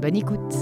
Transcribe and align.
Bonne 0.00 0.16
écoute. 0.16 0.54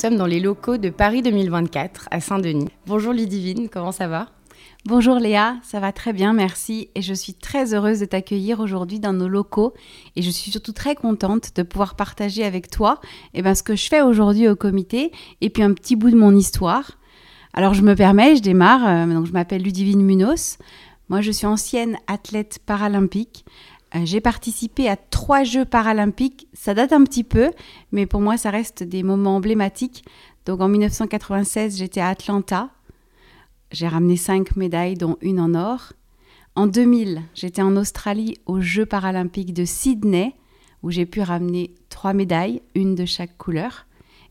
Nous 0.00 0.08
sommes 0.08 0.16
dans 0.16 0.24
les 0.26 0.40
locaux 0.40 0.78
de 0.78 0.88
Paris 0.88 1.20
2024 1.20 2.08
à 2.10 2.20
Saint-Denis. 2.20 2.70
Bonjour 2.86 3.12
Ludivine, 3.12 3.68
comment 3.68 3.92
ça 3.92 4.08
va? 4.08 4.28
Bonjour 4.86 5.16
Léa, 5.16 5.56
ça 5.62 5.78
va 5.78 5.92
très 5.92 6.14
bien, 6.14 6.32
merci. 6.32 6.88
Et 6.94 7.02
je 7.02 7.12
suis 7.12 7.34
très 7.34 7.74
heureuse 7.74 8.00
de 8.00 8.06
t'accueillir 8.06 8.60
aujourd'hui 8.60 8.98
dans 8.98 9.12
nos 9.12 9.28
locaux. 9.28 9.74
Et 10.16 10.22
je 10.22 10.30
suis 10.30 10.50
surtout 10.50 10.72
très 10.72 10.94
contente 10.94 11.54
de 11.54 11.62
pouvoir 11.62 11.96
partager 11.96 12.44
avec 12.44 12.70
toi 12.70 12.98
eh 13.34 13.42
ben, 13.42 13.54
ce 13.54 13.62
que 13.62 13.76
je 13.76 13.88
fais 13.88 14.00
aujourd'hui 14.00 14.48
au 14.48 14.56
comité 14.56 15.12
et 15.42 15.50
puis 15.50 15.62
un 15.62 15.74
petit 15.74 15.96
bout 15.96 16.10
de 16.10 16.16
mon 16.16 16.34
histoire. 16.34 16.98
Alors 17.52 17.74
je 17.74 17.82
me 17.82 17.94
permets, 17.94 18.36
je 18.36 18.42
démarre. 18.42 18.88
Euh, 18.88 19.06
donc 19.06 19.26
je 19.26 19.32
m'appelle 19.32 19.62
Ludivine 19.62 20.02
Munoz. 20.02 20.56
Moi 21.10 21.20
je 21.20 21.30
suis 21.30 21.46
ancienne 21.46 21.98
athlète 22.06 22.58
paralympique. 22.64 23.44
Euh, 23.94 24.00
j'ai 24.04 24.20
participé 24.20 24.88
à 24.88 24.96
trois 24.96 25.44
Jeux 25.44 25.66
paralympiques. 25.66 26.48
Ça 26.54 26.72
date 26.72 26.92
un 26.94 27.04
petit 27.04 27.24
peu, 27.24 27.50
mais 27.92 28.06
pour 28.06 28.22
moi 28.22 28.38
ça 28.38 28.50
reste 28.50 28.82
des 28.82 29.02
moments 29.02 29.36
emblématiques. 29.36 30.04
Donc 30.46 30.62
en 30.62 30.68
1996 30.68 31.76
j'étais 31.76 32.00
à 32.00 32.08
Atlanta 32.08 32.70
j'ai 33.70 33.88
ramené 33.88 34.16
cinq 34.16 34.56
médailles, 34.56 34.94
dont 34.94 35.16
une 35.20 35.40
en 35.40 35.54
or. 35.54 35.92
En 36.56 36.66
2000, 36.66 37.22
j'étais 37.34 37.62
en 37.62 37.76
Australie 37.76 38.36
aux 38.46 38.60
Jeux 38.60 38.86
paralympiques 38.86 39.54
de 39.54 39.64
Sydney, 39.64 40.34
où 40.82 40.90
j'ai 40.90 41.06
pu 41.06 41.20
ramener 41.20 41.74
trois 41.88 42.12
médailles, 42.12 42.62
une 42.74 42.94
de 42.94 43.04
chaque 43.04 43.36
couleur. 43.38 43.86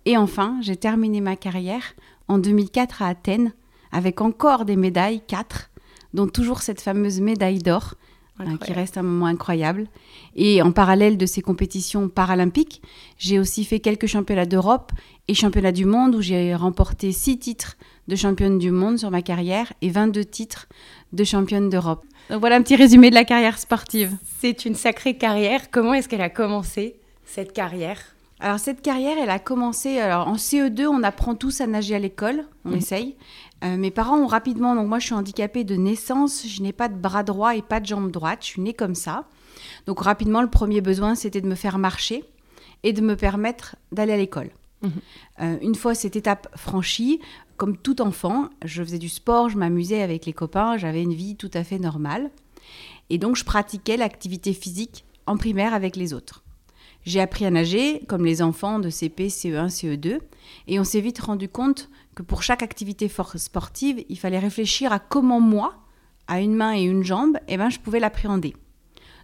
Et 0.05 0.17
enfin, 0.17 0.57
j'ai 0.61 0.75
terminé 0.75 1.21
ma 1.21 1.35
carrière 1.35 1.83
en 2.27 2.37
2004 2.37 3.01
à 3.01 3.07
Athènes, 3.07 3.53
avec 3.91 4.21
encore 4.21 4.65
des 4.65 4.75
médailles, 4.75 5.21
quatre, 5.25 5.69
dont 6.13 6.27
toujours 6.27 6.61
cette 6.61 6.81
fameuse 6.81 7.21
médaille 7.21 7.59
d'or, 7.59 7.95
hein, 8.39 8.57
qui 8.57 8.73
reste 8.73 8.97
un 8.97 9.03
moment 9.03 9.27
incroyable. 9.27 9.87
Et 10.35 10.61
en 10.61 10.71
parallèle 10.71 11.17
de 11.17 11.25
ces 11.25 11.41
compétitions 11.41 12.09
paralympiques, 12.09 12.81
j'ai 13.17 13.39
aussi 13.39 13.63
fait 13.63 13.79
quelques 13.79 14.07
championnats 14.07 14.45
d'Europe 14.45 14.91
et 15.27 15.33
championnats 15.33 15.71
du 15.71 15.85
monde 15.85 16.15
où 16.15 16.21
j'ai 16.21 16.55
remporté 16.55 17.11
six 17.11 17.37
titres 17.37 17.77
de 18.09 18.15
championne 18.15 18.57
du 18.57 18.71
monde 18.71 18.97
sur 18.97 19.11
ma 19.11 19.21
carrière 19.21 19.71
et 19.81 19.89
22 19.89 20.25
titres 20.25 20.67
de 21.13 21.23
championne 21.23 21.69
d'Europe. 21.69 22.03
Donc 22.29 22.41
voilà 22.41 22.55
un 22.55 22.61
petit 22.61 22.75
résumé 22.75 23.11
de 23.11 23.15
la 23.15 23.23
carrière 23.23 23.57
sportive. 23.59 24.17
C'est 24.39 24.65
une 24.65 24.75
sacrée 24.75 25.15
carrière. 25.15 25.69
Comment 25.71 25.93
est-ce 25.93 26.09
qu'elle 26.09 26.21
a 26.21 26.29
commencé, 26.29 26.95
cette 27.23 27.53
carrière? 27.53 27.99
Alors 28.39 28.59
cette 28.59 28.81
carrière, 28.81 29.17
elle 29.21 29.29
a 29.29 29.37
commencé 29.37 29.99
alors 29.99 30.27
en 30.27 30.35
CE2, 30.35 30.87
on 30.87 31.03
apprend 31.03 31.35
tous 31.35 31.61
à 31.61 31.67
nager 31.67 31.95
à 31.95 31.99
l'école, 31.99 32.45
on 32.65 32.69
mhm. 32.69 32.77
essaye. 32.77 33.15
Euh, 33.63 33.77
mes 33.77 33.91
parents 33.91 34.17
ont 34.17 34.27
rapidement, 34.27 34.75
donc 34.75 34.87
moi 34.87 34.99
je 34.99 35.05
suis 35.05 35.13
handicapée 35.13 35.63
de 35.63 35.75
naissance, 35.75 36.47
je 36.47 36.61
n'ai 36.63 36.73
pas 36.73 36.87
de 36.87 36.95
bras 36.95 37.23
droit 37.23 37.55
et 37.55 37.61
pas 37.61 37.79
de 37.79 37.85
jambe 37.85 38.09
droite, 38.09 38.39
je 38.41 38.47
suis 38.47 38.61
née 38.61 38.73
comme 38.73 38.95
ça. 38.95 39.25
Donc 39.85 40.01
rapidement, 40.01 40.41
le 40.41 40.49
premier 40.49 40.81
besoin, 40.81 41.15
c'était 41.15 41.41
de 41.41 41.47
me 41.47 41.55
faire 41.55 41.77
marcher 41.77 42.23
et 42.83 42.93
de 42.93 43.01
me 43.01 43.15
permettre 43.15 43.75
d'aller 43.91 44.13
à 44.13 44.17
l'école. 44.17 44.49
Euh, 44.83 45.57
une 45.61 45.75
fois 45.75 45.95
cette 45.95 46.15
étape 46.15 46.47
franchie, 46.55 47.19
comme 47.57 47.77
tout 47.77 48.01
enfant, 48.01 48.49
je 48.63 48.83
faisais 48.83 48.99
du 48.99 49.09
sport, 49.09 49.49
je 49.49 49.57
m'amusais 49.57 50.01
avec 50.01 50.25
les 50.25 50.33
copains, 50.33 50.77
j'avais 50.77 51.03
une 51.03 51.13
vie 51.13 51.35
tout 51.35 51.51
à 51.53 51.63
fait 51.63 51.79
normale. 51.79 52.31
Et 53.09 53.17
donc, 53.17 53.35
je 53.35 53.43
pratiquais 53.43 53.97
l'activité 53.97 54.53
physique 54.53 55.03
en 55.25 55.37
primaire 55.37 55.73
avec 55.73 55.95
les 55.95 56.13
autres. 56.13 56.43
J'ai 57.05 57.21
appris 57.21 57.45
à 57.45 57.51
nager, 57.51 58.01
comme 58.07 58.25
les 58.25 58.41
enfants 58.41 58.79
de 58.79 58.89
CP, 58.89 59.27
CE1, 59.27 59.69
CE2, 59.69 60.19
et 60.67 60.79
on 60.79 60.83
s'est 60.83 61.01
vite 61.01 61.19
rendu 61.19 61.47
compte 61.47 61.89
que 62.13 62.23
pour 62.23 62.43
chaque 62.43 62.61
activité 62.61 63.09
sportive, 63.35 64.03
il 64.09 64.19
fallait 64.19 64.39
réfléchir 64.39 64.91
à 64.91 64.99
comment 64.99 65.39
moi, 65.39 65.75
à 66.27 66.41
une 66.41 66.55
main 66.55 66.75
et 66.75 66.83
une 66.83 67.03
jambe, 67.03 67.37
eh 67.47 67.57
ben, 67.57 67.69
je 67.69 67.79
pouvais 67.79 67.99
l'appréhender. 67.99 68.55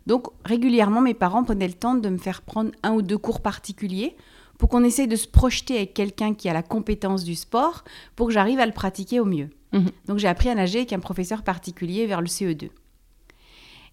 Donc 0.08 0.28
régulièrement, 0.46 1.02
mes 1.02 1.14
parents 1.14 1.44
prenaient 1.44 1.68
le 1.68 1.74
temps 1.74 1.96
de 1.96 2.10
me 2.10 2.18
faire 2.18 2.42
prendre 2.42 2.72
un 2.84 2.94
ou 2.94 3.02
deux 3.02 3.18
cours 3.18 3.42
particuliers 3.42 4.16
pour 4.58 4.70
qu'on 4.70 4.84
essaye 4.84 5.08
de 5.08 5.16
se 5.16 5.28
projeter 5.28 5.78
avec 5.78 5.94
quelqu'un 5.94 6.34
qui 6.34 6.50
a 6.50 6.54
la 6.54 6.64
compétence 6.64 7.24
du 7.24 7.36
sport 7.36 7.84
pour 8.16 8.28
que 8.28 8.34
j'arrive 8.34 8.60
à 8.60 8.66
le 8.66 8.72
pratiquer 8.72 9.20
au 9.20 9.26
mieux. 9.26 9.50
Mhm. 9.74 9.90
Donc 10.08 10.18
j'ai 10.18 10.28
appris 10.28 10.50
à 10.50 10.56
nager 10.56 10.80
avec 10.80 10.94
un 10.94 11.00
professeur 11.00 11.44
particulier 11.44 12.06
vers 12.06 12.22
le 12.22 12.28
CE2. 12.28 12.70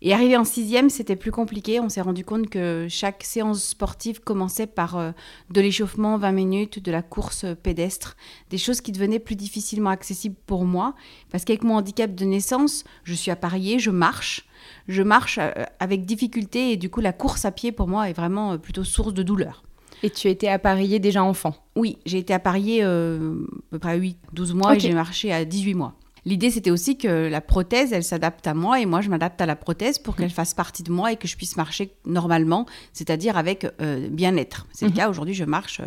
Et 0.04 0.12
arrivé 0.12 0.36
en 0.36 0.44
sixième, 0.44 0.90
c'était 0.90 1.14
plus 1.14 1.30
compliqué. 1.30 1.78
On 1.78 1.88
s'est 1.88 2.00
rendu 2.00 2.24
compte 2.24 2.50
que 2.50 2.88
chaque 2.90 3.22
séance 3.22 3.62
sportive 3.62 4.18
commençait 4.18 4.66
par 4.66 4.96
euh, 4.96 5.12
de 5.50 5.60
l'échauffement, 5.60 6.18
20 6.18 6.32
minutes, 6.32 6.82
de 6.82 6.90
la 6.90 7.02
course 7.02 7.46
pédestre, 7.62 8.16
des 8.50 8.58
choses 8.58 8.80
qui 8.80 8.90
devenaient 8.90 9.20
plus 9.20 9.36
difficilement 9.36 9.90
accessibles 9.90 10.34
pour 10.46 10.64
moi. 10.64 10.96
Parce 11.30 11.44
qu'avec 11.44 11.62
mon 11.62 11.76
handicap 11.76 12.12
de 12.16 12.24
naissance, 12.24 12.82
je 13.04 13.14
suis 13.14 13.30
appareillée, 13.30 13.78
je 13.78 13.92
marche. 13.92 14.48
Je 14.88 15.02
marche 15.02 15.38
euh, 15.40 15.52
avec 15.78 16.04
difficulté 16.04 16.72
et 16.72 16.76
du 16.76 16.90
coup 16.90 17.00
la 17.00 17.12
course 17.12 17.44
à 17.44 17.52
pied 17.52 17.70
pour 17.70 17.86
moi 17.86 18.10
est 18.10 18.12
vraiment 18.12 18.54
euh, 18.54 18.58
plutôt 18.58 18.82
source 18.82 19.14
de 19.14 19.22
douleur. 19.22 19.62
Et 20.02 20.10
tu 20.10 20.28
étais 20.28 20.48
appareillée 20.48 20.98
déjà 20.98 21.22
enfant 21.22 21.54
Oui, 21.76 21.98
j'ai 22.06 22.18
été 22.18 22.34
appareillée 22.34 22.82
euh, 22.82 23.34
à 23.68 23.70
peu 23.70 23.78
près 23.78 23.98
8, 23.98 24.18
12 24.32 24.54
mois 24.54 24.74
et 24.74 24.80
j'ai 24.80 24.92
marché 24.92 25.32
à 25.32 25.44
18 25.44 25.74
mois. 25.74 25.94
L'idée, 26.24 26.50
c'était 26.50 26.70
aussi 26.70 26.96
que 26.96 27.28
la 27.28 27.40
prothèse, 27.40 27.92
elle 27.92 28.04
s'adapte 28.04 28.46
à 28.46 28.54
moi 28.54 28.80
et 28.80 28.86
moi, 28.86 29.00
je 29.00 29.10
m'adapte 29.10 29.40
à 29.40 29.46
la 29.46 29.56
prothèse 29.56 29.98
pour 29.98 30.14
qu'elle 30.14 30.30
fasse 30.30 30.54
partie 30.54 30.84
de 30.84 30.92
moi 30.92 31.12
et 31.12 31.16
que 31.16 31.26
je 31.26 31.36
puisse 31.36 31.56
marcher 31.56 31.92
normalement, 32.06 32.66
c'est-à-dire 32.92 33.36
avec 33.36 33.66
euh, 33.80 34.08
bien-être. 34.08 34.66
C'est 34.72 34.84
le 34.84 34.92
mhm. 34.92 34.96
cas, 34.96 35.08
aujourd'hui, 35.08 35.34
je 35.34 35.44
marche 35.44 35.80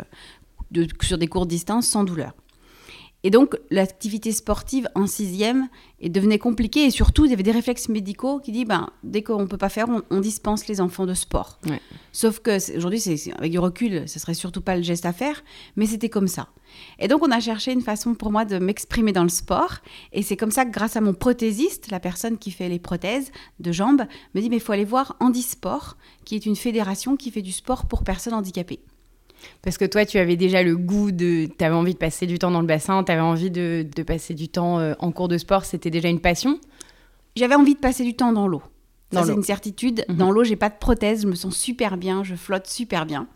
euh, 0.76 0.86
sur 1.00 1.16
des 1.16 1.26
courtes 1.26 1.48
distances 1.48 1.86
sans 1.86 2.04
douleur. 2.04 2.32
Et 3.24 3.30
donc, 3.30 3.56
l'activité 3.70 4.30
sportive 4.30 4.88
en 4.94 5.06
sixième 5.06 5.68
devenait 6.02 6.38
compliquée. 6.38 6.84
Et 6.84 6.90
surtout, 6.90 7.24
il 7.24 7.30
y 7.30 7.34
avait 7.34 7.42
des 7.42 7.50
réflexes 7.50 7.88
médicaux 7.88 8.38
qui 8.38 8.52
disent, 8.52 8.66
ben, 8.66 8.90
dès 9.02 9.22
qu'on 9.22 9.40
ne 9.40 9.46
peut 9.46 9.58
pas 9.58 9.68
faire, 9.68 9.86
on, 10.10 10.20
dispense 10.20 10.68
les 10.68 10.80
enfants 10.80 11.06
de 11.06 11.14
sport. 11.14 11.58
Sauf 12.12 12.40
que 12.40 12.76
aujourd'hui, 12.76 13.02
avec 13.36 13.50
du 13.50 13.58
recul, 13.58 14.08
ce 14.08 14.18
serait 14.18 14.34
surtout 14.34 14.60
pas 14.60 14.76
le 14.76 14.82
geste 14.82 15.06
à 15.06 15.12
faire, 15.12 15.42
mais 15.76 15.86
c'était 15.86 16.08
comme 16.08 16.28
ça. 16.28 16.48
Et 16.98 17.08
donc, 17.08 17.22
on 17.26 17.30
a 17.30 17.40
cherché 17.40 17.72
une 17.72 17.80
façon 17.80 18.14
pour 18.14 18.30
moi 18.30 18.44
de 18.44 18.58
m'exprimer 18.58 19.12
dans 19.12 19.22
le 19.22 19.28
sport. 19.28 19.78
Et 20.12 20.22
c'est 20.22 20.36
comme 20.36 20.50
ça 20.50 20.64
que 20.64 20.70
grâce 20.70 20.96
à 20.96 21.00
mon 21.00 21.14
prothésiste, 21.14 21.90
la 21.90 22.00
personne 22.00 22.38
qui 22.38 22.50
fait 22.50 22.68
les 22.68 22.78
prothèses 22.78 23.32
de 23.60 23.72
jambes, 23.72 24.02
me 24.34 24.40
dit, 24.40 24.50
mais 24.50 24.56
il 24.56 24.62
faut 24.62 24.72
aller 24.72 24.84
voir 24.84 25.16
Handisport, 25.20 25.96
qui 26.24 26.36
est 26.36 26.46
une 26.46 26.56
fédération 26.56 27.16
qui 27.16 27.30
fait 27.30 27.42
du 27.42 27.52
sport 27.52 27.86
pour 27.86 28.04
personnes 28.04 28.34
handicapées. 28.34 28.80
Parce 29.62 29.78
que 29.78 29.84
toi, 29.84 30.04
tu 30.04 30.18
avais 30.18 30.36
déjà 30.36 30.62
le 30.62 30.76
goût 30.76 31.10
de. 31.10 31.46
Tu 31.46 31.64
avais 31.64 31.74
envie 31.74 31.94
de 31.94 31.98
passer 31.98 32.26
du 32.26 32.38
temps 32.38 32.50
dans 32.50 32.60
le 32.60 32.66
bassin, 32.66 33.02
tu 33.04 33.12
avais 33.12 33.20
envie 33.20 33.50
de, 33.50 33.86
passer 34.06 34.34
du 34.34 34.48
temps 34.48 34.78
euh, 34.78 34.94
en 34.98 35.12
cours 35.12 35.28
de 35.28 35.38
sport, 35.38 35.64
c'était 35.64 35.90
déjà 35.90 36.08
une 36.08 36.20
passion? 36.20 36.60
J'avais 37.36 37.54
envie 37.54 37.74
de 37.74 37.80
passer 37.80 38.04
du 38.04 38.14
temps 38.14 38.32
dans 38.32 38.48
l'eau. 38.48 38.62
C'est 39.12 39.32
une 39.32 39.42
certitude. 39.42 40.04
Mhm. 40.08 40.16
Dans 40.16 40.30
l'eau, 40.30 40.44
j'ai 40.44 40.56
pas 40.56 40.68
de 40.68 40.76
prothèse, 40.78 41.22
je 41.22 41.26
me 41.26 41.34
sens 41.34 41.56
super 41.56 41.96
bien, 41.96 42.24
je 42.24 42.34
flotte 42.34 42.66
super 42.66 43.06
bien. 43.06 43.28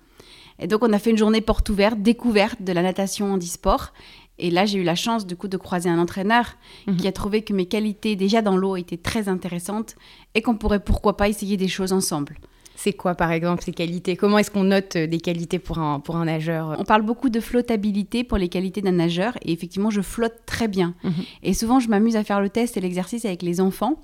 Et 0.59 0.67
donc, 0.67 0.83
on 0.83 0.93
a 0.93 0.99
fait 0.99 1.11
une 1.11 1.19
journée 1.19 1.41
porte 1.41 1.69
ouverte, 1.71 2.01
découverte 2.01 2.63
de 2.63 2.73
la 2.73 2.83
natation 2.83 3.33
handisport. 3.33 3.93
Et 4.39 4.51
là, 4.51 4.67
j'ai 4.67 4.79
eu 4.79 4.83
la 4.83 4.95
chance, 4.95 5.27
du 5.27 5.37
coup, 5.37 5.49
de 5.49 5.57
croiser 5.57 5.89
un 5.89 5.99
entraîneur 5.99 6.57
mhm. 6.87 6.97
qui 6.97 7.09
a 7.09 7.13
trouvé 7.13 7.43
que 7.43 7.53
mes 7.53 7.67
qualités 7.67 8.17
déjà 8.17 8.43
dans 8.43 8.57
l'eau 8.57 8.77
étaient 8.77 8.97
très 8.97 9.29
intéressantes 9.29 9.97
et 10.35 10.43
qu'on 10.43 10.57
pourrait 10.57 10.81
pourquoi 10.81 11.17
pas 11.17 11.29
essayer 11.29 11.57
des 11.57 11.69
choses 11.69 11.93
ensemble. 11.93 12.37
C'est 12.83 12.95
quoi, 12.95 13.15
par 13.15 13.31
exemple, 13.31 13.63
ces 13.63 13.73
qualités? 13.73 14.17
Comment 14.17 14.39
est-ce 14.39 14.51
qu'on 14.51 14.65
note 14.65 14.97
euh, 14.97 15.07
des 15.07 15.21
qualités 15.21 15.59
pour 15.59 15.81
un, 15.81 16.01
pour 16.01 16.17
un 16.17 16.25
nageur? 16.25 16.77
On 16.79 16.85
parle 16.85 17.03
beaucoup 17.03 17.29
de 17.29 17.39
flottabilité 17.39 18.25
pour 18.25 18.39
les 18.39 18.49
qualités 18.49 18.81
d'un 18.81 18.93
nageur. 18.93 19.37
Et 19.43 19.53
effectivement, 19.53 19.91
je 19.91 20.01
flotte 20.01 20.47
très 20.47 20.67
bien. 20.67 20.95
Mhm. 21.05 21.13
Et 21.43 21.53
souvent, 21.53 21.79
je 21.79 21.91
m'amuse 21.91 22.17
à 22.17 22.25
faire 22.25 22.41
le 22.41 22.49
test 22.49 22.79
et 22.79 22.81
l'exercice 22.81 23.27
avec 23.27 23.43
les 23.43 23.61
enfants 23.61 24.01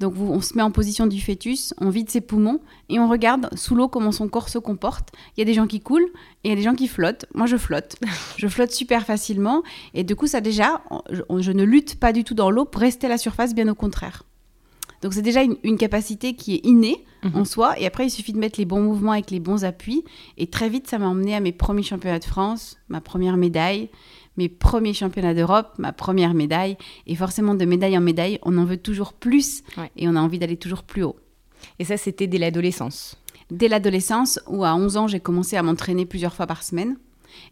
Donc 0.00 0.14
vous, 0.14 0.26
on 0.26 0.40
se 0.40 0.54
met 0.56 0.62
en 0.62 0.72
position 0.72 1.06
du 1.06 1.20
fœtus, 1.20 1.72
on 1.78 1.88
vide 1.88 2.10
ses 2.10 2.20
poumons 2.20 2.58
et 2.88 2.98
on 2.98 3.08
regarde 3.08 3.48
sous 3.56 3.76
l'eau 3.76 3.86
comment 3.86 4.10
son 4.10 4.26
corps 4.26 4.48
se 4.48 4.58
comporte. 4.58 5.10
Il 5.36 5.40
y 5.40 5.42
a 5.42 5.44
des 5.44 5.54
gens 5.54 5.68
qui 5.68 5.78
coulent 5.78 6.10
et 6.42 6.48
il 6.48 6.50
y 6.50 6.52
a 6.52 6.56
des 6.56 6.62
gens 6.62 6.74
qui 6.74 6.88
flottent. 6.88 7.26
Moi 7.32 7.46
je 7.46 7.56
flotte. 7.56 7.94
je 8.36 8.48
flotte 8.48 8.72
super 8.72 9.06
facilement 9.06 9.62
et 9.94 10.02
du 10.02 10.16
coup 10.16 10.26
ça 10.26 10.40
déjà, 10.40 10.82
je, 11.10 11.52
ne 11.52 11.62
lutte 11.62 12.00
pas 12.00 12.12
du 12.12 12.24
tout 12.24 12.34
dans 12.34 12.50
l'eau 12.50 12.64
pour 12.64 12.80
rester 12.80 13.06
à 13.06 13.10
la 13.10 13.18
surface, 13.18 13.54
bien 13.54 13.68
au 13.68 13.76
contraire. 13.76 14.24
Donc 15.06 15.14
c'est 15.14 15.22
déjà 15.22 15.44
une, 15.44 15.78
capacité 15.78 16.34
qui 16.34 16.56
est 16.56 16.66
innée 16.66 17.04
en 17.22 17.38
mhm. 17.38 17.44
soi 17.44 17.78
et 17.78 17.86
après 17.86 18.06
il 18.06 18.10
suffit 18.10 18.32
de 18.32 18.38
mettre 18.38 18.58
les 18.58 18.64
bons 18.64 18.80
mouvements 18.80 19.12
avec 19.12 19.30
les 19.30 19.38
bons 19.38 19.64
appuis 19.64 20.02
et 20.36 20.48
très 20.48 20.68
vite 20.68 20.88
ça 20.88 20.98
m'a 20.98 21.06
emmené 21.06 21.36
à 21.36 21.38
mes 21.38 21.52
premiers 21.52 21.84
championnats 21.84 22.18
de 22.18 22.24
France, 22.24 22.76
ma 22.88 23.00
première 23.00 23.36
médaille 23.36 23.88
mes 24.36 24.48
premiers 24.48 24.94
championnats 24.94 25.32
d'Europe, 25.32 25.74
ma 25.78 25.92
première 25.92 26.34
médaille. 26.34 26.76
Et 27.06 27.14
forcément, 27.14 27.54
de 27.54 27.64
médaille 27.64 27.96
en 27.96 28.00
médaille, 28.00 28.38
on 28.42 28.58
en 28.58 28.64
veut 28.64 28.76
toujours 28.76 29.12
plus 29.12 29.62
et 29.96 30.08
on 30.08 30.16
a 30.16 30.20
envie 30.20 30.38
d'aller 30.38 30.56
toujours 30.56 30.82
plus 30.82 31.04
haut. 31.04 31.16
Et 31.78 31.84
ça, 31.84 31.96
c'était 31.96 32.26
dès 32.26 32.38
l'adolescence? 32.38 33.16
Dès 33.50 33.68
l'adolescence, 33.68 34.40
où 34.46 34.64
à 34.64 34.74
11 34.74 34.96
ans, 34.96 35.06
j'ai 35.06 35.20
commencé 35.20 35.56
à 35.56 35.62
m'entraîner 35.62 36.04
plusieurs 36.04 36.34
fois 36.34 36.46
par 36.46 36.62
semaine. 36.62 36.96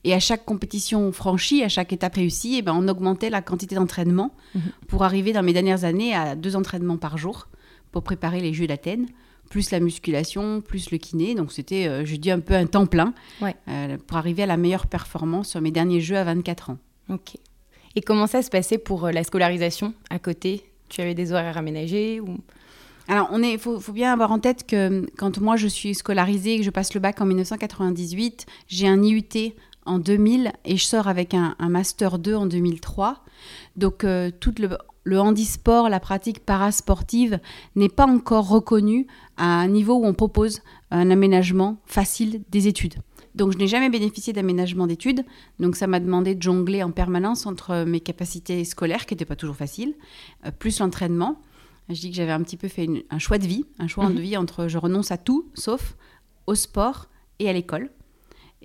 Et 0.04 0.14
à 0.14 0.20
chaque 0.20 0.44
compétition 0.44 1.12
franchie, 1.12 1.62
à 1.62 1.68
chaque 1.68 1.92
étape 1.92 2.14
réussie, 2.16 2.56
eh 2.58 2.62
ben, 2.62 2.74
on 2.74 2.88
augmentait 2.88 3.30
la 3.30 3.42
quantité 3.42 3.74
d'entraînement 3.74 4.34
mhm. 4.54 4.62
pour 4.88 5.04
arriver 5.04 5.32
dans 5.32 5.42
mes 5.42 5.52
dernières 5.52 5.84
années 5.84 6.14
à 6.14 6.36
deux 6.36 6.56
entraînements 6.56 6.98
par 6.98 7.18
jour 7.18 7.48
pour 7.92 8.02
préparer 8.02 8.40
les 8.40 8.52
Jeux 8.52 8.66
d'Athènes 8.66 9.06
plus 9.50 9.70
la 9.70 9.80
musculation, 9.80 10.60
plus 10.60 10.90
le 10.90 10.98
kiné. 10.98 11.34
Donc 11.34 11.52
c'était, 11.52 11.86
euh, 11.86 12.04
je 12.04 12.16
dis, 12.16 12.30
un 12.30 12.40
peu 12.40 12.54
un 12.54 12.66
temps 12.66 12.86
plein 12.86 13.14
euh, 13.42 13.96
pour 14.06 14.16
arriver 14.16 14.42
à 14.42 14.46
la 14.46 14.56
meilleure 14.56 14.86
performance 14.86 15.50
sur 15.50 15.60
mes 15.60 15.70
derniers 15.70 16.00
jeux 16.00 16.16
à 16.16 16.24
24 16.24 16.70
ans. 16.70 16.78
Ok. 17.08 17.36
Et 17.96 18.00
comment 18.00 18.26
ça 18.26 18.42
se 18.42 18.50
passait 18.50 18.78
pour 18.78 19.06
euh, 19.06 19.12
la 19.12 19.22
scolarisation 19.22 19.94
à 20.10 20.18
côté? 20.18 20.64
Tu 20.88 21.00
avais 21.00 21.14
des 21.14 21.32
horaires 21.32 21.56
aménagés 21.56 22.20
ou... 22.20 22.38
Alors, 23.06 23.28
il 23.36 23.44
est, 23.44 23.58
faut, 23.58 23.78
bien 23.92 24.12
avoir 24.12 24.32
en 24.32 24.38
tête 24.38 24.66
que 24.66 25.06
quand 25.18 25.38
moi 25.38 25.56
je 25.56 25.68
suis 25.68 25.94
scolarisée, 25.94 26.56
que 26.56 26.64
je 26.64 26.70
passe 26.70 26.94
le 26.94 27.00
bac 27.00 27.20
en 27.20 27.26
1998, 27.26 28.46
j'ai 28.66 28.88
un 28.88 29.02
IUT 29.02 29.52
en 29.86 29.98
2000 29.98 30.52
et 30.64 30.76
je 30.76 30.84
sors 30.84 31.08
avec 31.08 31.34
un, 31.34 31.54
Master 31.60 32.18
2 32.18 32.34
en 32.34 32.46
2003. 32.46 33.24
Donc, 33.76 34.06
tout 34.40 34.54
le, 34.58 34.78
le 35.04 35.20
handisport, 35.20 35.88
la 35.88 36.00
pratique 36.00 36.40
parasportive 36.44 37.38
n'est 37.76 37.88
pas 37.88 38.06
encore 38.06 38.48
reconnue 38.48 39.06
à 39.36 39.44
un 39.44 39.68
niveau 39.68 39.94
où 39.94 40.04
on 40.04 40.14
propose 40.14 40.62
un 40.90 41.10
aménagement 41.10 41.76
facile 41.86 42.42
des 42.50 42.68
études. 42.68 42.94
Donc 43.34 43.52
je 43.52 43.58
n'ai 43.58 43.66
jamais 43.66 43.90
bénéficié 43.90 44.32
d'aménagement 44.32 44.86
d'études, 44.86 45.24
donc 45.58 45.74
ça 45.74 45.86
m'a 45.86 45.98
demandé 45.98 46.34
de 46.34 46.42
jongler 46.42 46.82
en 46.82 46.92
permanence 46.92 47.46
entre 47.46 47.84
mes 47.84 48.00
capacités 48.00 48.64
scolaires, 48.64 49.06
qui 49.06 49.14
n'étaient 49.14 49.24
pas 49.24 49.36
toujours 49.36 49.56
faciles, 49.56 49.94
euh, 50.46 50.52
plus 50.56 50.78
l'entraînement. 50.78 51.40
Je 51.88 52.00
dis 52.00 52.10
que 52.10 52.16
j'avais 52.16 52.32
un 52.32 52.42
petit 52.42 52.56
peu 52.56 52.68
fait 52.68 52.88
un 53.10 53.18
choix 53.18 53.38
de 53.38 53.46
vie, 53.46 53.66
un 53.78 53.88
choix 53.88 54.06
de 54.06 54.14
mhm. 54.14 54.20
vie 54.20 54.36
entre 54.36 54.68
je 54.68 54.78
renonce 54.78 55.10
à 55.10 55.18
tout, 55.18 55.50
sauf 55.54 55.96
au 56.46 56.54
sport 56.54 57.08
et 57.40 57.48
à 57.48 57.52
l'école. 57.52 57.90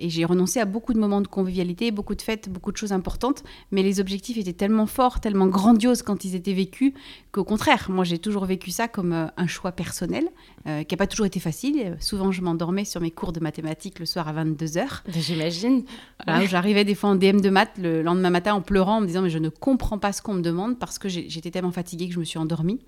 Et 0.00 0.08
j'ai 0.08 0.24
renoncé 0.24 0.58
à 0.58 0.64
beaucoup 0.64 0.94
de 0.94 0.98
moments 0.98 1.20
de 1.20 1.28
convivialité, 1.28 1.90
beaucoup 1.90 2.14
de 2.14 2.22
fêtes, 2.22 2.48
beaucoup 2.48 2.72
de 2.72 2.76
choses 2.76 2.92
importantes. 2.92 3.44
Mais 3.70 3.82
les 3.82 4.00
objectifs 4.00 4.38
étaient 4.38 4.54
tellement 4.54 4.86
forts, 4.86 5.20
tellement 5.20 5.46
grandioses 5.46 6.02
quand 6.02 6.24
ils 6.24 6.34
étaient 6.34 6.54
vécus, 6.54 6.94
qu'au 7.32 7.44
contraire, 7.44 7.88
moi 7.90 8.04
j'ai 8.04 8.18
toujours 8.18 8.46
vécu 8.46 8.70
ça 8.70 8.88
comme 8.88 9.12
euh, 9.12 9.26
un 9.36 9.46
choix 9.46 9.72
personnel, 9.72 10.28
euh, 10.66 10.82
qui 10.84 10.94
n'a 10.94 10.96
pas 10.96 11.06
toujours 11.06 11.26
été 11.26 11.38
facile. 11.38 11.96
Souvent, 12.00 12.32
je 12.32 12.40
m'endormais 12.40 12.86
sur 12.86 13.00
mes 13.00 13.10
cours 13.10 13.32
de 13.32 13.40
mathématiques 13.40 13.98
le 13.98 14.06
soir 14.06 14.26
à 14.26 14.32
22h. 14.32 15.02
J'imagine. 15.08 15.84
J'arrivais 16.26 16.84
des 16.84 16.94
fois 16.94 17.10
en 17.10 17.14
DM 17.14 17.40
de 17.40 17.50
maths 17.50 17.76
le 17.78 18.02
lendemain 18.02 18.30
matin 18.30 18.54
en 18.54 18.62
pleurant, 18.62 18.96
en 18.96 19.00
me 19.02 19.06
disant 19.06 19.22
Mais 19.22 19.30
je 19.30 19.38
ne 19.38 19.50
comprends 19.50 19.98
pas 19.98 20.12
ce 20.12 20.22
qu'on 20.22 20.34
me 20.34 20.42
demande 20.42 20.78
parce 20.78 20.98
que 20.98 21.08
j'étais 21.08 21.50
tellement 21.50 21.72
fatiguée 21.72 22.08
que 22.08 22.14
je 22.14 22.20
me 22.20 22.24
suis 22.24 22.38
endormie. 22.38 22.80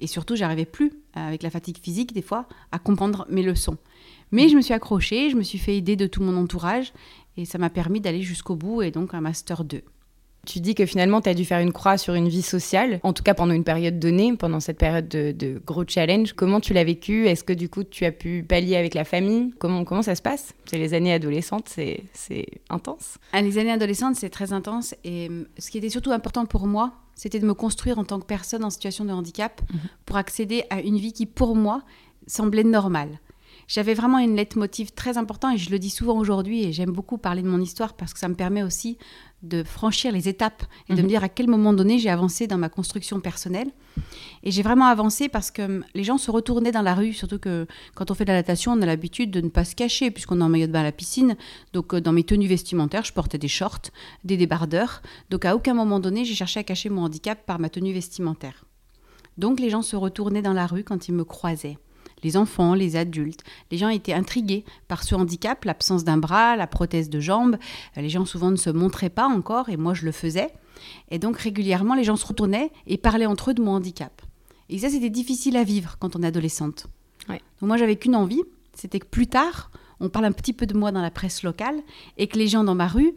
Et 0.00 0.06
surtout, 0.06 0.34
j'arrivais 0.34 0.64
plus, 0.64 0.92
avec 1.14 1.42
la 1.42 1.50
fatigue 1.50 1.78
physique, 1.78 2.12
des 2.12 2.22
fois, 2.22 2.48
à 2.72 2.78
comprendre 2.78 3.26
mes 3.28 3.42
leçons. 3.42 3.76
Mais 4.34 4.48
je 4.48 4.56
me 4.56 4.62
suis 4.62 4.74
accrochée, 4.74 5.30
je 5.30 5.36
me 5.36 5.44
suis 5.44 5.58
fait 5.58 5.76
aider 5.76 5.94
de 5.94 6.08
tout 6.08 6.20
mon 6.20 6.36
entourage 6.36 6.92
et 7.36 7.44
ça 7.44 7.56
m'a 7.56 7.70
permis 7.70 8.00
d'aller 8.00 8.22
jusqu'au 8.22 8.56
bout 8.56 8.82
et 8.82 8.90
donc 8.90 9.14
un 9.14 9.20
master 9.20 9.62
2. 9.62 9.82
Tu 10.44 10.58
dis 10.58 10.74
que 10.74 10.86
finalement, 10.86 11.20
tu 11.20 11.28
as 11.28 11.34
dû 11.34 11.44
faire 11.44 11.60
une 11.60 11.72
croix 11.72 11.96
sur 11.98 12.14
une 12.14 12.28
vie 12.28 12.42
sociale, 12.42 12.98
en 13.04 13.12
tout 13.12 13.22
cas 13.22 13.34
pendant 13.34 13.54
une 13.54 13.62
période 13.62 14.00
donnée, 14.00 14.36
pendant 14.36 14.58
cette 14.58 14.76
période 14.76 15.06
de, 15.06 15.62
gros 15.64 15.84
challenge. 15.86 16.32
Comment 16.32 16.58
tu 16.58 16.74
l'as 16.74 16.82
vécu? 16.82 17.28
Est-ce 17.28 17.44
que 17.44 17.52
du 17.52 17.68
coup, 17.68 17.84
tu 17.84 18.04
as 18.04 18.10
pu 18.10 18.42
pallier 18.42 18.74
avec 18.74 18.94
la 18.94 19.04
famille? 19.04 19.54
Comment, 19.60 19.84
comment 19.84 20.02
ça 20.02 20.16
se 20.16 20.20
passe? 20.20 20.52
C'est 20.64 20.78
les 20.78 20.94
années 20.94 21.12
adolescentes, 21.12 21.68
c'est 21.68 22.46
intense. 22.70 23.18
Ah, 23.32 23.40
les 23.40 23.58
années 23.58 23.70
adolescentes, 23.70 24.16
c'est 24.16 24.30
très 24.30 24.52
intense. 24.52 24.96
Et 25.04 25.28
hum, 25.28 25.46
ce 25.58 25.70
qui 25.70 25.78
était 25.78 25.90
surtout 25.90 26.10
important 26.10 26.44
pour 26.44 26.66
moi, 26.66 26.92
c'était 27.14 27.38
de 27.38 27.46
me 27.46 27.54
construire 27.54 28.00
en 28.00 28.04
tant 28.04 28.18
que 28.18 28.26
personne 28.26 28.64
en 28.64 28.70
situation 28.70 29.04
de 29.04 29.12
handicap 29.12 29.62
mhm. 29.72 29.78
pour 30.06 30.16
accéder 30.16 30.64
à 30.70 30.80
une 30.80 30.98
vie 30.98 31.12
qui, 31.12 31.24
pour 31.24 31.54
moi, 31.54 31.84
semblait 32.26 32.64
normale 32.64 33.20
j'avais 33.68 33.94
vraiment 33.94 34.18
une 34.18 34.36
leitmotiv 34.36 34.92
très 34.92 35.18
important 35.18 35.50
et 35.50 35.58
je 35.58 35.70
le 35.70 35.78
dis 35.78 35.90
souvent 35.90 36.18
aujourd'hui 36.18 36.64
et 36.64 36.72
j'aime 36.72 36.90
beaucoup 36.90 37.18
parler 37.18 37.42
de 37.42 37.48
mon 37.48 37.60
histoire 37.60 37.94
parce 37.94 38.12
que 38.12 38.18
ça 38.18 38.28
me 38.28 38.34
permet 38.34 38.62
aussi 38.62 38.98
de 39.44 39.62
franchir 39.62 40.10
les 40.12 40.28
étapes 40.28 40.64
et 40.88 40.94
de 40.94 40.98
me 40.98 41.02
mhm. 41.02 41.08
dire 41.08 41.24
à 41.24 41.28
quel 41.28 41.48
moment 41.48 41.72
donné 41.72 41.98
j'ai 41.98 42.08
avancé 42.08 42.46
dans 42.46 42.58
ma 42.58 42.68
construction 42.68 43.20
personnelle. 43.20 43.70
Et 44.42 44.50
j'ai 44.50 44.62
vraiment 44.62 44.86
avancé 44.86 45.28
parce 45.28 45.50
que 45.50 45.62
hum, 45.62 45.84
les 45.94 46.02
gens 46.02 46.18
se 46.18 46.30
retournaient 46.30 46.72
dans 46.72 46.82
la 46.82 46.94
rue, 46.94 47.12
surtout 47.12 47.38
que 47.38 47.66
quand 47.94 48.10
on 48.10 48.14
fait 48.14 48.24
de 48.24 48.32
la 48.32 48.38
natation, 48.38 48.72
on 48.72 48.82
a 48.82 48.86
l'habitude 48.86 49.30
de 49.30 49.40
ne 49.40 49.48
pas 49.48 49.64
se 49.64 49.74
cacher 49.74 50.10
puisqu'on 50.10 50.40
est 50.40 50.44
en 50.44 50.48
maillot 50.48 50.66
de 50.66 50.72
bain 50.72 50.80
à 50.80 50.84
la 50.84 50.92
piscine. 50.92 51.36
Donc 51.72 51.94
euh, 51.94 52.00
dans 52.00 52.12
mes 52.12 52.24
tenues 52.24 52.48
vestimentaires, 52.48 53.04
je 53.04 53.12
portais 53.12 53.38
des 53.38 53.48
shorts, 53.48 53.90
des 54.24 54.36
débardeurs. 54.36 55.02
Donc 55.30 55.44
à 55.44 55.54
aucun 55.54 55.74
moment 55.74 56.00
donné, 56.00 56.24
j'ai 56.24 56.34
cherché 56.34 56.60
à 56.60 56.64
cacher 56.64 56.88
mon 56.88 57.04
handicap 57.04 57.44
par 57.46 57.58
ma 57.58 57.68
tenue 57.68 57.92
vestimentaire. 57.92 58.64
Donc 59.36 59.60
les 59.60 59.70
gens 59.70 59.82
se 59.82 59.96
retournaient 59.96 60.42
dans 60.42 60.52
la 60.52 60.66
rue 60.66 60.84
quand 60.84 61.08
ils 61.08 61.14
me 61.14 61.24
croisaient 61.24 61.78
les 62.22 62.36
enfants, 62.36 62.74
les 62.74 62.96
adultes. 62.96 63.42
Les 63.70 63.78
gens 63.78 63.88
étaient 63.88 64.12
intrigués 64.12 64.64
par 64.88 65.02
ce 65.02 65.14
handicap, 65.14 65.64
l'absence 65.64 66.04
d'un 66.04 66.16
bras, 66.16 66.56
la 66.56 66.66
prothèse 66.66 67.10
de 67.10 67.20
jambe. 67.20 67.56
Euh, 67.96 68.00
les 68.00 68.08
gens 68.08 68.24
souvent 68.24 68.50
ne 68.50 68.56
se 68.56 68.70
montraient 68.70 69.10
pas 69.10 69.26
encore 69.26 69.68
et 69.68 69.76
moi 69.76 69.94
je 69.94 70.04
le 70.04 70.12
faisais. 70.12 70.50
Et 71.10 71.18
donc 71.18 71.38
régulièrement, 71.38 71.94
les 71.94 72.04
gens 72.04 72.16
se 72.16 72.26
retournaient 72.26 72.70
et 72.86 72.98
parlaient 72.98 73.26
entre 73.26 73.50
eux 73.50 73.54
de 73.54 73.62
mon 73.62 73.72
handicap. 73.72 74.22
Et 74.68 74.78
ça, 74.78 74.88
c'était 74.88 75.10
difficile 75.10 75.56
à 75.56 75.64
vivre 75.64 75.96
quand 75.98 76.16
on 76.16 76.22
est 76.22 76.26
adolescente. 76.26 76.86
Donc 77.28 77.68
moi, 77.68 77.76
j'avais 77.76 77.96
qu'une 77.96 78.16
envie, 78.16 78.42
c'était 78.74 78.98
que 78.98 79.06
plus 79.06 79.26
tard, 79.26 79.70
on 80.00 80.08
parle 80.08 80.24
un 80.26 80.32
petit 80.32 80.52
peu 80.52 80.66
de 80.66 80.74
moi 80.74 80.92
dans 80.92 81.02
la 81.02 81.10
presse 81.10 81.42
locale 81.42 81.80
et 82.18 82.26
que 82.26 82.38
les 82.38 82.48
gens 82.48 82.64
dans 82.64 82.74
ma 82.74 82.88
rue 82.88 83.14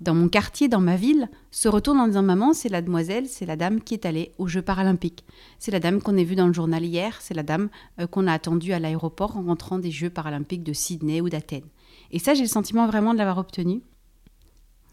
dans 0.00 0.14
mon 0.14 0.28
quartier, 0.28 0.68
dans 0.68 0.80
ma 0.80 0.96
ville, 0.96 1.28
se 1.50 1.68
retournent 1.68 1.98
en 1.98 2.06
disant 2.06 2.22
Maman, 2.22 2.52
c'est 2.52 2.68
la 2.68 2.82
demoiselle, 2.82 3.26
c'est 3.26 3.46
la 3.46 3.56
dame 3.56 3.80
qui 3.80 3.94
est 3.94 4.06
allée 4.06 4.32
aux 4.38 4.46
Jeux 4.46 4.62
paralympiques. 4.62 5.24
C'est 5.58 5.72
la 5.72 5.80
dame 5.80 6.00
qu'on 6.00 6.16
a 6.16 6.22
vue 6.22 6.36
dans 6.36 6.46
le 6.46 6.52
journal 6.52 6.84
hier, 6.84 7.16
c'est 7.20 7.34
la 7.34 7.42
dame 7.42 7.68
euh, 8.00 8.06
qu'on 8.06 8.26
a 8.28 8.32
attendue 8.32 8.72
à 8.72 8.78
l'aéroport 8.78 9.36
en 9.36 9.42
rentrant 9.42 9.78
des 9.78 9.90
Jeux 9.90 10.10
paralympiques 10.10 10.62
de 10.62 10.72
Sydney 10.72 11.20
ou 11.20 11.28
d'Athènes. 11.28 11.66
Et 12.12 12.20
ça, 12.20 12.34
j'ai 12.34 12.42
le 12.42 12.48
sentiment 12.48 12.86
vraiment 12.86 13.12
de 13.12 13.18
l'avoir 13.18 13.38
obtenu. 13.38 13.82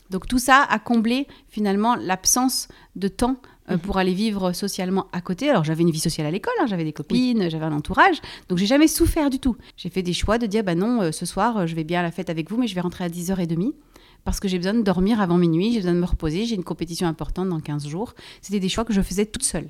Donc 0.10 0.28
tout 0.28 0.40
ça 0.40 0.66
a 0.70 0.80
comblé 0.80 1.28
finalement 1.50 1.96
l'absence 1.96 2.68
de 2.96 3.08
temps 3.08 3.38
euh, 3.70 3.74
mhm. 3.74 3.80
pour 3.80 3.98
aller 3.98 4.14
vivre 4.14 4.54
socialement 4.54 5.08
à 5.12 5.22
côté. 5.22 5.50
Alors 5.50 5.64
j'avais 5.64 5.82
une 5.82 5.92
vie 5.92 6.00
sociale 6.00 6.28
à 6.28 6.32
l'école, 6.32 6.54
hein, 6.62 6.68
j'avais 6.68 6.84
des 6.84 6.94
copines, 6.94 7.50
j'avais 7.50 7.66
un 7.66 7.74
entourage, 7.74 8.22
donc 8.48 8.60
j'ai 8.60 8.68
jamais 8.68 8.88
souffert 8.88 9.30
du 9.30 9.40
tout. 9.40 9.56
J'ai 9.78 9.90
fait 9.90 10.04
des 10.04 10.14
choix 10.14 10.38
de 10.38 10.46
dire 10.46 10.64
bah 10.64 10.76
non, 10.76 11.02
euh, 11.02 11.12
ce 11.12 11.26
soir 11.26 11.66
je 11.66 11.76
vais 11.76 11.84
bien 11.84 12.02
à 12.02 12.04
la 12.04 12.12
fête 12.12 12.30
avec 12.30 12.50
vous, 12.52 12.58
mais 12.58 12.68
je 12.68 12.76
vais 12.76 12.82
rentrer 12.82 13.04
à 13.04 13.10
10h30 13.10 13.74
parce 14.26 14.40
que 14.40 14.48
j'ai 14.48 14.58
besoin 14.58 14.74
de 14.74 14.82
dormir 14.82 15.22
avant 15.22 15.38
minuit, 15.38 15.72
j'ai 15.72 15.80
besoin 15.80 15.94
de 15.94 16.00
me 16.00 16.06
reposer, 16.06 16.46
j'ai 16.46 16.56
une 16.56 16.64
compétition 16.64 17.08
importante 17.08 17.48
dans 17.48 17.60
15 17.60 17.88
jours. 17.88 18.16
C'était 18.42 18.60
des 18.60 18.70
choix 18.70 18.84
que 18.84 18.92
je 18.92 19.02
faisais 19.02 19.26
toute 19.26 19.44
seule. 19.44 19.70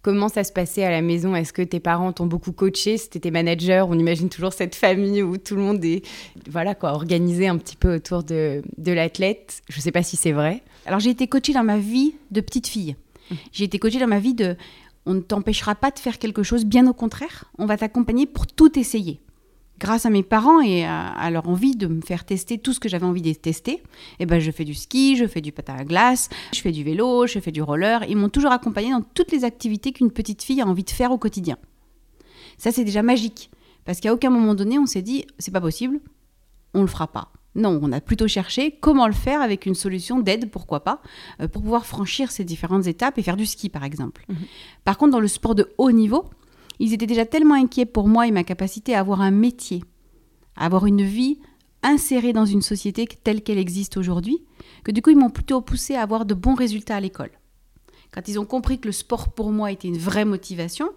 Comment 0.00 0.28
ça 0.28 0.44
se 0.44 0.52
passait 0.52 0.84
à 0.84 0.90
la 0.90 1.02
maison? 1.02 1.34
Est-ce 1.34 1.52
que 1.52 1.62
tes 1.62 1.80
parents 1.80 2.12
t'ont 2.12 2.26
beaucoup 2.26 2.52
coaché? 2.52 2.96
C'était 2.96 3.20
tes 3.20 3.30
managers? 3.30 3.84
On 3.88 3.98
imagine 3.98 4.28
toujours 4.28 4.52
cette 4.52 4.74
famille 4.74 5.22
où 5.22 5.36
tout 5.36 5.56
le 5.56 5.62
monde 5.62 5.84
est 5.84 6.06
voilà 6.48 6.74
quoi, 6.74 6.92
organisé 6.92 7.48
un 7.48 7.58
petit 7.58 7.76
peu 7.76 7.96
autour 7.96 8.22
de, 8.22 8.62
de 8.78 8.92
l'athlète. 8.92 9.62
Je 9.68 9.76
ne 9.76 9.82
sais 9.82 9.92
pas 9.92 10.02
si 10.02 10.16
c'est 10.16 10.32
vrai. 10.32 10.62
Alors 10.86 11.00
j'ai 11.00 11.10
été 11.10 11.26
coachée 11.26 11.52
dans 11.52 11.64
ma 11.64 11.78
vie 11.78 12.14
de 12.30 12.40
petite 12.40 12.68
fille. 12.68 12.96
Mmh. 13.30 13.34
J'ai 13.52 13.64
été 13.64 13.78
coachée 13.78 13.98
dans 13.98 14.06
ma 14.06 14.20
vie 14.20 14.34
de 14.34 14.56
on 15.06 15.14
ne 15.14 15.20
t'empêchera 15.20 15.74
pas 15.74 15.90
de 15.90 15.98
faire 15.98 16.18
quelque 16.18 16.42
chose, 16.42 16.64
bien 16.64 16.86
au 16.88 16.92
contraire, 16.92 17.44
on 17.58 17.66
va 17.66 17.76
t'accompagner 17.76 18.26
pour 18.26 18.46
tout 18.46 18.78
essayer 18.78 19.20
grâce 19.78 20.06
à 20.06 20.10
mes 20.10 20.22
parents 20.22 20.60
et 20.60 20.84
à, 20.84 21.30
leur 21.30 21.48
envie 21.48 21.76
de 21.76 21.86
me 21.86 22.00
faire 22.00 22.24
tester 22.24 22.58
tout 22.58 22.72
ce 22.72 22.80
que 22.80 22.88
j'avais 22.88 23.06
envie 23.06 23.22
de 23.22 23.32
tester, 23.32 23.72
et 23.72 23.82
eh 24.20 24.26
ben 24.26 24.38
je 24.38 24.50
fais 24.50 24.64
du 24.64 24.74
ski, 24.74 25.16
je 25.16 25.26
fais 25.26 25.40
du 25.40 25.52
patin 25.52 25.74
à 25.74 25.84
glace, 25.84 26.28
je 26.54 26.60
fais 26.60 26.72
du 26.72 26.84
vélo, 26.84 27.26
je 27.26 27.38
fais 27.38 27.52
du 27.52 27.62
roller. 27.62 28.04
Ils 28.08 28.16
m'ont 28.16 28.28
toujours 28.28 28.52
accompagné 28.52 28.90
dans 28.90 29.02
toutes 29.02 29.32
les 29.32 29.44
activités 29.44 29.92
qu'une 29.92 30.10
petite 30.10 30.42
fille 30.42 30.60
a 30.60 30.66
envie 30.66 30.84
de 30.84 30.90
faire 30.90 31.12
au 31.12 31.18
quotidien. 31.18 31.56
Ça, 32.58 32.72
c'est 32.72 32.84
déjà 32.84 33.02
magique. 33.02 33.50
Parce 33.84 34.00
qu'à 34.00 34.12
aucun 34.12 34.30
moment 34.30 34.54
donné, 34.54 34.78
on 34.78 34.86
s'est 34.86 35.02
dit, 35.02 35.24
c'est 35.38 35.52
pas 35.52 35.60
possible, 35.60 36.00
on 36.74 36.80
le 36.80 36.88
fera 36.88 37.06
pas. 37.06 37.32
Non, 37.54 37.80
on 37.82 37.90
a 37.90 38.00
plutôt 38.00 38.28
cherché 38.28 38.76
comment 38.80 39.06
le 39.06 39.14
faire 39.14 39.40
avec 39.40 39.64
une 39.64 39.74
solution 39.74 40.20
d'aide, 40.20 40.50
pourquoi 40.50 40.84
pas, 40.84 41.00
euh, 41.40 41.48
pour 41.48 41.62
pouvoir 41.62 41.86
franchir 41.86 42.30
ces 42.30 42.44
différentes 42.44 42.86
étapes 42.86 43.16
et 43.16 43.22
faire 43.22 43.36
du 43.36 43.46
ski, 43.46 43.70
par 43.70 43.82
exemple. 43.82 44.24
Mhm. 44.28 44.36
Par 44.84 44.98
contre, 44.98 45.12
dans 45.12 45.20
le 45.20 45.28
sport 45.28 45.54
de 45.54 45.72
haut 45.78 45.90
niveau, 45.90 46.26
ils 46.78 46.92
étaient 46.92 47.06
déjà 47.06 47.26
tellement 47.26 47.54
inquiets 47.54 47.86
pour 47.86 48.08
moi 48.08 48.26
et 48.26 48.30
ma 48.30 48.44
capacité 48.44 48.94
à 48.94 49.00
avoir 49.00 49.20
un 49.20 49.30
métier, 49.30 49.82
à 50.56 50.66
avoir 50.66 50.86
une 50.86 51.02
vie 51.02 51.38
insérée 51.82 52.32
dans 52.32 52.46
une 52.46 52.62
société 52.62 53.06
telle 53.06 53.42
qu'elle 53.42 53.58
existe 53.58 53.96
aujourd'hui, 53.96 54.44
que 54.84 54.92
du 54.92 55.02
coup 55.02 55.10
ils 55.10 55.18
m'ont 55.18 55.30
plutôt 55.30 55.60
poussé 55.60 55.94
à 55.94 56.02
avoir 56.02 56.26
de 56.26 56.34
bons 56.34 56.54
résultats 56.54 56.96
à 56.96 57.00
l'école. 57.00 57.30
Quand 58.12 58.28
ils 58.28 58.38
ont 58.38 58.46
compris 58.46 58.78
que 58.78 58.88
le 58.88 58.92
sport 58.92 59.32
pour 59.32 59.50
moi 59.50 59.72
était 59.72 59.88
une 59.88 59.98
vraie 59.98 60.24
motivation, 60.24 60.90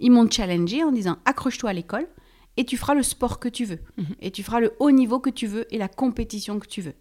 ils 0.00 0.10
m'ont 0.10 0.30
challengé 0.30 0.82
en 0.82 0.90
disant 0.90 1.18
accroche-toi 1.24 1.70
à 1.70 1.74
l'école 1.74 2.08
et 2.56 2.64
tu 2.64 2.76
feras 2.76 2.94
le 2.94 3.02
sport 3.02 3.38
que 3.38 3.48
tu 3.48 3.64
veux. 3.64 3.78
Mhm. 3.96 4.06
Et 4.20 4.30
tu 4.30 4.42
feras 4.42 4.60
le 4.60 4.72
haut 4.78 4.90
niveau 4.90 5.20
que 5.20 5.30
tu 5.30 5.46
veux 5.46 5.72
et 5.74 5.78
la 5.78 5.88
compétition 5.88 6.58
que 6.58 6.66
tu 6.66 6.82
veux. 6.82 6.94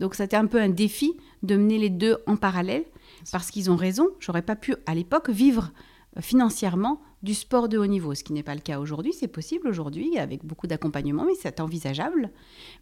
Donc 0.00 0.14
c'était 0.14 0.36
un 0.36 0.46
peu 0.46 0.60
un 0.60 0.68
défi 0.68 1.12
de 1.42 1.56
mener 1.56 1.78
les 1.78 1.90
deux 1.90 2.18
en 2.26 2.36
parallèle 2.36 2.84
parce 3.30 3.50
qu'ils 3.50 3.70
ont 3.70 3.76
raison. 3.76 4.08
J'aurais 4.18 4.42
pas 4.42 4.56
pu 4.56 4.74
à 4.86 4.94
l'époque 4.94 5.30
vivre 5.30 5.72
financièrement 6.20 7.00
du 7.22 7.34
sport 7.34 7.68
de 7.68 7.78
haut 7.78 7.86
niveau, 7.86 8.14
ce 8.14 8.22
qui 8.22 8.32
n'est 8.32 8.42
pas 8.42 8.54
le 8.54 8.60
cas 8.60 8.78
aujourd'hui. 8.78 9.12
C'est 9.18 9.28
possible 9.28 9.68
aujourd'hui 9.68 10.18
avec 10.18 10.44
beaucoup 10.44 10.66
d'accompagnement, 10.66 11.24
mais 11.24 11.32
c'est 11.40 11.60
envisageable. 11.60 12.30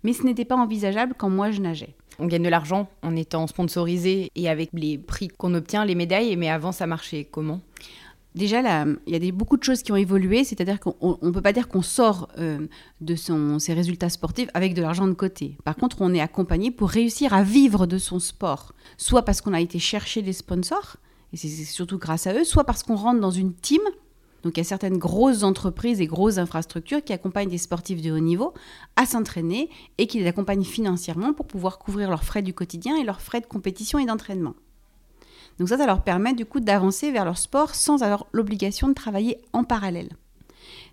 Mais 0.02 0.12
ce 0.12 0.24
n'était 0.24 0.44
pas 0.44 0.56
envisageable 0.56 1.14
quand 1.16 1.30
moi 1.30 1.50
je 1.50 1.60
nageais. 1.60 1.94
On 2.18 2.26
gagne 2.26 2.42
de 2.42 2.48
l'argent 2.48 2.88
en 3.02 3.16
étant 3.16 3.46
sponsorisé 3.46 4.30
et 4.34 4.48
avec 4.48 4.70
les 4.72 4.98
prix 4.98 5.28
qu'on 5.28 5.54
obtient, 5.54 5.84
les 5.84 5.94
médailles, 5.94 6.36
mais 6.36 6.50
avant 6.50 6.72
ça 6.72 6.86
marchait 6.86 7.24
comment? 7.24 7.60
Déjà, 8.34 8.62
là, 8.62 8.86
il 9.06 9.12
y 9.12 9.16
a 9.16 9.18
des, 9.18 9.30
beaucoup 9.30 9.58
de 9.58 9.62
choses 9.62 9.82
qui 9.82 9.92
ont 9.92 9.96
évolué, 9.96 10.42
c'est-à-dire 10.42 10.80
qu'on 10.80 11.18
ne 11.20 11.30
peut 11.30 11.42
pas 11.42 11.52
dire 11.52 11.68
qu'on 11.68 11.82
sort 11.82 12.28
euh, 12.38 12.66
de 13.02 13.14
son, 13.14 13.58
ses 13.58 13.74
résultats 13.74 14.08
sportifs 14.08 14.48
avec 14.54 14.72
de 14.72 14.80
l'argent 14.80 15.06
de 15.06 15.12
côté. 15.12 15.58
Par 15.64 15.76
contre, 15.76 16.00
on 16.00 16.14
est 16.14 16.20
accompagné 16.20 16.70
pour 16.70 16.88
réussir 16.88 17.34
à 17.34 17.42
vivre 17.42 17.86
de 17.86 17.98
son 17.98 18.18
sport, 18.18 18.72
soit 18.96 19.22
parce 19.22 19.42
qu'on 19.42 19.52
a 19.52 19.60
été 19.60 19.78
chercher 19.78 20.22
des 20.22 20.32
sponsors, 20.32 20.96
et 21.32 21.36
c'est 21.36 21.48
surtout 21.48 21.98
grâce 21.98 22.26
à 22.26 22.34
eux, 22.34 22.44
soit 22.44 22.64
parce 22.64 22.82
qu'on 22.82 22.96
rentre 22.96 23.20
dans 23.20 23.30
une 23.30 23.54
team. 23.54 23.80
Donc 24.42 24.56
il 24.56 24.60
y 24.60 24.62
a 24.62 24.64
certaines 24.64 24.98
grosses 24.98 25.44
entreprises 25.44 26.00
et 26.00 26.06
grosses 26.06 26.38
infrastructures 26.38 27.02
qui 27.02 27.12
accompagnent 27.12 27.48
des 27.48 27.58
sportifs 27.58 28.02
de 28.02 28.10
haut 28.10 28.18
niveau 28.18 28.52
à 28.96 29.06
s'entraîner 29.06 29.70
et 29.98 30.06
qui 30.06 30.18
les 30.18 30.26
accompagnent 30.26 30.64
financièrement 30.64 31.32
pour 31.32 31.46
pouvoir 31.46 31.78
couvrir 31.78 32.10
leurs 32.10 32.24
frais 32.24 32.42
du 32.42 32.52
quotidien 32.52 32.96
et 32.96 33.04
leurs 33.04 33.20
frais 33.20 33.40
de 33.40 33.46
compétition 33.46 33.98
et 33.98 34.06
d'entraînement. 34.06 34.54
Donc 35.58 35.68
ça, 35.68 35.78
ça 35.78 35.86
leur 35.86 36.02
permet 36.02 36.34
du 36.34 36.44
coup 36.44 36.60
d'avancer 36.60 37.12
vers 37.12 37.24
leur 37.24 37.38
sport 37.38 37.74
sans 37.74 38.02
avoir 38.02 38.26
l'obligation 38.32 38.88
de 38.88 38.94
travailler 38.94 39.38
en 39.52 39.64
parallèle. 39.64 40.08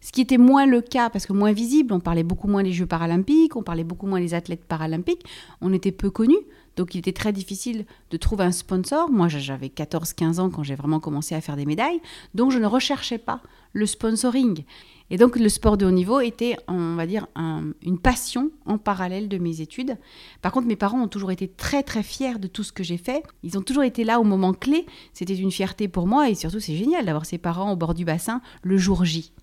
Ce 0.01 0.11
qui 0.11 0.21
était 0.21 0.37
moins 0.37 0.65
le 0.65 0.81
cas, 0.81 1.09
parce 1.09 1.25
que 1.25 1.33
moins 1.33 1.51
visible, 1.51 1.93
on 1.93 1.99
parlait 1.99 2.23
beaucoup 2.23 2.47
moins 2.47 2.63
des 2.63 2.71
Jeux 2.71 2.85
paralympiques, 2.85 3.55
on 3.55 3.63
parlait 3.63 3.83
beaucoup 3.83 4.07
moins 4.07 4.19
des 4.19 4.33
athlètes 4.33 4.63
paralympiques, 4.63 5.25
on 5.61 5.73
était 5.73 5.91
peu 5.91 6.09
connus, 6.09 6.39
donc 6.79 6.95
il 6.95 6.99
était 6.99 7.11
très 7.11 7.33
difficile 7.33 7.85
de 8.09 8.15
trouver 8.15 8.45
un 8.45 8.53
sponsor. 8.53 9.11
Moi, 9.11 9.27
j'avais 9.27 9.67
14-15 9.67 10.39
ans 10.39 10.49
quand 10.49 10.63
j'ai 10.63 10.75
vraiment 10.75 11.01
commencé 11.01 11.35
à 11.35 11.41
faire 11.41 11.57
des 11.57 11.65
médailles, 11.65 11.99
donc 12.33 12.51
je 12.51 12.57
ne 12.57 12.65
recherchais 12.65 13.17
pas 13.17 13.41
le 13.73 13.85
sponsoring. 13.85 14.63
Et 15.09 15.17
donc 15.17 15.35
le 15.37 15.49
sport 15.49 15.75
de 15.75 15.85
haut 15.85 15.91
niveau 15.91 16.21
était, 16.21 16.55
on 16.69 16.95
va 16.95 17.05
dire, 17.05 17.27
un- 17.35 17.71
une 17.81 17.99
passion 17.99 18.49
en 18.65 18.77
parallèle 18.77 19.27
de 19.27 19.37
mes 19.37 19.59
études. 19.59 19.97
Par 20.41 20.53
contre, 20.53 20.67
mes 20.67 20.77
parents 20.77 21.01
ont 21.01 21.09
toujours 21.09 21.31
été 21.31 21.49
très 21.49 21.83
très 21.83 22.01
fiers 22.01 22.39
de 22.39 22.47
tout 22.47 22.63
ce 22.63 22.71
que 22.71 22.83
j'ai 22.83 22.97
fait. 22.97 23.23
Ils 23.43 23.57
ont 23.57 23.61
toujours 23.61 23.83
été 23.83 24.05
là 24.05 24.21
au 24.21 24.23
moment 24.23 24.53
clé. 24.53 24.85
C'était 25.11 25.35
une 25.35 25.51
fierté 25.51 25.89
pour 25.89 26.07
moi 26.07 26.29
et 26.29 26.35
surtout 26.35 26.61
c'est 26.61 26.77
génial 26.77 27.05
d'avoir 27.05 27.25
ses 27.25 27.39
parents 27.39 27.73
au 27.73 27.75
bord 27.75 27.93
du 27.93 28.05
bassin 28.05 28.39
le 28.63 28.77
jour 28.77 29.03
J. 29.03 29.33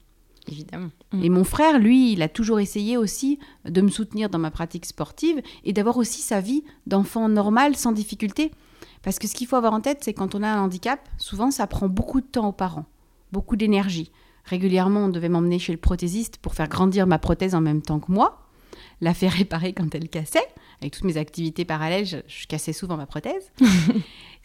Évidemment. 0.48 0.90
Et 1.22 1.28
mon 1.28 1.44
frère, 1.44 1.78
lui, 1.78 2.12
il 2.12 2.22
a 2.22 2.28
toujours 2.28 2.60
essayé 2.60 2.96
aussi 2.96 3.38
de 3.64 3.80
me 3.80 3.88
soutenir 3.88 4.28
dans 4.28 4.38
ma 4.38 4.50
pratique 4.50 4.86
sportive 4.86 5.42
et 5.64 5.72
d'avoir 5.72 5.96
aussi 5.96 6.22
sa 6.22 6.40
vie 6.40 6.62
d'enfant 6.86 7.28
normal 7.28 7.76
sans 7.76 7.92
difficulté. 7.92 8.52
Parce 9.02 9.18
que 9.18 9.26
ce 9.26 9.34
qu'il 9.34 9.46
faut 9.46 9.56
avoir 9.56 9.72
en 9.72 9.80
tête, 9.80 9.98
c'est 10.02 10.12
quand 10.12 10.34
on 10.34 10.42
a 10.42 10.48
un 10.48 10.62
handicap, 10.62 11.00
souvent 11.18 11.50
ça 11.50 11.66
prend 11.66 11.88
beaucoup 11.88 12.20
de 12.20 12.26
temps 12.26 12.48
aux 12.48 12.52
parents, 12.52 12.86
beaucoup 13.32 13.56
d'énergie. 13.56 14.10
Régulièrement, 14.44 15.06
on 15.06 15.08
devait 15.08 15.28
m'emmener 15.28 15.58
chez 15.58 15.72
le 15.72 15.78
prothésiste 15.78 16.38
pour 16.38 16.54
faire 16.54 16.68
grandir 16.68 17.06
ma 17.06 17.18
prothèse 17.18 17.54
en 17.54 17.60
même 17.60 17.82
temps 17.82 17.98
que 17.98 18.12
moi, 18.12 18.46
la 19.00 19.14
faire 19.14 19.32
réparer 19.32 19.72
quand 19.72 19.94
elle 19.94 20.08
cassait. 20.08 20.46
Avec 20.80 20.92
toutes 20.92 21.04
mes 21.04 21.16
activités 21.16 21.64
parallèles, 21.64 22.06
je, 22.06 22.18
je 22.26 22.46
cassais 22.46 22.72
souvent 22.72 22.96
ma 22.96 23.06
prothèse. 23.06 23.50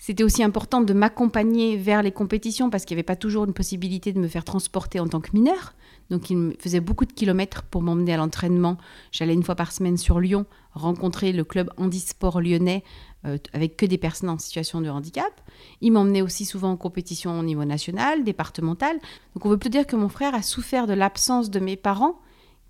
C'était 0.04 0.24
aussi 0.24 0.42
important 0.42 0.82
de 0.82 0.94
m'accompagner 0.94 1.78
vers 1.78 2.02
les 2.02 2.12
compétitions 2.12 2.72
parce 2.72 2.86
qu'il 2.86 2.96
n'y 2.96 3.02
avait 3.02 3.04
pas 3.04 3.16
toujours 3.16 3.46
une 3.46 3.54
possibilité 3.54 4.12
de 4.12 4.20
me 4.20 4.28
faire 4.28 4.44
transporter 4.44 5.00
en 5.00 5.08
tant 5.08 5.22
que 5.22 5.30
mineur. 5.32 5.76
Donc 6.10 6.32
il 6.32 6.38
me 6.38 6.56
faisait 6.58 6.80
beaucoup 6.80 7.06
de 7.06 7.14
kilomètres 7.14 7.62
pour 7.62 7.84
m'emmener 7.84 8.16
à 8.16 8.18
l'entraînement. 8.18 8.78
J'allais 9.12 9.36
une 9.36 9.44
fois 9.44 9.54
par 9.54 9.72
semaine 9.72 9.98
sur 9.98 10.20
Lyon 10.20 10.48
rencontrer 10.72 11.32
le 11.32 11.44
club 11.44 11.70
handisport 11.78 12.42
lyonnais 12.42 12.84
euh, 13.28 13.38
avec 13.54 13.78
que 13.78 13.86
des 13.86 14.00
personnes 14.00 14.30
en 14.30 14.40
situation 14.40 14.82
de 14.82 14.90
handicap. 14.90 15.40
Il 15.82 15.92
m'emmenait 15.92 16.24
aussi 16.24 16.46
souvent 16.46 16.72
en 16.72 16.78
compétition 16.78 17.40
au 17.40 17.44
niveau 17.44 17.64
national, 17.64 18.24
départemental. 18.24 18.98
Donc 19.36 19.46
on 19.46 19.50
veut 19.50 19.60
plus 19.60 19.70
dire 19.70 19.86
que 19.86 19.96
mon 19.96 20.10
frère 20.10 20.34
a 20.34 20.42
souffert 20.42 20.88
de 20.88 20.94
l'absence 20.94 21.52
de 21.52 21.60
mes 21.60 21.76
parents 21.76 22.20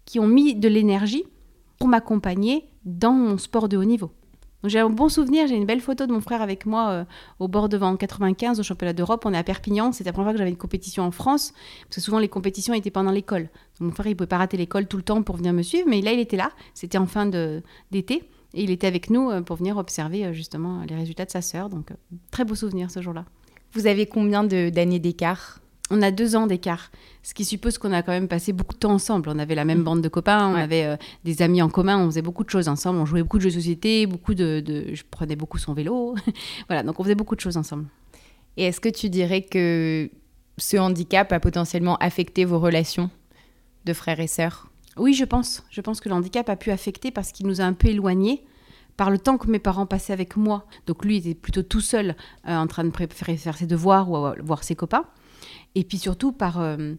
qui 0.04 0.20
ont 0.20 0.28
mis 0.28 0.54
de 0.54 0.68
l'énergie 0.68 1.24
pour 1.80 1.88
m'accompagner 1.88 2.66
dans 2.84 3.14
mon 3.14 3.38
sport 3.38 3.70
de 3.70 3.78
haut 3.78 3.86
niveau. 3.86 4.12
Donc 4.64 4.70
j'ai 4.72 4.80
un 4.80 4.90
bon 4.90 5.10
souvenir, 5.10 5.48
j'ai 5.48 5.56
une 5.56 5.66
belle 5.66 5.82
photo 5.82 6.06
de 6.06 6.12
mon 6.12 6.22
frère 6.22 6.42
avec 6.42 6.66
moi 6.66 6.90
euh, 6.90 7.04
au 7.40 7.48
bord 7.48 7.68
devant 7.70 7.90
en 7.90 7.96
95 7.96 8.60
au 8.60 8.64
championnat 8.64 8.94
d'Europe. 8.94 9.24
On 9.26 9.34
est 9.34 9.38
à 9.38 9.44
Perpignan, 9.44 9.92
c'était 9.92 10.10
la 10.10 10.14
première 10.14 10.28
fois 10.28 10.34
que 10.34 10.38
j'avais 10.40 10.52
une 10.52 10.58
compétition 10.58 11.04
en 11.04 11.12
France, 11.12 11.54
parce 11.86 11.96
que 11.96 12.02
souvent 12.02 12.20
les 12.20 12.28
compétitions 12.30 12.74
étaient 12.74 12.92
pendant 12.92 13.12
l'école. 13.12 13.50
Mon 13.80 13.92
frère 13.92 14.08
il 14.08 14.16
pouvait 14.16 14.28
pas 14.28 14.38
rater 14.38 14.58
l'école 14.58 14.88
tout 14.88 14.98
le 14.98 15.04
temps 15.04 15.24
pour 15.24 15.38
venir 15.38 15.54
me 15.54 15.64
suivre, 15.64 15.88
mais 15.90 16.02
là 16.02 16.12
il 16.14 16.20
était 16.20 16.38
là, 16.38 16.52
c'était 16.76 16.98
en 17.00 17.08
fin 17.08 17.26
de- 17.26 17.64
d'été, 17.90 18.24
et 18.54 18.64
il 18.64 18.70
était 18.70 18.86
avec 18.88 19.10
nous 19.10 19.32
euh, 19.32 19.42
pour 19.42 19.56
venir 19.56 19.78
observer 19.78 20.26
euh, 20.26 20.34
justement 20.34 20.84
les 20.88 20.96
résultats 20.96 21.26
de 21.26 21.32
sa 21.32 21.42
sœur. 21.42 21.70
Donc 21.70 21.92
très 22.30 22.44
beau 22.46 22.54
souvenir 22.54 22.92
ce 22.92 23.02
jour-là. 23.02 23.26
Vous 23.74 23.88
avez 23.88 24.06
combien 24.06 24.44
de- 24.44 24.70
d'années 24.70 25.00
d'écart? 25.00 25.61
On 25.94 26.02
a 26.02 26.10
deux 26.12 26.36
ans 26.38 26.48
d'écart, 26.48 26.90
ce 27.22 27.34
qui 27.34 27.44
suppose 27.46 27.78
qu'on 27.78 27.92
a 27.92 28.02
quand 28.02 28.14
même 28.14 28.28
passé 28.30 28.54
beaucoup 28.54 28.74
de 28.74 28.80
temps 28.80 28.94
ensemble. 28.94 29.30
On 29.30 29.38
avait 29.40 29.56
la 29.56 29.66
même 29.66 29.84
bande 29.84 30.02
de 30.02 30.08
copains, 30.08 30.48
on 30.50 30.54
Ouais. 30.56 30.62
avait 30.62 30.86
euh, 30.86 30.96
des 31.26 31.42
amis 31.42 31.62
en 31.62 31.70
commun, 31.70 31.98
on 32.00 32.06
faisait 32.08 32.22
beaucoup 32.22 32.44
de 32.46 32.50
choses 32.50 32.68
ensemble, 32.70 33.00
on 33.00 33.06
jouait 33.06 33.22
beaucoup 33.22 33.38
de 33.38 33.44
jeux 33.44 33.50
de 33.50 33.56
société, 33.56 34.06
beaucoup 34.08 34.34
de, 34.34 34.62
de- 34.66 34.96
je 34.96 35.04
prenais 35.12 35.36
beaucoup 35.36 35.58
son 35.58 35.74
vélo, 35.74 36.16
voilà, 36.70 36.84
donc 36.84 37.00
on 37.00 37.04
faisait 37.04 37.16
beaucoup 37.16 37.36
de 37.36 37.42
choses 37.42 37.58
ensemble. 37.58 37.86
Et 38.58 38.64
est-ce 38.66 38.80
que 38.80 38.90
tu 38.90 39.10
dirais 39.10 39.42
que 39.42 40.10
ce 40.58 40.78
handicap 40.78 41.32
a 41.34 41.40
potentiellement 41.40 41.98
affecté 41.98 42.46
vos 42.46 42.60
relations 42.60 43.10
de 43.86 43.94
frères 43.94 44.20
et 44.20 44.28
sœurs? 44.28 44.70
Oui, 44.98 45.14
je 45.14 45.24
pense. 45.26 45.64
Je 45.70 45.80
pense 45.82 46.00
que 46.02 46.10
le 46.10 46.16
handicap 46.16 46.48
a 46.50 46.56
pu 46.56 46.72
affecter 46.72 47.12
parce 47.12 47.32
qu'il 47.32 47.48
nous 47.48 47.62
a 47.62 47.64
un 47.64 47.74
peu 47.74 47.88
éloignés 47.88 48.44
par 48.98 49.10
le 49.10 49.18
temps 49.18 49.38
que 49.38 49.48
mes 49.50 49.58
parents 49.60 49.86
passaient 49.86 50.12
avec 50.14 50.36
moi. 50.36 50.66
Donc 50.86 51.06
lui 51.06 51.16
était 51.18 51.34
plutôt 51.34 51.64
tout 51.64 51.80
seul 51.80 52.16
euh, 52.48 52.56
en 52.58 52.68
train 52.68 52.84
de 52.84 52.90
préférer 52.92 53.38
faire 53.38 53.58
ses 53.58 53.66
devoirs 53.68 54.12
ou 54.12 54.28
voir 54.46 54.64
ses 54.66 54.76
copains. 54.76 55.06
Et 55.76 55.84
puis 55.84 55.98
surtout 55.98 56.32
par 56.32 56.60
euh, 56.60 56.94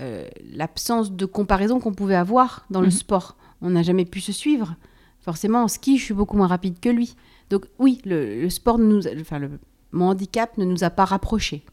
euh, 0.00 0.26
l'absence 0.52 1.12
de 1.12 1.26
comparaison 1.26 1.78
qu'on 1.80 1.92
pouvait 1.92 2.14
avoir 2.14 2.64
dans 2.70 2.80
le 2.80 2.86
Mhm. 2.86 2.92
sport. 2.92 3.36
On 3.60 3.70
n'a 3.70 3.82
jamais 3.82 4.04
pu 4.04 4.20
se 4.20 4.32
suivre. 4.32 4.76
Forcément, 5.20 5.62
en 5.62 5.68
ski, 5.68 5.98
je 5.98 6.04
suis 6.04 6.14
beaucoup 6.14 6.36
moins 6.36 6.46
rapide 6.46 6.80
que 6.80 6.88
lui. 6.88 7.14
Donc 7.50 7.66
oui, 7.78 8.00
le, 8.04 8.42
le 8.42 8.50
sport, 8.50 8.78
nous, 8.78 9.06
a- 9.06 9.10
enfin, 9.20 9.38
le- 9.38 9.58
mon 9.92 10.08
handicap 10.08 10.56
ne 10.58 10.64
nous 10.64 10.84
a 10.84 10.90
pas 10.90 11.04
rapprochés. 11.04 11.64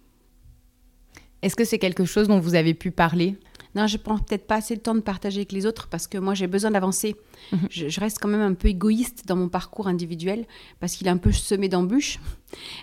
Est-ce 1.42 1.56
que 1.56 1.66
c'est 1.66 1.80
quelque 1.80 2.06
chose 2.06 2.28
dont 2.28 2.40
vous 2.40 2.56
avez 2.56 2.74
pu 2.74 2.92
parler? 2.92 3.36
Non, 3.74 3.88
je 3.88 3.96
prends 3.98 4.18
peut-être 4.18 4.48
pas 4.48 4.56
assez 4.56 4.76
le 4.76 4.82
temps 4.82 4.96
de 4.96 5.00
partager 5.00 5.38
avec 5.40 5.54
les 5.54 5.66
autres 5.66 5.88
parce 5.88 6.06
que 6.08 6.18
moi 6.18 6.34
j'ai 6.34 6.48
besoin 6.48 6.72
d'avancer. 6.72 7.16
Mhm. 7.54 7.60
je, 7.70 7.88
je 7.88 8.00
reste 8.02 8.18
quand 8.20 8.28
même 8.28 8.42
un 8.42 8.54
peu 8.54 8.68
égoïste 8.68 9.24
dans 9.28 9.38
mon 9.38 9.48
parcours 9.48 9.88
individuel 9.88 10.46
parce 10.82 10.94
qu'il 10.96 11.08
est 11.08 11.12
un 11.12 11.18
peu 11.18 11.32
semé 11.32 11.70
d'embûches. 11.70 12.20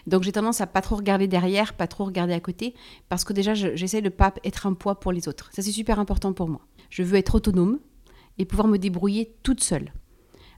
Donc 0.07 0.23
j'ai 0.23 0.33
tendance 0.33 0.63
à 0.63 0.67
pas 0.67 0.81
trop 0.81 0.97
regarder 0.97 1.29
derrière, 1.29 1.75
pas 1.75 1.87
trop 1.87 2.05
regarder 2.07 2.33
à 2.33 2.41
côté 2.41 2.75
parce 3.11 3.25
que 3.25 3.35
déjà 3.35 3.53
je- 3.53 3.77
j'essaie 3.77 4.01
de 4.01 4.09
pas 4.09 4.33
être 4.45 4.67
un 4.67 4.73
poids 4.73 4.99
pour 4.99 5.13
les 5.13 5.29
autres. 5.29 5.51
Ça 5.53 5.61
c'est 5.61 5.73
super 5.73 5.99
important 6.01 6.33
pour 6.33 6.49
moi. 6.49 6.61
Je 6.89 7.03
veux 7.03 7.17
être 7.17 7.35
autonome 7.35 7.79
et 8.39 8.47
pouvoir 8.47 8.67
me 8.67 8.79
débrouiller 8.79 9.35
toute 9.43 9.63
seule. 9.63 9.93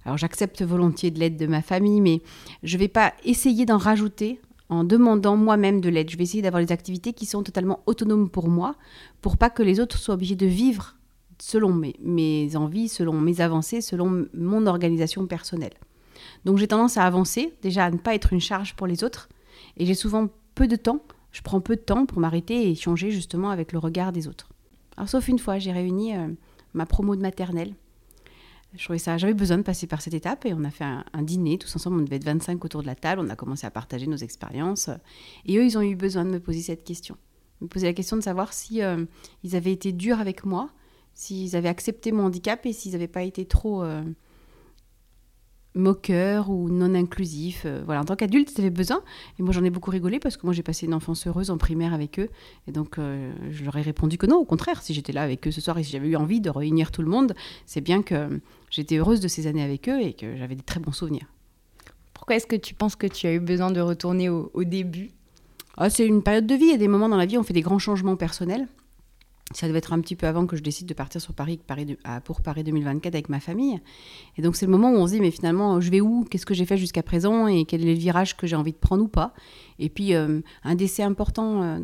Alors 0.04 0.16
j'accepte 0.16 0.62
volontiers 0.62 1.10
de 1.10 1.18
l'aide 1.18 1.36
de 1.38 1.46
ma 1.48 1.60
famille, 1.60 2.00
mais 2.00 2.22
je 2.62 2.78
vais 2.78 2.88
pas 2.88 3.14
essayer 3.24 3.66
d'en 3.66 3.78
rajouter 3.78 4.40
en 4.70 4.84
demandant 4.84 5.36
moi-même 5.36 5.80
de 5.80 5.90
l'aide. 5.90 6.10
Je 6.10 6.16
vais 6.16 6.22
essayer 6.22 6.42
d'avoir 6.42 6.64
des 6.64 6.72
activités 6.72 7.12
qui 7.12 7.26
sont 7.26 7.42
totalement 7.42 7.80
autonomes 7.86 8.30
pour 8.30 8.48
moi, 8.48 8.76
pour 9.20 9.36
pas 9.36 9.50
que 9.50 9.62
les 9.62 9.80
autres 9.80 9.98
soient 9.98 10.14
obligés 10.14 10.36
de 10.36 10.46
vivre 10.46 10.96
selon 11.38 11.72
mes, 11.72 12.56
envies, 12.56 12.88
selon 12.88 13.14
mes 13.14 13.40
avancées, 13.40 13.80
selon 13.80 14.26
mon 14.32 14.66
organisation 14.66 15.26
personnelle. 15.26 15.74
Donc 16.44 16.58
j'ai 16.58 16.68
tendance 16.68 16.96
à 16.96 17.04
avancer, 17.04 17.52
déjà 17.62 17.86
à 17.86 17.90
ne 17.90 17.98
pas 17.98 18.14
être 18.14 18.32
une 18.32 18.40
charge 18.40 18.74
pour 18.74 18.86
les 18.86 19.04
autres, 19.04 19.28
et 19.76 19.86
j'ai 19.86 19.94
souvent 19.94 20.28
peu 20.54 20.68
de 20.68 20.76
temps, 20.76 21.02
je 21.32 21.42
prends 21.42 21.60
peu 21.60 21.76
de 21.76 21.80
temps 21.80 22.06
pour 22.06 22.20
m'arrêter 22.20 22.66
et 22.66 22.70
échanger 22.70 23.10
justement 23.10 23.50
avec 23.50 23.72
le 23.72 23.78
regard 23.78 24.12
des 24.12 24.28
autres. 24.28 24.48
Alors 24.96 25.08
sauf 25.08 25.28
une 25.28 25.38
fois, 25.38 25.58
j'ai 25.58 25.72
réuni 25.72 26.14
euh, 26.14 26.28
ma 26.74 26.86
promo 26.86 27.16
de 27.16 27.22
maternelle. 27.22 27.74
Je 28.74 28.84
trouvais 28.84 28.98
ça, 28.98 29.18
j'avais 29.18 29.34
besoin 29.34 29.58
de 29.58 29.62
passer 29.62 29.86
par 29.86 30.00
cette 30.00 30.14
étape 30.14 30.46
et 30.46 30.54
on 30.54 30.62
a 30.62 30.70
fait 30.70 30.84
un, 30.84 31.22
dîner 31.22 31.58
tous 31.58 31.74
ensemble. 31.74 32.00
On 32.00 32.04
devait 32.04 32.16
être 32.16 32.24
25 32.24 32.64
autour 32.64 32.82
de 32.82 32.86
la 32.86 32.94
table. 32.94 33.20
On 33.24 33.28
a 33.28 33.36
commencé 33.36 33.66
à 33.66 33.70
partager 33.70 34.06
nos 34.06 34.16
expériences. 34.16 34.90
Et 35.44 35.56
eux, 35.58 35.64
ils 35.64 35.76
ont 35.76 35.82
eu 35.82 35.96
besoin 35.96 36.24
de 36.24 36.30
me 36.30 36.38
poser 36.38 36.62
cette 36.62 36.84
question. 36.84 37.16
Me 37.60 37.66
poser 37.66 37.86
la 37.86 37.92
question 37.92 38.16
de 38.16 38.22
savoir 38.22 38.52
si 38.52 38.82
euh, 38.82 39.04
ils 39.42 39.56
avaient 39.56 39.72
été 39.72 39.92
durs 39.92 40.20
avec 40.20 40.44
moi, 40.44 40.70
s'ils 41.14 41.56
avaient 41.56 41.68
accepté 41.68 42.12
mon 42.12 42.24
handicap 42.24 42.64
et 42.64 42.72
s'ils 42.72 42.92
n'avaient 42.92 43.08
pas 43.08 43.24
été 43.24 43.44
trop 43.44 43.82
euh, 43.82 44.02
moqueurs 45.74 46.50
ou 46.50 46.68
non 46.68 46.94
inclusifs. 46.94 47.62
Euh, 47.64 47.82
voilà, 47.84 48.00
en 48.00 48.04
tant 48.04 48.16
qu'adulte, 48.16 48.52
ils 48.52 48.60
avaient 48.60 48.70
besoin. 48.70 49.02
Et 49.38 49.42
moi, 49.42 49.52
j'en 49.52 49.64
ai 49.64 49.70
beaucoup 49.70 49.90
rigolé 49.90 50.18
parce 50.18 50.36
que 50.36 50.46
moi, 50.46 50.52
j'ai 50.52 50.62
passé 50.62 50.86
une 50.86 50.94
enfance 50.94 51.26
heureuse 51.26 51.50
en 51.50 51.58
primaire 51.58 51.94
avec 51.94 52.18
eux. 52.18 52.28
Et 52.66 52.72
donc, 52.72 52.98
euh, 52.98 53.32
je 53.50 53.64
leur 53.64 53.76
ai 53.76 53.82
répondu 53.82 54.18
que 54.18 54.26
non, 54.26 54.36
au 54.36 54.44
contraire, 54.44 54.82
si 54.82 54.94
j'étais 54.94 55.12
là 55.12 55.22
avec 55.22 55.46
eux 55.46 55.50
ce 55.50 55.60
soir 55.60 55.78
et 55.78 55.82
si 55.82 55.92
j'avais 55.92 56.08
eu 56.08 56.16
envie 56.16 56.40
de 56.40 56.50
réunir 56.50 56.90
tout 56.90 57.02
le 57.02 57.08
monde, 57.08 57.34
c'est 57.66 57.80
bien 57.80 58.02
que 58.02 58.40
j'étais 58.70 58.96
heureuse 58.96 59.20
de 59.20 59.28
ces 59.28 59.46
années 59.46 59.62
avec 59.62 59.88
eux 59.88 60.00
et 60.00 60.12
que 60.12 60.36
j'avais 60.36 60.54
des 60.54 60.62
très 60.62 60.80
bons 60.80 60.92
souvenirs. 60.92 61.26
Pourquoi 62.14 62.36
est-ce 62.36 62.46
que 62.46 62.56
tu 62.56 62.74
penses 62.74 62.96
que 62.96 63.06
tu 63.06 63.26
as 63.26 63.32
eu 63.32 63.40
besoin 63.40 63.70
de 63.70 63.80
retourner 63.80 64.28
au, 64.28 64.50
au 64.54 64.64
début? 64.64 65.10
Ah, 65.76 65.88
c'est 65.88 66.06
une 66.06 66.22
période 66.22 66.46
de 66.46 66.54
vie. 66.54 66.64
Il 66.64 66.70
y 66.70 66.74
a 66.74 66.78
des 66.78 66.88
moments 66.88 67.08
dans 67.08 67.16
la 67.16 67.26
vie 67.26 67.36
où 67.36 67.40
on 67.40 67.44
fait 67.44 67.54
des 67.54 67.62
grands 67.62 67.78
changements 67.78 68.16
personnels. 68.16 68.68
Ça 69.52 69.66
devait 69.66 69.78
être 69.78 69.92
un 69.92 70.00
petit 70.00 70.14
peu 70.14 70.26
avant 70.26 70.46
que 70.46 70.56
je 70.56 70.62
décide 70.62 70.86
de 70.86 70.94
partir 70.94 71.20
sur 71.20 71.34
Paris, 71.34 71.60
pour 72.24 72.40
Paris 72.40 72.62
2024 72.62 73.14
avec 73.14 73.28
ma 73.28 73.40
famille. 73.40 73.80
Et 74.36 74.42
donc 74.42 74.56
c'est 74.56 74.66
le 74.66 74.72
moment 74.72 74.92
où 74.92 74.96
on 74.96 75.06
se 75.06 75.12
dit, 75.12 75.20
mais 75.20 75.30
finalement, 75.30 75.80
je 75.80 75.90
vais 75.90 76.00
où? 76.00 76.24
Qu'est-ce 76.24 76.46
que 76.46 76.54
j'ai 76.54 76.66
fait 76.66 76.76
jusqu'à 76.76 77.02
présent? 77.02 77.48
Et 77.48 77.64
quel 77.64 77.82
est 77.82 77.94
le 77.94 77.98
virage 77.98 78.36
que 78.36 78.46
j'ai 78.46 78.56
envie 78.56 78.72
de 78.72 78.78
prendre 78.78 79.02
ou 79.04 79.08
pas? 79.08 79.34
Et 79.78 79.88
puis, 79.88 80.14
euh, 80.14 80.40
un 80.62 80.74
décès 80.76 81.02
important, 81.02 81.62
euh, 81.62 81.78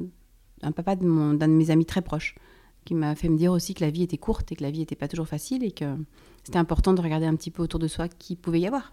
un 0.62 0.72
papa 0.72 0.94
d'un 0.94 1.34
de, 1.34 1.38
de, 1.38 1.46
mes 1.46 1.70
amis 1.70 1.86
très 1.86 2.02
proches, 2.02 2.36
qui 2.84 2.94
m'a 2.94 3.16
fait 3.16 3.28
me 3.28 3.36
dire 3.36 3.50
aussi 3.50 3.74
que 3.74 3.84
la 3.84 3.90
vie 3.90 4.04
était 4.04 4.16
courte 4.16 4.52
et 4.52 4.56
que 4.56 4.62
la 4.62 4.70
vie 4.70 4.78
n'était 4.78 4.94
pas 4.94 5.08
toujours 5.08 5.26
facile 5.26 5.64
et 5.64 5.72
que 5.72 5.96
c'était 6.44 6.58
important 6.58 6.94
de 6.94 7.00
regarder 7.00 7.26
un 7.26 7.34
petit 7.34 7.50
peu 7.50 7.62
autour 7.62 7.80
de 7.80 7.88
soi 7.88 8.06
qui 8.08 8.36
pouvait 8.36 8.60
y 8.60 8.66
avoir. 8.68 8.92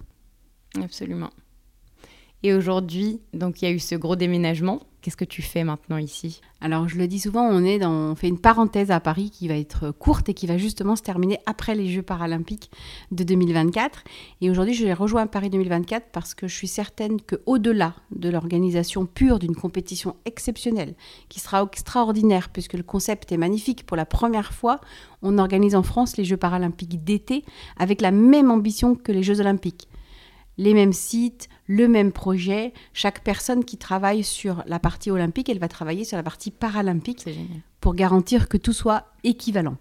Absolument. 0.82 1.30
Et 2.46 2.54
aujourd'hui, 2.54 3.22
donc 3.34 3.62
il 3.62 3.66
y 3.66 3.68
a 3.70 3.72
eu 3.72 3.80
ce 3.80 3.96
gros 3.96 4.18
déménagement. 4.18 4.82
Qu'est-ce 5.02 5.18
que 5.18 5.26
tu 5.26 5.42
fais 5.42 5.64
maintenant 5.64 5.98
ici? 5.98 6.42
Alors, 6.62 6.88
je 6.88 6.98
le 6.98 7.08
dis 7.08 7.20
souvent, 7.20 7.46
on, 7.46 7.64
est 7.64 7.86
on 7.86 8.16
fait 8.16 8.30
une 8.30 8.40
parenthèse 8.40 8.90
à 8.92 9.02
Paris 9.02 9.32
qui 9.32 9.50
va 9.50 9.56
être 9.56 9.92
courte 9.92 10.30
et 10.30 10.34
qui 10.34 10.48
va 10.48 10.58
justement 10.58 10.96
se 10.96 11.02
terminer 11.02 11.40
après 11.46 11.76
les 11.76 11.90
Jeux 11.90 12.02
paralympiques 12.02 12.70
de 13.12 13.26
2024. 13.26 14.04
Et 14.42 14.50
aujourd'hui, 14.50 14.74
je 14.74 14.88
rejoint 14.94 15.28
Paris 15.28 15.50
2024 15.50 16.08
parce 16.12 16.34
que 16.34 16.48
je 16.48 16.56
suis 16.56 16.70
certaine 16.70 17.20
qu'au-delà 17.22 17.96
de 18.16 18.30
l'organisation 18.30 19.06
pure 19.06 19.40
d'une 19.40 19.56
compétition 19.56 20.16
exceptionnelle, 20.26 20.96
qui 21.28 21.42
sera 21.42 21.64
extraordinaire 21.64 22.50
puisque 22.50 22.74
le 22.74 22.84
concept 22.84 23.32
est 23.34 23.38
magnifique, 23.38 23.86
pour 23.86 23.98
la 23.98 24.06
première 24.06 24.54
fois, 24.54 24.80
on 25.22 25.38
organise 25.38 25.76
en 25.76 25.84
France 25.84 26.16
les 26.18 26.26
Jeux 26.26 26.38
paralympiques 26.38 27.04
d'été 27.04 27.44
avec 27.78 28.02
la 28.02 28.12
même 28.12 28.52
ambition 28.52 28.96
que 28.96 29.12
les 29.12 29.24
Jeux 29.24 29.42
olympiques 29.42 29.88
les 30.58 30.74
mêmes 30.74 30.94
sites, 30.94 31.50
le 31.68 31.88
même 31.88 32.12
projet. 32.12 32.74
Chaque 32.94 33.24
personne 33.24 33.66
qui 33.66 33.78
travaille 33.78 34.24
sur 34.24 34.64
la 34.68 34.80
partie 34.80 35.12
olympique, 35.12 35.50
elle 35.50 35.60
va 35.60 35.68
travailler 35.68 36.04
sur 36.04 36.18
la 36.18 36.24
partie 36.24 36.52
paralympique 36.52 37.28
pour 37.80 37.96
garantir 37.96 38.48
que 38.48 38.58
tout 38.58 38.74
soit 38.74 39.08
équivalent. 39.24 39.78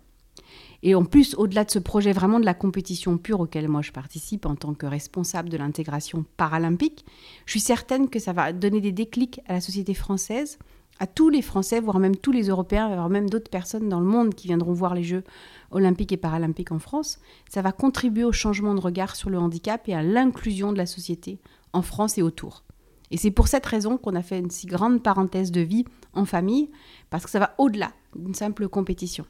Et 0.85 0.97
en 0.97 1.05
plus, 1.05 1.35
au-delà 1.37 1.65
de 1.65 1.71
ce 1.71 1.79
projet 1.79 2.13
vraiment 2.13 2.41
de 2.41 2.45
la 2.45 2.55
compétition 2.55 3.17
pure 3.17 3.41
auquel 3.41 3.69
moi 3.69 3.83
je 3.83 3.93
participe 3.93 4.47
en 4.47 4.57
tant 4.57 4.75
que 4.75 4.87
responsable 4.87 5.49
de 5.49 5.57
l'intégration 5.57 6.25
paralympique, 6.37 7.05
je 7.47 7.53
suis 7.53 7.61
certaine 7.61 8.09
que 8.09 8.19
ça 8.19 8.33
va 8.33 8.53
donner 8.53 8.81
des 8.81 8.91
déclics 8.91 9.41
à 9.47 9.53
la 9.53 9.61
société 9.61 9.95
française, 9.95 10.59
à 10.99 11.07
tous 11.07 11.31
les 11.31 11.43
Français, 11.43 11.81
voire 11.81 11.99
même 11.99 12.17
tous 12.17 12.33
les 12.33 12.49
Européens, 12.49 12.89
voire 12.89 13.09
même 13.09 13.29
d'autres 13.29 13.51
personnes 13.51 13.89
dans 13.89 14.01
le 14.01 14.07
monde 14.07 14.35
qui 14.35 14.47
viendront 14.47 14.73
voir 14.73 14.95
les 14.95 15.03
Jeux 15.03 15.25
olympiques 15.71 16.13
et 16.13 16.17
paralympiques 16.17 16.73
en 16.73 16.79
France. 16.79 17.19
Ça 17.49 17.63
va 17.63 17.73
contribuer 17.73 18.25
au 18.25 18.33
changement 18.33 18.75
de 18.75 18.81
regard 18.81 19.17
sur 19.17 19.31
le 19.31 19.39
handicap 19.39 19.89
et 19.89 19.95
à 19.95 20.03
l'inclusion 20.03 20.73
de 20.73 20.79
la 20.79 20.87
société 20.87 21.39
en 21.73 21.83
France 21.83 22.19
et 22.19 22.23
autour. 22.23 22.63
Et 23.11 23.17
c'est 23.17 23.31
pour 23.31 23.49
cette 23.49 23.67
raison 23.67 23.99
qu'on 23.99 24.15
a 24.15 24.23
fait 24.23 24.39
une 24.39 24.51
si 24.51 24.67
grande 24.67 25.03
parenthèse 25.03 25.53
de 25.53 25.61
vie 25.61 25.85
en 26.15 26.25
famille, 26.25 26.71
parce 27.11 27.25
que 27.25 27.31
ça 27.31 27.39
va 27.39 27.55
au-delà 27.59 27.93
d'une 28.17 28.35
simple 28.35 28.69
compétition. 28.69 29.27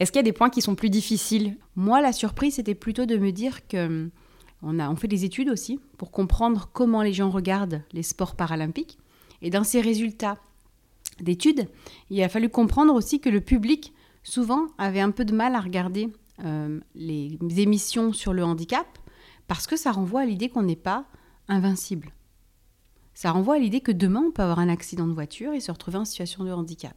Est-ce 0.00 0.10
qu'il 0.10 0.18
y 0.18 0.20
a 0.20 0.24
des 0.24 0.32
points 0.32 0.50
qui 0.50 0.62
sont 0.62 0.74
plus 0.74 0.90
difficiles? 0.90 1.56
Moi, 1.76 2.00
la 2.00 2.12
surprise, 2.12 2.54
c'était 2.54 2.74
plutôt 2.74 3.06
de 3.06 3.16
me 3.16 3.30
dire 3.30 3.68
que 3.68 3.86
hum, 3.86 4.10
on, 4.62 4.78
a, 4.80 4.96
fait 4.96 5.08
des 5.08 5.24
études 5.24 5.48
aussi 5.48 5.78
pour 5.98 6.10
comprendre 6.10 6.68
comment 6.72 7.02
les 7.02 7.12
gens 7.12 7.30
regardent 7.30 7.82
les 7.92 8.02
sports 8.02 8.34
paralympiques. 8.34 8.98
Et 9.42 9.50
dans 9.50 9.64
ces 9.64 9.80
résultats 9.80 10.38
d'études, 11.22 11.68
il 12.10 12.22
a 12.22 12.28
fallu 12.28 12.48
comprendre 12.48 12.94
aussi 12.94 13.20
que 13.20 13.28
le 13.28 13.40
public, 13.40 13.92
souvent, 14.22 14.66
avait 14.78 15.00
un 15.00 15.10
peu 15.10 15.24
de 15.24 15.34
mal 15.34 15.54
à 15.54 15.60
regarder 15.60 16.08
euh, 16.44 16.80
les 16.94 17.38
émissions 17.56 18.12
sur 18.12 18.32
le 18.32 18.44
handicap 18.44 18.86
parce 19.48 19.66
que 19.66 19.76
ça 19.76 19.92
renvoie 19.92 20.22
à 20.22 20.24
l'idée 20.24 20.48
qu'on 20.48 20.62
n'est 20.62 20.76
pas 20.76 21.06
invincible. 21.48 22.12
Ça 23.14 23.30
renvoie 23.30 23.56
à 23.56 23.58
l'idée 23.58 23.80
que 23.80 23.92
demain, 23.92 24.24
on 24.26 24.30
peut 24.30 24.42
avoir 24.42 24.58
un 24.58 24.68
accident 24.68 25.06
de 25.06 25.12
voiture 25.12 25.52
et 25.52 25.60
se 25.60 25.70
retrouver 25.70 25.98
en 25.98 26.04
situation 26.04 26.44
de 26.44 26.50
handicap. 26.50 26.96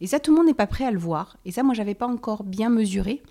Et 0.00 0.06
ça, 0.06 0.20
tout 0.20 0.30
le 0.30 0.36
monde 0.36 0.46
n'est 0.46 0.54
pas 0.54 0.66
prêt 0.66 0.84
à 0.84 0.90
le 0.90 0.98
voir. 0.98 1.38
Et 1.44 1.52
ça, 1.52 1.62
moi, 1.62 1.74
j'avais 1.74 1.94
pas 1.94 2.06
encore 2.06 2.44
bien 2.44 2.68
mesuré 2.68 3.22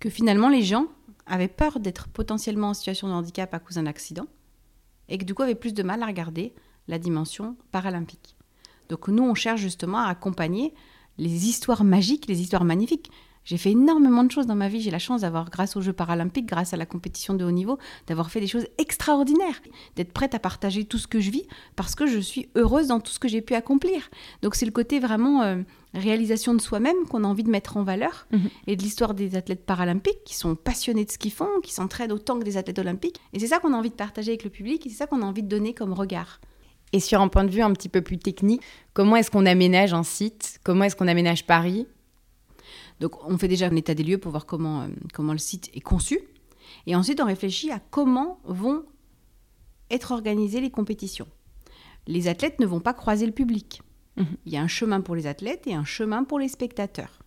que 0.00 0.10
finalement, 0.10 0.48
les 0.48 0.62
gens 0.62 0.86
avaient 1.26 1.48
peur 1.48 1.78
d'être 1.78 2.08
potentiellement 2.08 2.70
en 2.70 2.74
situation 2.74 3.06
de 3.08 3.12
handicap 3.12 3.54
à 3.54 3.60
cause 3.60 3.76
d'un 3.76 3.86
accident 3.86 4.26
et 5.08 5.18
que 5.18 5.24
du 5.24 5.34
coup 5.34 5.42
avaient 5.42 5.54
plus 5.54 5.74
de 5.74 5.82
mal 5.82 6.02
à 6.02 6.06
regarder 6.06 6.52
la 6.88 6.98
dimension 6.98 7.56
paralympique. 7.70 8.36
Donc 8.90 9.08
nous, 9.08 9.22
on 9.22 9.34
cherche 9.34 9.60
justement 9.60 9.98
à 9.98 10.08
accompagner 10.08 10.74
les 11.16 11.46
histoires 11.46 11.84
magiques, 11.84 12.26
les 12.26 12.42
histoires 12.42 12.64
magnifiques. 12.64 13.10
J'ai 13.44 13.56
fait 13.56 13.70
énormément 13.70 14.22
de 14.22 14.30
choses 14.30 14.46
dans 14.46 14.54
ma 14.54 14.68
vie. 14.68 14.82
J'ai 14.82 14.90
la 14.90 14.98
chance 14.98 15.22
d'avoir, 15.22 15.48
grâce 15.48 15.74
aux 15.74 15.80
Jeux 15.80 15.94
paralympiques, 15.94 16.46
grâce 16.46 16.74
à 16.74 16.76
la 16.76 16.84
compétition 16.84 17.32
de 17.34 17.44
haut 17.44 17.50
niveau, 17.50 17.78
d'avoir 18.06 18.30
fait 18.30 18.40
des 18.40 18.46
choses 18.46 18.66
extraordinaires, 18.78 19.62
d'être 19.96 20.12
prête 20.12 20.34
à 20.34 20.38
partager 20.38 20.84
tout 20.84 20.98
ce 20.98 21.06
que 21.06 21.20
je 21.20 21.30
vis 21.30 21.44
parce 21.74 21.94
que 21.94 22.06
je 22.06 22.18
suis 22.18 22.48
heureuse 22.54 22.88
dans 22.88 23.00
tout 23.00 23.10
ce 23.10 23.18
que 23.18 23.28
j'ai 23.28 23.40
pu 23.40 23.54
accomplir. 23.54 24.10
Donc 24.42 24.56
c'est 24.56 24.66
le 24.66 24.72
côté 24.72 25.00
vraiment 25.00 25.42
euh, 25.42 25.62
réalisation 25.94 26.54
de 26.54 26.60
soi-même 26.60 27.06
qu'on 27.08 27.24
a 27.24 27.26
envie 27.26 27.44
de 27.44 27.50
mettre 27.50 27.76
en 27.76 27.82
valeur 27.82 28.26
mhm. 28.30 28.50
et 28.66 28.76
de 28.76 28.82
l'histoire 28.82 29.14
des 29.14 29.36
athlètes 29.36 29.64
paralympiques 29.64 30.22
qui 30.24 30.34
sont 30.34 30.54
passionnés 30.54 31.06
de 31.06 31.10
ce 31.10 31.18
qu'ils 31.18 31.32
font, 31.32 31.60
qui 31.62 31.72
s'entraînent 31.72 32.12
autant 32.12 32.38
que 32.38 32.44
des 32.44 32.56
athlètes 32.56 32.78
olympiques. 32.78 33.20
Et 33.32 33.38
c'est 33.38 33.48
ça 33.48 33.58
qu'on 33.58 33.72
a 33.72 33.76
envie 33.76 33.90
de 33.90 33.94
partager 33.94 34.32
avec 34.32 34.44
le 34.44 34.50
public 34.50 34.86
et 34.86 34.90
c'est 34.90 34.96
ça 34.96 35.06
qu'on 35.06 35.22
a 35.22 35.26
envie 35.26 35.42
de 35.42 35.48
donner 35.48 35.74
comme 35.74 35.94
regard. 35.94 36.40
Et 36.92 37.00
sur 37.00 37.20
un 37.20 37.28
point 37.28 37.44
de 37.44 37.50
vue 37.50 37.62
un 37.62 37.72
petit 37.72 37.88
peu 37.88 38.02
plus 38.02 38.18
technique, 38.18 38.62
comment 38.92 39.16
est-ce 39.16 39.30
qu'on 39.30 39.46
aménage 39.46 39.94
un 39.94 40.02
site? 40.02 40.60
Comment 40.64 40.84
est-ce 40.84 40.96
qu'on 40.96 41.08
aménage 41.08 41.46
Paris? 41.46 41.86
Donc 43.00 43.24
on 43.24 43.38
fait 43.38 43.48
déjà 43.48 43.66
un 43.66 43.76
état 43.76 43.94
des 43.94 44.02
lieux 44.02 44.18
pour 44.18 44.30
voir 44.30 44.46
comment, 44.46 44.82
euh, 44.82 44.88
comment 45.14 45.32
le 45.32 45.38
site 45.38 45.70
est 45.74 45.80
conçu. 45.80 46.20
Et 46.86 46.94
ensuite 46.94 47.20
on 47.20 47.26
réfléchit 47.26 47.70
à 47.70 47.78
comment 47.78 48.40
vont 48.44 48.84
être 49.90 50.12
organisées 50.12 50.60
les 50.60 50.70
compétitions. 50.70 51.26
Les 52.06 52.28
athlètes 52.28 52.60
ne 52.60 52.66
vont 52.66 52.80
pas 52.80 52.94
croiser 52.94 53.26
le 53.26 53.32
public. 53.32 53.82
Mhm. 54.16 54.36
Il 54.46 54.52
y 54.52 54.56
a 54.56 54.62
un 54.62 54.68
chemin 54.68 55.00
pour 55.00 55.14
les 55.14 55.26
athlètes 55.26 55.66
et 55.66 55.74
un 55.74 55.84
chemin 55.84 56.24
pour 56.24 56.38
les 56.38 56.48
spectateurs. 56.48 57.20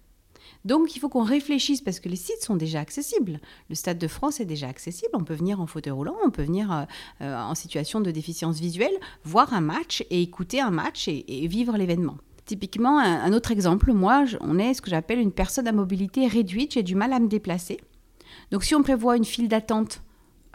Donc 0.66 0.96
il 0.96 1.00
faut 1.00 1.10
qu'on 1.10 1.24
réfléchisse 1.24 1.82
parce 1.82 2.00
que 2.00 2.10
les 2.10 2.16
sites 2.16 2.42
sont 2.42 2.56
déjà 2.56 2.80
accessibles. 2.80 3.40
Le 3.70 3.76
Stade 3.76 3.98
de 3.98 4.08
France 4.08 4.40
est 4.40 4.46
déjà 4.46 4.68
accessible. 4.68 5.12
On 5.14 5.24
peut 5.24 5.34
venir 5.34 5.60
en 5.60 5.68
fauteuil 5.68 5.92
roulant, 5.92 6.16
on 6.26 6.32
peut 6.32 6.44
venir 6.44 6.72
euh, 6.72 6.84
euh, 7.22 7.38
en 7.38 7.56
situation 7.56 8.00
de 8.00 8.12
déficience 8.12 8.60
visuelle, 8.60 8.94
voir 9.24 9.54
un 9.54 9.62
match 9.62 10.06
et 10.10 10.22
écouter 10.22 10.62
un 10.62 10.72
match 10.72 11.08
et, 11.08 11.48
vivre 11.48 11.76
l'événement. 11.78 12.18
Typiquement, 12.46 13.00
un, 13.00 13.32
autre 13.34 13.52
exemple, 13.52 13.94
moi, 13.94 14.26
on 14.42 14.60
est 14.60 14.74
ce 14.74 14.82
que 14.82 14.90
j'appelle 14.90 15.20
une 15.20 15.32
personne 15.32 15.68
à 15.68 15.72
mobilité 15.72 16.28
réduite, 16.28 16.74
j'ai 16.74 16.84
du 16.84 16.96
mal 16.96 17.14
à 17.14 17.20
me 17.20 17.28
déplacer. 17.28 17.80
Donc 18.52 18.64
si 18.64 18.76
on 18.76 18.84
prévoit 18.84 19.18
une 19.18 19.26
file 19.26 19.48
d'attente 19.48 20.02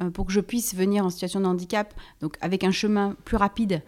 euh, 0.01 0.11
pour 0.11 0.27
que 0.27 0.33
je 0.33 0.40
puisse 0.40 0.75
venir 0.75 1.05
en 1.05 1.11
situation 1.11 1.40
de 1.40 1.47
handicap, 1.47 1.94
donc 2.21 2.37
avec 2.40 2.64
un 2.64 2.71
chemin 2.71 3.16
plus 3.25 3.37
rapide 3.37 3.83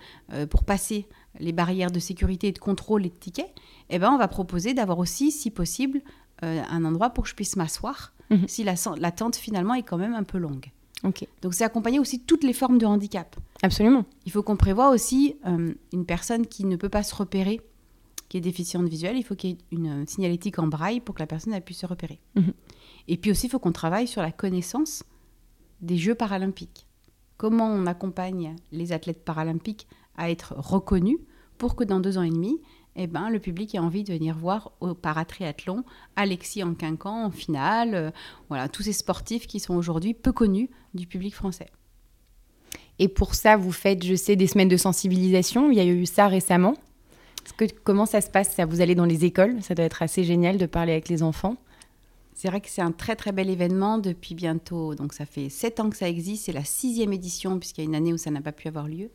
pour 0.48 0.64
passer 0.64 1.06
les 1.38 1.52
barrières 1.52 1.90
de 1.90 2.00
sécurité 2.00 2.48
et 2.48 2.52
de 2.52 2.58
contrôle 2.58 3.06
et 3.06 3.10
de 3.10 3.14
tickets, 3.14 3.52
eh 3.88 3.98
ben, 3.98 4.10
on 4.10 4.18
va 4.18 4.28
proposer 4.28 4.74
d'avoir 4.74 4.98
aussi, 4.98 5.30
si 5.30 5.50
possible, 5.50 6.02
euh, 6.42 6.62
un 6.68 6.84
endroit 6.84 7.10
pour 7.10 7.24
que 7.24 7.30
je 7.30 7.34
puisse 7.34 7.56
m'asseoir 7.56 8.12
mhm. 8.30 8.48
si 8.48 8.64
l'attente 8.64 9.36
finalement 9.36 9.74
est 9.74 9.82
quand 9.82 9.98
même 9.98 10.14
un 10.14 10.24
peu 10.24 10.38
longue. 10.38 10.70
Donc 11.40 11.54
c'est 11.54 11.64
accompagner 11.64 11.98
aussi 11.98 12.20
toutes 12.20 12.44
les 12.44 12.52
formes 12.52 12.78
de 12.78 12.86
handicap. 12.86 13.36
Absolument. 13.62 14.04
Il 14.26 14.32
faut 14.32 14.42
qu'on 14.42 14.56
prévoie 14.56 14.90
aussi 14.90 15.36
euh, 15.46 15.72
une 15.92 16.04
personne 16.04 16.46
qui 16.46 16.64
ne 16.64 16.76
peut 16.76 16.88
pas 16.88 17.02
se 17.02 17.14
repérer, 17.14 17.60
qui 18.28 18.36
est 18.36 18.42
déficiente 18.42 18.86
visuelle, 18.86 19.16
il 19.16 19.24
faut 19.24 19.34
qu'il 19.34 19.50
y 19.50 19.52
ait 19.54 19.58
une 19.72 20.06
signalétique 20.06 20.58
en 20.58 20.66
braille 20.66 21.00
pour 21.00 21.14
que 21.14 21.20
la 21.20 21.26
personne 21.26 21.58
puisse 21.62 21.78
se 21.78 21.86
repérer. 21.86 22.20
Mhm. 22.36 22.52
Et 23.08 23.16
puis 23.16 23.30
aussi, 23.30 23.46
il 23.46 23.50
faut 23.50 23.58
qu'on 23.58 23.72
travaille 23.72 24.06
sur 24.06 24.22
la 24.22 24.30
connaissance 24.30 25.02
des 25.80 25.96
Jeux 25.96 26.14
paralympiques. 26.14 26.86
Comment 27.38 27.68
on 27.68 27.86
accompagne 27.86 28.54
les 28.70 28.92
athlètes 28.92 29.24
paralympiques 29.24 29.88
à 30.20 30.30
être 30.30 30.54
reconnus 30.56 31.18
pour 31.58 31.74
que 31.74 31.82
dans 31.82 31.98
deux 31.98 32.18
ans 32.18 32.22
et 32.22 32.30
demi, 32.30 32.60
eh 32.94 33.06
ben, 33.06 33.30
le 33.30 33.38
public 33.38 33.74
ait 33.74 33.78
envie 33.78 34.04
de 34.04 34.12
venir 34.12 34.36
voir 34.36 34.72
au 34.80 34.94
paratriathlon 34.94 35.84
Alexis 36.16 36.62
en 36.62 36.74
quinquant 36.74 37.24
en 37.24 37.30
finale, 37.30 37.94
euh, 37.94 38.10
voilà, 38.48 38.68
tous 38.68 38.82
ces 38.82 38.92
sportifs 38.92 39.46
qui 39.46 39.60
sont 39.60 39.74
aujourd'hui 39.74 40.14
peu 40.14 40.32
connus 40.32 40.70
du 40.94 41.06
public 41.06 41.34
français. 41.34 41.68
Et 42.98 43.08
pour 43.08 43.34
ça, 43.34 43.56
vous 43.56 43.72
faites, 43.72 44.04
je 44.04 44.14
sais, 44.14 44.36
des 44.36 44.46
semaines 44.46 44.68
de 44.68 44.76
sensibilisation. 44.76 45.70
Il 45.70 45.78
y 45.78 45.80
a 45.80 45.86
eu 45.86 46.04
ça 46.04 46.28
récemment. 46.28 46.74
Que, 47.56 47.64
comment 47.82 48.04
ça 48.04 48.20
se 48.20 48.28
passe 48.28 48.54
ça? 48.54 48.66
Vous 48.66 48.82
allez 48.82 48.94
dans 48.94 49.06
les 49.06 49.24
écoles 49.24 49.62
Ça 49.62 49.74
doit 49.74 49.86
être 49.86 50.02
assez 50.02 50.22
génial 50.22 50.58
de 50.58 50.66
parler 50.66 50.92
avec 50.92 51.08
les 51.08 51.22
enfants. 51.22 51.56
C'est 52.34 52.48
vrai 52.48 52.60
que 52.60 52.68
c'est 52.68 52.82
un 52.82 52.92
très 52.92 53.16
très 53.16 53.32
bel 53.32 53.48
événement 53.48 53.96
depuis 53.96 54.34
bientôt. 54.34 54.94
Donc 54.94 55.14
ça 55.14 55.24
fait 55.24 55.48
sept 55.48 55.80
ans 55.80 55.88
que 55.88 55.96
ça 55.96 56.08
existe. 56.08 56.44
C'est 56.44 56.52
la 56.52 56.64
sixième 56.64 57.14
édition 57.14 57.58
puisqu'il 57.58 57.80
y 57.82 57.84
a 57.84 57.88
une 57.88 57.94
année 57.94 58.12
où 58.12 58.18
ça 58.18 58.30
n'a 58.30 58.42
pas 58.42 58.52
pu 58.52 58.68
avoir 58.68 58.86
lieu 58.86 59.10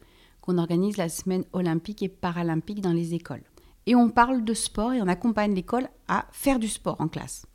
qu'on 0.45 0.57
organise 0.57 0.97
la 0.97 1.09
semaine 1.09 1.43
olympique 1.53 2.03
et 2.03 2.09
paralympique 2.09 2.81
dans 2.81 2.93
les 2.93 3.13
écoles. 3.13 3.43
Et 3.87 3.95
on 3.95 4.09
parle 4.09 4.43
de 4.43 4.53
sport 4.53 4.93
et 4.93 5.01
on 5.01 5.07
accompagne 5.07 5.53
l'école 5.53 5.89
à 6.07 6.25
faire 6.31 6.59
du 6.59 6.67
sport 6.67 6.99
en 6.99 7.07
classe. 7.07 7.45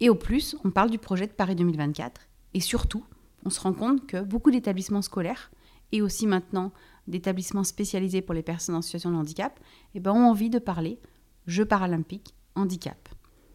Et 0.00 0.10
au 0.10 0.14
plus, 0.14 0.56
on 0.64 0.70
parle 0.70 0.90
du 0.90 0.98
projet 0.98 1.26
de 1.26 1.32
Paris 1.32 1.54
2024. 1.54 2.20
Et 2.54 2.60
surtout, 2.60 3.04
on 3.44 3.50
se 3.50 3.60
rend 3.60 3.72
compte 3.72 4.06
que 4.06 4.22
beaucoup 4.22 4.50
d'établissements 4.50 5.02
scolaires 5.02 5.50
et 5.92 6.02
aussi 6.02 6.26
maintenant 6.26 6.72
d'établissements 7.06 7.64
spécialisés 7.64 8.22
pour 8.22 8.34
les 8.34 8.42
personnes 8.42 8.74
en 8.74 8.82
situation 8.82 9.10
de 9.10 9.16
handicap 9.16 9.58
eh 9.94 10.00
ben, 10.00 10.12
ont 10.12 10.28
envie 10.28 10.50
de 10.50 10.58
parler 10.58 10.98
Jeux 11.46 11.66
paralympiques, 11.66 12.34
handicap. 12.54 13.08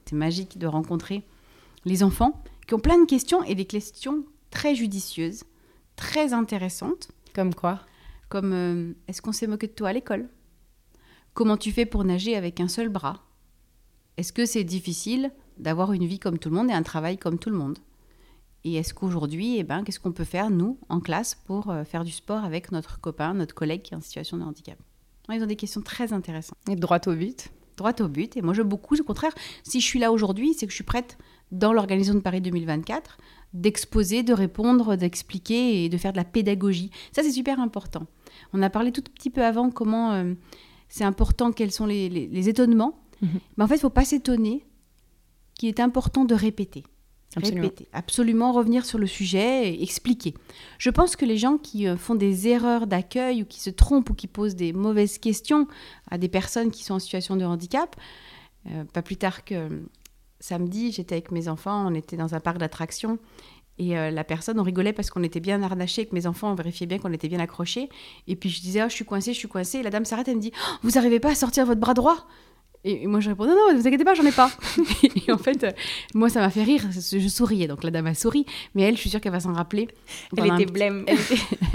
C'est 0.06 0.16
magique 0.16 0.60
de 0.60 0.68
rencontrer 0.68 1.24
les 1.86 2.04
enfants 2.04 2.44
qui 2.68 2.76
ont 2.76 2.80
plein 2.80 3.00
de 3.00 3.06
questions 3.06 3.44
et 3.44 3.56
des 3.56 3.66
questions 3.66 4.26
très 4.52 4.76
judicieuses, 4.76 5.44
très 5.96 6.34
intéressantes. 6.34 7.10
Comme 7.34 7.56
quoi? 7.56 7.80
Comme 8.30 8.54
euh, 8.54 8.94
est-ce 9.08 9.22
qu'on 9.22 9.32
s'est 9.32 9.48
moqué 9.48 9.68
de 9.68 9.74
toi 9.74 9.90
à 9.90 9.94
l'école? 9.94 10.30
Comment 11.34 11.58
tu 11.58 11.72
fais 11.72 11.86
pour 11.86 12.04
nager 12.04 12.36
avec 12.36 12.60
un 12.60 12.68
seul 12.68 12.90
bras? 12.90 13.24
Est-ce 14.18 14.34
que 14.34 14.46
c'est 14.46 14.64
difficile 14.64 15.32
d'avoir 15.58 15.94
une 15.94 16.06
vie 16.06 16.20
comme 16.20 16.40
tout 16.40 16.50
le 16.50 16.56
monde 16.56 16.70
et 16.70 16.74
un 16.74 16.84
travail 16.84 17.18
comme 17.18 17.40
tout 17.40 17.50
le 17.50 17.58
monde? 17.58 17.80
Et 18.64 18.76
est-ce 18.76 18.94
qu'aujourd'hui, 18.94 19.58
eh 19.58 19.64
ben, 19.64 19.84
qu'est-ce 19.84 20.00
qu'on 20.00 20.12
peut 20.12 20.26
faire, 20.26 20.50
nous, 20.50 20.78
en 20.90 21.00
classe, 21.00 21.36
pour 21.36 21.70
euh, 21.70 21.84
faire 21.86 22.04
du 22.04 22.12
sport 22.12 22.44
avec 22.44 22.72
notre 22.72 23.00
copain, 23.00 23.34
notre 23.34 23.56
collègue 23.56 23.82
qui 23.82 23.94
est 23.94 23.98
en 23.98 24.02
situation 24.02 24.38
de 24.38 24.44
handicap? 24.44 24.78
Ils 25.32 25.44
ont 25.44 25.48
des 25.48 25.56
questions 25.56 25.82
très 25.82 26.12
intéressantes. 26.12 26.58
Et 26.70 26.76
droit 26.76 27.00
au 27.08 27.14
but? 27.14 27.50
Droit 27.78 27.94
au 28.02 28.08
but. 28.08 28.36
Et 28.36 28.42
moi, 28.42 28.54
je 28.54 28.62
beaucoup. 28.62 29.00
Au 29.00 29.04
contraire, 29.04 29.34
si 29.64 29.80
je 29.80 29.86
suis 29.86 30.00
là 30.00 30.12
aujourd'hui, 30.12 30.54
c'est 30.54 30.66
que 30.66 30.72
je 30.72 30.76
suis 30.76 30.84
prête, 30.84 31.18
dans 31.52 31.72
l'organisation 31.72 32.16
de 32.16 32.20
Paris 32.20 32.42
2024, 32.42 33.18
d'exposer, 33.54 34.24
de 34.24 34.34
répondre, 34.34 34.96
d'expliquer 34.96 35.84
et 35.84 35.90
de 35.90 35.98
faire 35.98 36.12
de 36.12 36.18
la 36.18 36.24
pédagogie. 36.24 36.92
Ça, 37.12 37.24
c'est 37.24 37.32
super 37.32 37.60
important. 37.60 38.06
On 38.54 38.62
a 38.62 38.70
parlé 38.70 38.92
tout 38.92 39.02
petit 39.02 39.30
peu 39.30 39.44
avant 39.44 39.72
comment 39.72 40.14
euh, 40.14 40.34
c'est 40.88 41.04
important, 41.04 41.52
quels 41.52 41.72
sont 41.72 41.86
les, 41.86 42.50
étonnements. 42.50 43.00
Mhm. 43.22 43.40
Mais 43.58 43.64
en 43.64 43.68
fait, 43.68 43.76
il 43.76 43.78
ne 43.78 43.82
faut 43.82 43.90
pas 43.90 44.06
s'étonner 44.06 44.66
qu'il 45.56 45.70
est 45.70 45.80
important 45.80 46.26
de 46.26 46.36
répéter. 46.36 46.84
Absolument. 47.36 47.62
Répéter, 47.62 47.88
absolument 47.94 48.52
revenir 48.54 48.86
sur 48.86 48.98
le 48.98 49.06
sujet 49.06 49.70
et 49.70 49.84
expliquer. 49.84 50.34
Je 50.80 50.90
pense 50.90 51.16
que 51.16 51.26
les 51.26 51.38
gens 51.38 51.58
qui 51.58 51.88
euh, 51.88 51.96
font 51.96 52.16
des 52.16 52.48
erreurs 52.48 52.88
d'accueil 52.88 53.44
ou 53.44 53.46
qui 53.46 53.60
se 53.60 53.70
trompent 53.70 54.10
ou 54.10 54.16
qui 54.16 54.26
posent 54.26 54.56
des 54.56 54.74
mauvaises 54.74 55.20
questions 55.20 55.68
à 56.10 56.18
des 56.18 56.28
personnes 56.28 56.72
qui 56.72 56.84
sont 56.84 56.96
en 56.96 57.00
situation 57.00 57.36
de 57.36 57.46
handicap, 57.46 57.96
euh, 58.68 58.84
pas 58.86 59.04
plus 59.04 59.16
tard 59.16 59.46
que 59.46 59.84
samedi, 60.40 60.92
j'étais 60.92 61.16
avec 61.16 61.32
mes 61.32 61.48
enfants, 61.48 61.86
on 61.88 61.94
était 61.94 62.18
dans 62.18 62.36
un 62.36 62.40
parc 62.40 62.58
d'attractions 62.58 63.20
et 63.80 63.98
euh, 63.98 64.12
la 64.12 64.26
personne, 64.26 64.60
on 64.60 64.64
rigolait 64.64 64.92
parce 64.92 65.10
qu'on 65.10 65.24
était 65.24 65.40
bien 65.40 65.64
harnachés, 65.64 66.06
que 66.06 66.14
mes 66.14 66.28
enfants, 66.28 66.52
on 66.52 66.56
vérifiait 66.56 66.86
bien 66.86 67.00
qu'on 67.00 67.14
était 67.14 67.30
bien 67.30 67.40
accrochés. 67.40 67.90
Et 68.28 68.36
puis 68.36 68.50
je 68.50 68.60
disais, 68.60 68.84
oh, 68.84 68.90
je 68.90 68.94
suis 68.94 69.06
coincée, 69.06 69.34
je 69.34 69.40
suis 69.40 69.48
coincée. 69.48 69.80
Et 69.80 69.84
la 69.84 69.90
dame 69.90 70.04
s'arrête, 70.04 70.28
elle 70.28 70.36
me 70.36 70.42
dit, 70.42 70.52
oh, 70.54 70.76
vous 70.84 70.92
n'arrivez 70.92 71.22
pas 71.22 71.32
à 71.32 71.36
sortir 71.36 71.66
votre 71.66 71.80
bras 71.80 71.94
droit? 71.94 72.28
Et 72.84 73.08
moi, 73.08 73.20
je 73.20 73.30
réponds 73.30 73.46
non, 73.46 73.56
non, 73.56 73.74
ne 73.74 73.80
vous 73.80 73.88
inquiétez 73.88 74.04
pas, 74.06 74.16
j'en 74.16 74.26
ai 74.26 74.32
pas. 74.32 74.52
et 75.28 75.32
en 75.32 75.38
fait, 75.38 75.64
euh, 75.64 75.72
moi, 76.14 76.30
ça 76.30 76.42
m'a 76.42 76.50
fait 76.50 76.64
rire. 76.64 76.84
Je 76.92 77.28
souriais. 77.28 77.68
Donc 77.68 77.84
la 77.84 77.92
dame 77.92 78.08
a 78.08 78.14
souri. 78.14 78.46
Mais 78.76 78.84
elle, 78.84 78.96
je 78.96 79.02
suis 79.02 79.10
sûre 79.10 79.22
qu'elle 79.22 79.32
va 79.32 79.40
s'en 79.40 79.54
rappeler. 79.54 79.88
Elle 80.38 80.54
était 80.54 80.66
blême. 80.66 81.06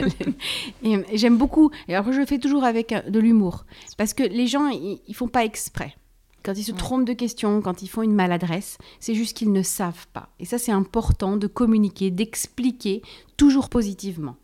et, 0.83 0.99
j'aime 1.15 1.37
beaucoup. 1.37 1.71
Et 1.89 1.95
après, 1.95 2.13
je 2.13 2.21
le 2.21 2.27
fais 2.27 2.39
toujours 2.39 2.65
avec 2.65 2.93
euh, 2.93 3.03
de 3.03 3.19
l'humour. 3.19 3.65
Parce 3.97 4.13
que 4.13 4.23
les 4.23 4.47
gens, 4.47 4.69
ils, 4.69 5.01
ne 5.09 5.15
font 5.15 5.29
pas 5.29 5.45
exprès. 5.45 5.95
Quand 6.45 6.53
ils 6.59 6.65
se 6.65 6.73
trompent 6.73 7.07
de 7.07 7.15
questions, 7.15 7.63
quand 7.63 7.83
ils 7.83 7.89
font 7.89 8.03
une 8.03 8.15
maladresse, 8.15 8.77
c'est 9.01 9.15
juste 9.15 9.37
qu'ils 9.37 9.53
ne 9.53 9.63
savent 9.63 10.07
pas. 10.13 10.29
Et 10.39 10.45
ça, 10.45 10.59
c'est 10.59 10.73
important 10.73 11.37
de 11.37 11.47
communiquer, 11.47 12.11
d'expliquer 12.11 13.03
toujours 13.37 13.71
positivement. 13.71 14.37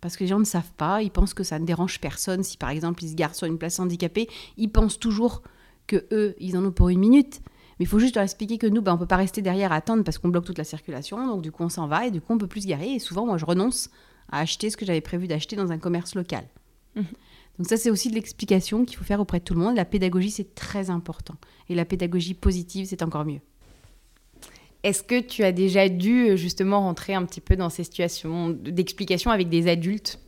Parce 0.00 0.16
que 0.16 0.24
les 0.24 0.28
gens 0.28 0.38
ne 0.38 0.44
savent 0.44 0.72
pas, 0.76 1.02
ils 1.02 1.10
pensent 1.10 1.34
que 1.34 1.44
ça 1.44 1.58
ne 1.58 1.64
dérange 1.64 2.00
personne. 2.00 2.42
Si 2.42 2.56
par 2.56 2.70
exemple 2.70 3.04
ils 3.04 3.10
se 3.10 3.14
garent 3.14 3.34
sur 3.34 3.46
une 3.46 3.58
place 3.58 3.78
handicapée, 3.80 4.28
ils 4.56 4.70
pensent 4.70 4.98
toujours 4.98 5.42
que 5.86 6.06
eux, 6.12 6.34
ils 6.38 6.56
en 6.56 6.64
ont 6.64 6.72
pour 6.72 6.88
une 6.88 7.00
minute. 7.00 7.40
Mais 7.78 7.84
il 7.84 7.86
faut 7.86 7.98
juste 7.98 8.14
leur 8.14 8.24
expliquer 8.24 8.58
que 8.58 8.66
nous, 8.66 8.82
ben, 8.82 8.92
on 8.92 8.94
ne 8.96 9.00
peut 9.00 9.06
pas 9.06 9.16
rester 9.16 9.42
derrière 9.42 9.72
à 9.72 9.76
attendre 9.76 10.04
parce 10.04 10.18
qu'on 10.18 10.28
bloque 10.28 10.44
toute 10.44 10.58
la 10.58 10.64
circulation. 10.64 11.26
Donc 11.26 11.42
du 11.42 11.52
coup, 11.52 11.62
on 11.62 11.68
s'en 11.68 11.86
va 11.86 12.06
et 12.06 12.10
du 12.10 12.20
coup, 12.20 12.32
on 12.32 12.38
peut 12.38 12.46
plus 12.46 12.62
se 12.62 12.68
garer. 12.68 12.92
Et 12.92 12.98
souvent, 12.98 13.26
moi, 13.26 13.38
je 13.38 13.44
renonce 13.46 13.90
à 14.30 14.40
acheter 14.40 14.70
ce 14.70 14.76
que 14.76 14.84
j'avais 14.84 15.00
prévu 15.00 15.26
d'acheter 15.26 15.56
dans 15.56 15.72
un 15.72 15.78
commerce 15.78 16.14
local. 16.14 16.44
Mmh. 16.96 17.02
Donc 17.58 17.68
ça, 17.68 17.76
c'est 17.76 17.90
aussi 17.90 18.08
de 18.08 18.14
l'explication 18.14 18.84
qu'il 18.84 18.96
faut 18.96 19.04
faire 19.04 19.20
auprès 19.20 19.38
de 19.38 19.44
tout 19.44 19.54
le 19.54 19.60
monde. 19.60 19.76
La 19.76 19.84
pédagogie, 19.84 20.30
c'est 20.30 20.54
très 20.54 20.88
important. 20.90 21.34
Et 21.68 21.74
la 21.74 21.84
pédagogie 21.84 22.34
positive, 22.34 22.86
c'est 22.86 23.02
encore 23.02 23.24
mieux. 23.24 23.40
Est-ce 24.82 25.02
que 25.02 25.20
tu 25.20 25.44
as 25.44 25.52
déjà 25.52 25.88
dû 25.88 26.30
euh, 26.30 26.36
justement 26.36 26.80
rentrer 26.80 27.14
un 27.14 27.24
petit 27.26 27.42
peu 27.42 27.56
dans 27.56 27.68
ces 27.68 27.84
situations 27.84 28.48
d'explication 28.48 29.30
avec 29.30 29.50
des 29.50 29.68
adultes? 29.68 30.18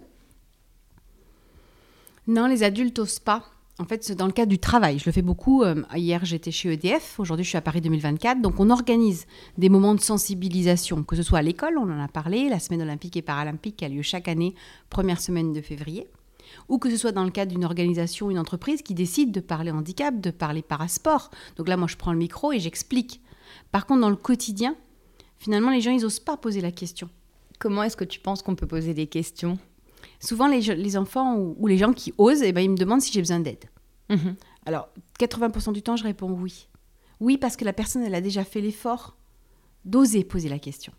Non, 2.26 2.46
les 2.46 2.62
adultes 2.62 2.98
n'osent 2.98 3.18
pas. 3.18 3.44
En 3.78 3.86
fait, 3.86 4.04
c'est 4.04 4.14
dans 4.14 4.26
le 4.26 4.32
cadre 4.32 4.50
du 4.50 4.58
travail. 4.58 4.98
Je 4.98 5.06
le 5.06 5.12
fais 5.12 5.22
beaucoup. 5.22 5.62
Euh, 5.62 5.82
hier, 5.94 6.24
j'étais 6.24 6.50
chez 6.50 6.70
EDF. 6.70 7.18
Aujourd'hui, 7.18 7.44
je 7.44 7.48
suis 7.48 7.58
à 7.58 7.62
Paris 7.62 7.80
2024. 7.80 8.42
Donc, 8.42 8.60
on 8.60 8.68
organise 8.68 9.26
des 9.56 9.70
moments 9.70 9.94
de 9.94 10.00
sensibilisation, 10.00 11.02
que 11.02 11.16
ce 11.16 11.22
soit 11.22 11.38
à 11.38 11.42
l'école, 11.42 11.78
on 11.78 11.90
en 11.90 11.98
a 11.98 12.08
parlé, 12.08 12.50
la 12.50 12.58
semaine 12.58 12.82
olympique 12.82 13.16
et 13.16 13.22
paralympique 13.22 13.76
qui 13.76 13.86
a 13.86 13.88
lieu 13.88 14.02
chaque 14.02 14.28
année, 14.28 14.54
première 14.90 15.20
semaine 15.20 15.54
de 15.54 15.62
février 15.62 16.06
ou 16.68 16.78
que 16.78 16.90
ce 16.90 16.96
soit 16.96 17.12
dans 17.12 17.24
le 17.24 17.30
cadre 17.30 17.52
d'une 17.52 17.64
organisation, 17.64 18.30
une 18.30 18.38
entreprise 18.38 18.82
qui 18.82 18.94
décide 18.94 19.32
de 19.32 19.40
parler 19.40 19.70
handicap, 19.70 20.20
de 20.20 20.30
parler 20.30 20.62
parasport. 20.62 21.30
Donc 21.56 21.68
là, 21.68 21.76
moi, 21.76 21.88
je 21.88 21.96
prends 21.96 22.12
le 22.12 22.18
micro 22.18 22.52
et 22.52 22.60
j'explique. 22.60 23.20
Par 23.70 23.86
contre, 23.86 24.00
dans 24.00 24.10
le 24.10 24.16
quotidien, 24.16 24.76
finalement, 25.38 25.70
les 25.70 25.80
gens, 25.80 25.90
ils 25.90 26.02
n'osent 26.02 26.20
pas 26.20 26.36
poser 26.36 26.60
la 26.60 26.72
question. 26.72 27.08
Comment 27.58 27.82
est-ce 27.82 27.96
que 27.96 28.04
tu 28.04 28.20
penses 28.20 28.42
qu'on 28.42 28.54
peut 28.54 28.66
poser 28.66 28.94
des 28.94 29.06
questions? 29.06 29.58
Souvent, 30.20 30.46
les, 30.46 30.96
enfants 30.96 31.36
ou, 31.36 31.66
les 31.66 31.78
gens 31.78 31.92
qui 31.92 32.12
osent, 32.18 32.42
eh 32.42 32.52
ben, 32.52 32.60
ils 32.60 32.70
me 32.70 32.76
demandent 32.76 33.00
si 33.00 33.12
j'ai 33.12 33.20
besoin 33.20 33.40
d'aide. 33.40 33.64
Mhm. 34.08 34.36
Alors, 34.66 34.88
80% 35.18 35.72
du 35.72 35.82
temps, 35.82 35.96
je 35.96 36.04
réponds 36.04 36.30
oui. 36.30 36.68
Oui, 37.20 37.38
parce 37.38 37.56
que 37.56 37.64
la 37.64 37.72
personne, 37.72 38.02
elle 38.02 38.14
a 38.14 38.20
déjà 38.20 38.44
fait 38.44 38.60
l'effort 38.60 39.16
d'oser 39.84 40.24
poser 40.24 40.48
la 40.48 40.58
question. 40.58 40.92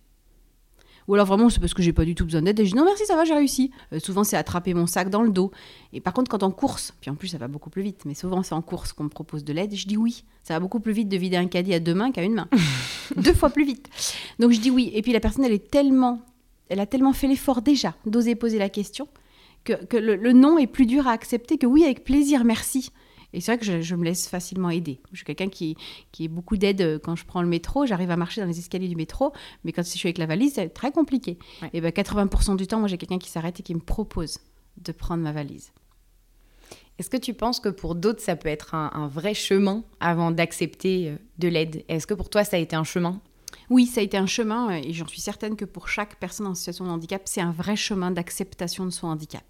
Ou 1.07 1.15
alors 1.15 1.25
vraiment, 1.25 1.49
c'est 1.49 1.59
parce 1.59 1.73
que 1.73 1.81
j'ai 1.81 1.93
pas 1.93 2.05
du 2.05 2.15
tout 2.15 2.25
besoin 2.25 2.41
d'aide. 2.41 2.59
Et 2.59 2.65
je 2.65 2.71
dis 2.71 2.77
non, 2.77 2.85
merci, 2.85 3.05
ça 3.05 3.15
va, 3.15 3.25
j'ai 3.25 3.33
réussi. 3.33 3.71
Euh, 3.91 3.99
souvent, 3.99 4.23
c'est 4.23 4.37
attraper 4.37 4.73
mon 4.73 4.87
sac 4.87 5.09
dans 5.09 5.21
le 5.21 5.31
dos. 5.31 5.51
Et 5.91 6.01
par 6.01 6.13
contre, 6.13 6.29
quand 6.29 6.43
en 6.43 6.51
course, 6.51 6.93
puis 7.01 7.09
en 7.09 7.15
plus, 7.15 7.27
ça 7.27 7.37
va 7.37 7.47
beaucoup 7.47 7.69
plus 7.69 7.81
vite, 7.81 8.03
mais 8.05 8.13
souvent, 8.13 8.43
c'est 8.43 8.55
en 8.55 8.61
course 8.61 8.93
qu'on 8.93 9.05
me 9.05 9.09
propose 9.09 9.43
de 9.43 9.53
l'aide. 9.53 9.73
Et 9.73 9.75
je 9.75 9.87
dis 9.87 9.97
oui. 9.97 10.23
Ça 10.43 10.53
va 10.53 10.59
beaucoup 10.59 10.79
plus 10.79 10.93
vite 10.93 11.09
de 11.09 11.17
vider 11.17 11.37
un 11.37 11.47
caddie 11.47 11.73
à 11.73 11.79
deux 11.79 11.93
mains 11.93 12.11
qu'à 12.11 12.23
une 12.23 12.33
main. 12.33 12.47
deux 13.17 13.33
fois 13.33 13.49
plus 13.49 13.65
vite. 13.65 13.89
Donc, 14.39 14.51
je 14.51 14.59
dis 14.59 14.71
oui. 14.71 14.91
Et 14.93 15.01
puis, 15.01 15.13
la 15.13 15.19
personne, 15.19 15.45
elle 15.45 15.53
est 15.53 15.71
tellement. 15.71 16.21
Elle 16.69 16.79
a 16.79 16.85
tellement 16.85 17.13
fait 17.13 17.27
l'effort 17.27 17.61
déjà 17.61 17.93
d'oser 18.05 18.35
poser 18.35 18.57
la 18.57 18.69
question 18.69 19.07
que, 19.63 19.97
le 19.97 20.33
non 20.33 20.57
est 20.57 20.67
plus 20.67 20.85
dur 20.85 21.07
à 21.07 21.11
accepter 21.11 21.57
que 21.57 21.65
oui, 21.65 21.83
avec 21.83 22.03
plaisir, 22.03 22.43
merci. 22.43 22.91
Et 23.33 23.41
c'est 23.41 23.51
vrai 23.51 23.59
que 23.59 23.81
je, 23.81 23.95
me 23.95 24.03
laisse 24.03 24.27
facilement 24.27 24.69
aider. 24.69 25.01
Je 25.11 25.17
suis 25.17 25.25
quelqu'un 25.25 25.49
qui, 25.49 25.75
qui 26.11 26.25
est 26.25 26.27
beaucoup 26.27 26.55
d'aide 26.55 26.81
euh, 26.81 26.99
quand 26.99 27.15
je 27.15 27.25
prends 27.25 27.41
le 27.41 27.47
métro. 27.47 27.85
J'arrive 27.85 28.11
à 28.11 28.17
marcher 28.17 28.41
dans 28.41 28.47
les 28.47 28.59
escaliers 28.59 28.87
du 28.87 28.95
métro, 28.95 29.33
mais 29.63 29.71
quand 29.71 29.83
je 29.83 29.89
suis 29.89 30.07
avec 30.07 30.19
la 30.19 30.27
valise, 30.27 30.53
c'est 30.53 30.69
très 30.69 30.91
compliqué. 30.91 31.37
Et 31.73 31.81
ben 31.81 31.89
80% 31.89 32.55
du 32.55 32.67
temps, 32.67 32.79
moi, 32.79 32.87
j'ai 32.87 32.97
quelqu'un 32.97 33.19
qui 33.19 33.29
s'arrête 33.29 33.59
et 33.59 33.63
qui 33.63 33.73
me 33.73 33.79
propose 33.79 34.37
de 34.77 34.91
prendre 34.91 35.23
ma 35.23 35.31
valise. 35.31 35.71
Est-ce 36.99 37.09
que 37.09 37.17
tu 37.17 37.33
penses 37.33 37.59
que 37.59 37.69
pour 37.69 37.95
d'autres, 37.95 38.21
ça 38.21 38.35
peut 38.35 38.49
être 38.49 38.75
un, 38.75 39.07
vrai 39.07 39.33
chemin 39.33 39.83
avant 39.99 40.31
d'accepter 40.31 41.09
euh, 41.09 41.15
de 41.39 41.47
l'aide? 41.47 41.83
Est-ce 41.87 42.05
que 42.05 42.13
pour 42.13 42.29
toi, 42.29 42.43
ça 42.43 42.57
a 42.57 42.59
été 42.59 42.75
un 42.75 42.83
chemin? 42.83 43.19
Oui, 43.69 43.87
ça 43.87 44.01
a 44.01 44.03
été 44.03 44.17
un 44.17 44.27
chemin 44.27 44.69
euh, 44.69 44.81
et 44.83 44.93
j'en 44.93 45.07
suis 45.07 45.21
certaine 45.21 45.55
que 45.55 45.65
pour 45.65 45.87
chaque 45.87 46.19
personne 46.19 46.45
en 46.45 46.53
situation 46.53 46.85
de 46.85 46.91
handicap, 46.91 47.23
c'est 47.25 47.41
un 47.41 47.51
vrai 47.51 47.75
chemin 47.75 48.11
d'acceptation 48.11 48.85
de 48.85 48.91
son 48.91 49.07
handicap. 49.07 49.43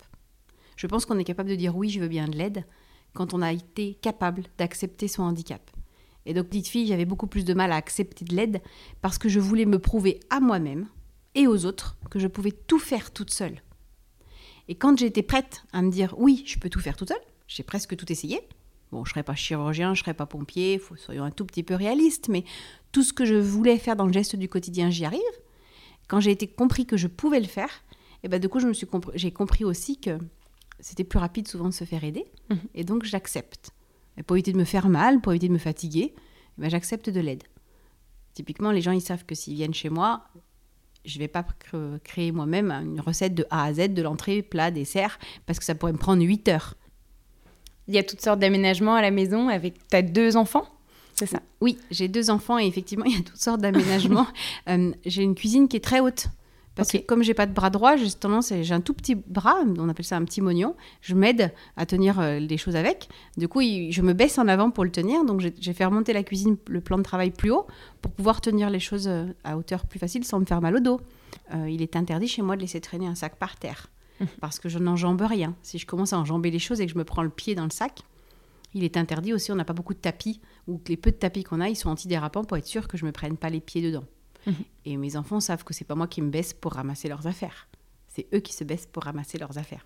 Je 0.78 0.88
pense 0.88 1.06
qu'on 1.06 1.20
est 1.20 1.24
capable 1.24 1.50
de 1.50 1.56
dire 1.56 1.76
oui, 1.76 1.90
je 1.90 2.00
veux 2.00 2.08
bien 2.08 2.28
de 2.28 2.38
l'aide, 2.38 2.66
quand 3.14 3.34
on 3.34 3.42
a 3.42 3.54
été 3.54 3.96
capable 3.96 4.44
d'accepter 4.58 5.08
son 5.08 5.24
handicap. 5.24 5.72
Et 6.26 6.34
donc, 6.34 6.48
petite 6.48 6.68
fille, 6.68 6.88
j'avais 6.88 7.06
beaucoup 7.06 7.28
plus 7.28 7.46
de 7.46 7.54
mal 7.54 7.72
à 7.72 7.76
accepter 7.76 8.26
de 8.26 8.36
l'aide 8.36 8.62
parce 9.02 9.18
que 9.18 9.30
je 9.30 9.40
voulais 9.40 9.66
me 9.66 9.80
prouver 9.80 10.20
à 10.30 10.40
moi-même 10.40 10.88
et 11.36 11.48
aux 11.48 11.66
autres 11.66 11.98
que 12.10 12.20
je 12.20 12.28
pouvais 12.28 12.52
tout 12.52 12.80
faire 12.80 13.12
toute 13.12 13.32
seule. 13.32 13.62
Et 14.68 14.76
quand 14.76 14.98
j'étais 14.98 15.24
prête 15.24 15.64
à 15.74 15.82
me 15.82 15.92
dire 15.92 16.16
oui, 16.18 16.44
je 16.46 16.58
peux 16.58 16.70
tout 16.70 16.80
faire 16.80 16.96
toute 16.96 17.10
seule, 17.10 17.18
j'ai 17.48 17.64
presque 17.64 17.96
tout 17.96 18.10
essayé. 18.12 18.40
Bon, 18.92 19.04
je 19.04 19.10
ne 19.10 19.14
serais 19.14 19.24
pas 19.24 19.36
chirurgien, 19.36 19.94
je 19.94 20.02
ne 20.02 20.04
serais 20.04 20.14
pas 20.14 20.26
pompier, 20.26 20.78
faut, 20.78 20.96
soyons 20.96 21.24
un 21.24 21.32
tout 21.32 21.46
petit 21.46 21.64
peu 21.64 21.76
réaliste, 21.76 22.30
mais 22.30 22.46
tout 22.92 23.04
ce 23.04 23.12
que 23.12 23.26
je 23.26 23.36
voulais 23.36 23.78
faire 23.78 23.96
dans 23.96 24.06
le 24.06 24.14
geste 24.14 24.36
du 24.36 24.48
quotidien, 24.48 24.90
j'y 24.90 25.04
arrive. 25.04 25.22
Quand 26.08 26.20
j'ai 26.20 26.32
été 26.32 26.48
compris 26.48 26.86
que 26.86 26.96
je 26.96 27.08
pouvais 27.08 27.40
le 27.40 27.48
faire, 27.48 27.70
et 28.24 28.28
ben, 28.28 28.40
du 28.40 28.48
coup, 28.48 28.60
j'ai 29.16 29.32
compris 29.32 29.66
aussi 29.66 30.00
que 30.00 30.18
c'était 30.84 31.04
plus 31.04 31.20
rapide 31.20 31.48
souvent 31.48 31.70
de 31.70 31.74
se 31.74 31.84
faire 31.84 32.04
aider. 32.04 32.26
Mhm. 32.50 32.60
Et 32.76 32.84
donc, 32.84 33.04
j'accepte. 33.04 33.72
pour 34.28 34.36
éviter 34.36 34.54
de 34.54 34.58
me 34.58 34.64
faire 34.64 34.90
mal, 34.90 35.22
pour 35.22 35.32
éviter 35.32 35.48
de 35.48 35.54
me 35.54 35.58
fatiguer, 35.58 36.14
eh 36.16 36.62
ben, 36.62 36.70
j'accepte 36.70 37.10
de 37.10 37.20
l'aide. 37.20 37.44
Typiquement, 38.36 38.72
les 38.72 38.82
gens, 38.82 38.92
ils 38.92 39.02
savent 39.02 39.26
que 39.26 39.34
s'ils 39.34 39.56
viennent 39.56 39.74
chez 39.74 39.90
moi, 39.90 40.28
je 41.04 41.18
ne 41.18 41.24
vais 41.24 41.28
pas 41.28 41.46
créer 42.04 42.32
moi-même 42.32 42.72
une 42.72 43.02
recette 43.02 43.34
de 43.34 43.46
A 43.50 43.64
à 43.64 43.74
Z, 43.74 43.90
de 43.90 44.02
l'entrée, 44.04 44.44
plat, 44.44 44.70
dessert, 44.70 45.18
parce 45.48 45.58
que 45.58 45.66
ça 45.66 45.74
pourrait 45.74 45.94
me 45.94 45.98
prendre 45.98 46.22
8 46.22 46.48
heures. 46.50 46.76
Il 47.88 47.96
y 47.96 47.98
a 47.98 48.04
toutes 48.04 48.22
sortes 48.22 48.40
d'aménagements 48.40 48.96
à 48.96 49.02
la 49.02 49.12
maison 49.12 49.50
avec 49.50 49.88
ta 49.88 50.02
deux 50.02 50.38
enfants 50.38 50.68
c'est 51.16 51.28
ça? 51.28 51.42
Oui, 51.62 51.78
j'ai 51.92 52.08
deux 52.08 52.30
enfants 52.30 52.58
et 52.60 52.66
effectivement, 52.66 53.06
il 53.08 53.14
y 53.16 53.20
a 53.20 53.24
toutes 53.24 53.38
sortes 53.38 53.62
d'aménagements. 53.62 54.28
Euh, 54.70 54.94
j'ai 55.06 55.24
une 55.24 55.36
cuisine 55.36 55.68
qui 55.68 55.76
est 55.76 55.84
très 55.84 56.00
haute. 56.00 56.28
Parce 56.76 56.92
que 56.92 56.98
comme 56.98 57.22
j'ai 57.22 57.34
pas 57.34 57.46
de 57.46 57.54
bras 57.54 57.70
droit, 57.70 57.96
j'ai 57.98 58.12
tendance, 58.12 58.52
j'ai 58.62 58.74
un 58.74 58.82
tout 58.82 58.94
petit 58.94 59.16
bras, 59.16 59.58
on 59.78 59.90
appelle 59.90 60.06
ça 60.06 60.18
un 60.18 60.26
petit 60.26 60.42
mognon. 60.42 60.76
Je 61.02 61.14
m'aide 61.14 61.54
à 61.78 61.86
tenir 61.86 62.20
euh, 62.20 62.40
les 62.40 62.58
choses 62.58 62.76
avec. 62.76 63.10
Du 63.38 63.48
coup, 63.48 63.62
je 63.62 64.02
me 64.02 64.14
baisse 64.14 64.40
en 64.40 64.48
avant 64.48 64.72
pour 64.72 64.84
le 64.84 64.92
tenir. 64.92 65.24
Donc, 65.24 65.40
j'ai 65.40 65.74
fait 65.74 65.86
remonter 65.86 66.14
la 66.14 66.24
cuisine, 66.24 66.58
le 66.68 66.82
plan 66.82 66.98
de 66.98 67.04
travail 67.04 67.30
plus 67.30 67.52
haut 67.52 67.68
pour 68.02 68.12
pouvoir 68.12 68.42
tenir 68.42 68.70
les 68.70 68.80
choses 68.80 69.08
euh, 69.08 69.26
à 69.44 69.58
hauteur 69.58 69.86
plus 69.86 70.00
facile 70.00 70.24
sans 70.24 70.40
me 70.40 70.46
faire 70.46 70.62
mal 70.62 70.76
au 70.76 70.80
dos. 70.80 71.00
Euh, 71.54 71.70
il 71.70 71.82
est 71.82 71.96
interdit 71.96 72.28
chez 72.28 72.42
moi 72.42 72.56
de 72.56 72.62
laisser 72.62 72.82
traîner 72.82 73.08
un 73.08 73.16
sac 73.16 73.36
par 73.36 73.58
terre 73.58 73.90
mmh. 74.20 74.26
parce 74.42 74.60
que 74.60 74.68
je 74.68 74.80
n'enjambe 74.80 75.22
rien. 75.22 75.56
Si 75.62 75.78
je 75.78 75.86
commence 75.86 76.14
à 76.14 76.18
enjamber 76.18 76.50
les 76.50 76.60
choses 76.60 76.82
et 76.82 76.88
que 76.88 76.92
je 76.92 76.98
me 76.98 77.04
prends 77.04 77.24
le 77.24 77.30
pied 77.30 77.54
dans 77.54 77.66
le 77.66 77.72
sac, 77.72 78.02
il 78.74 78.84
est 78.84 78.98
interdit 78.98 79.34
aussi. 79.34 79.52
On 79.52 79.56
n'a 79.56 79.66
pas 79.66 79.74
beaucoup 79.74 79.94
de 79.94 80.00
tapis 80.00 80.42
ou 80.68 80.82
les 80.88 80.98
peu 80.98 81.12
de 81.12 81.18
tapis 81.18 81.44
qu'on 81.44 81.62
a, 81.62 81.70
ils 81.70 81.76
sont 81.76 81.90
antidérapants 81.90 82.44
pour 82.44 82.58
être 82.58 82.66
sûr 82.66 82.88
que 82.88 82.98
je 82.98 83.06
me 83.06 83.12
prenne 83.12 83.38
pas 83.38 83.52
les 83.52 83.62
pieds 83.62 83.84
dedans. 83.84 84.06
Mhm. 84.46 84.56
Et 84.86 84.98
mes 84.98 85.16
enfants 85.16 85.40
savent 85.40 85.64
que 85.64 85.74
c'est 85.74 85.86
pas 85.86 85.96
moi 85.96 86.08
qui 86.08 86.22
me 86.22 86.30
baisse 86.30 86.54
pour 86.54 86.74
ramasser 86.74 87.08
leurs 87.08 87.28
affaires. 87.28 87.68
C'est 88.08 88.28
eux 88.34 88.40
qui 88.40 88.54
se 88.54 88.64
baissent 88.64 88.86
pour 88.86 89.04
ramasser 89.04 89.38
leurs 89.38 89.58
affaires. 89.58 89.86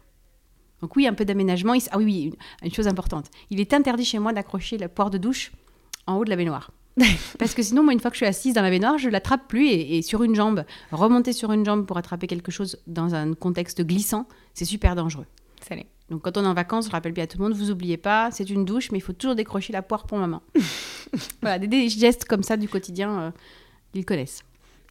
Donc 0.81 0.95
oui, 0.95 1.07
un 1.07 1.13
peu 1.13 1.25
d'aménagement. 1.25 1.73
Ah 1.91 1.97
oui, 1.97 2.05
oui, 2.05 2.33
une, 2.63 2.73
chose 2.73 2.87
importante. 2.87 3.27
Il 3.49 3.59
est 3.59 3.73
interdit 3.73 4.05
chez 4.05 4.19
moi 4.19 4.33
d'accrocher 4.33 4.77
la 4.77 4.89
poire 4.89 5.09
de 5.09 5.17
douche 5.17 5.51
en 6.05 6.17
haut 6.17 6.25
de 6.25 6.29
la 6.29 6.35
baignoire. 6.35 6.71
Parce 7.39 7.53
que 7.53 7.61
sinon, 7.61 7.83
moi, 7.83 7.93
une 7.93 7.99
fois 7.99 8.09
que 8.11 8.15
je 8.15 8.19
suis 8.19 8.25
assise 8.25 8.53
dans 8.53 8.61
la 8.61 8.69
baignoire, 8.69 8.97
je 8.97 9.09
l'attrape 9.09 9.47
plus 9.47 9.67
et, 9.67 9.97
et, 9.97 10.01
sur 10.01 10.23
une 10.23 10.35
jambe, 10.35 10.65
remonter 10.91 11.31
sur 11.33 11.51
une 11.51 11.63
jambe 11.63 11.85
pour 11.85 11.97
attraper 11.97 12.27
quelque 12.27 12.51
chose 12.51 12.77
dans 12.87 13.13
un 13.15 13.33
contexte 13.33 13.83
glissant, 13.83 14.27
c'est 14.53 14.65
super 14.65 14.95
dangereux. 14.95 15.25
Ça 15.67 15.75
l'est. 15.75 15.87
Donc 16.09 16.21
quand 16.21 16.37
on 16.37 16.43
est 16.43 16.47
en 16.47 16.53
vacances, 16.53 16.85
je 16.85 16.91
rappelle 16.91 17.11
bien 17.11 17.25
à 17.25 17.27
tout 17.27 17.37
le 17.37 17.43
monde, 17.43 17.53
vous 17.53 17.69
oubliez 17.69 17.97
pas, 17.97 18.31
c'est 18.31 18.49
une 18.49 18.63
douche, 18.63 18.91
mais 18.91 18.97
il 18.99 19.01
faut 19.01 19.13
toujours 19.13 19.35
décrocher 19.35 19.73
la 19.73 19.81
poire 19.81 20.05
pour 20.05 20.17
maman. 20.17 20.41
voilà, 21.41 21.59
des, 21.59 21.67
des, 21.67 21.89
gestes 21.89 22.25
comme 22.25 22.43
ça 22.43 22.55
du 22.55 22.69
quotidien, 22.69 23.19
euh, 23.19 23.31
ils 23.93 24.05
connaissent. 24.05 24.43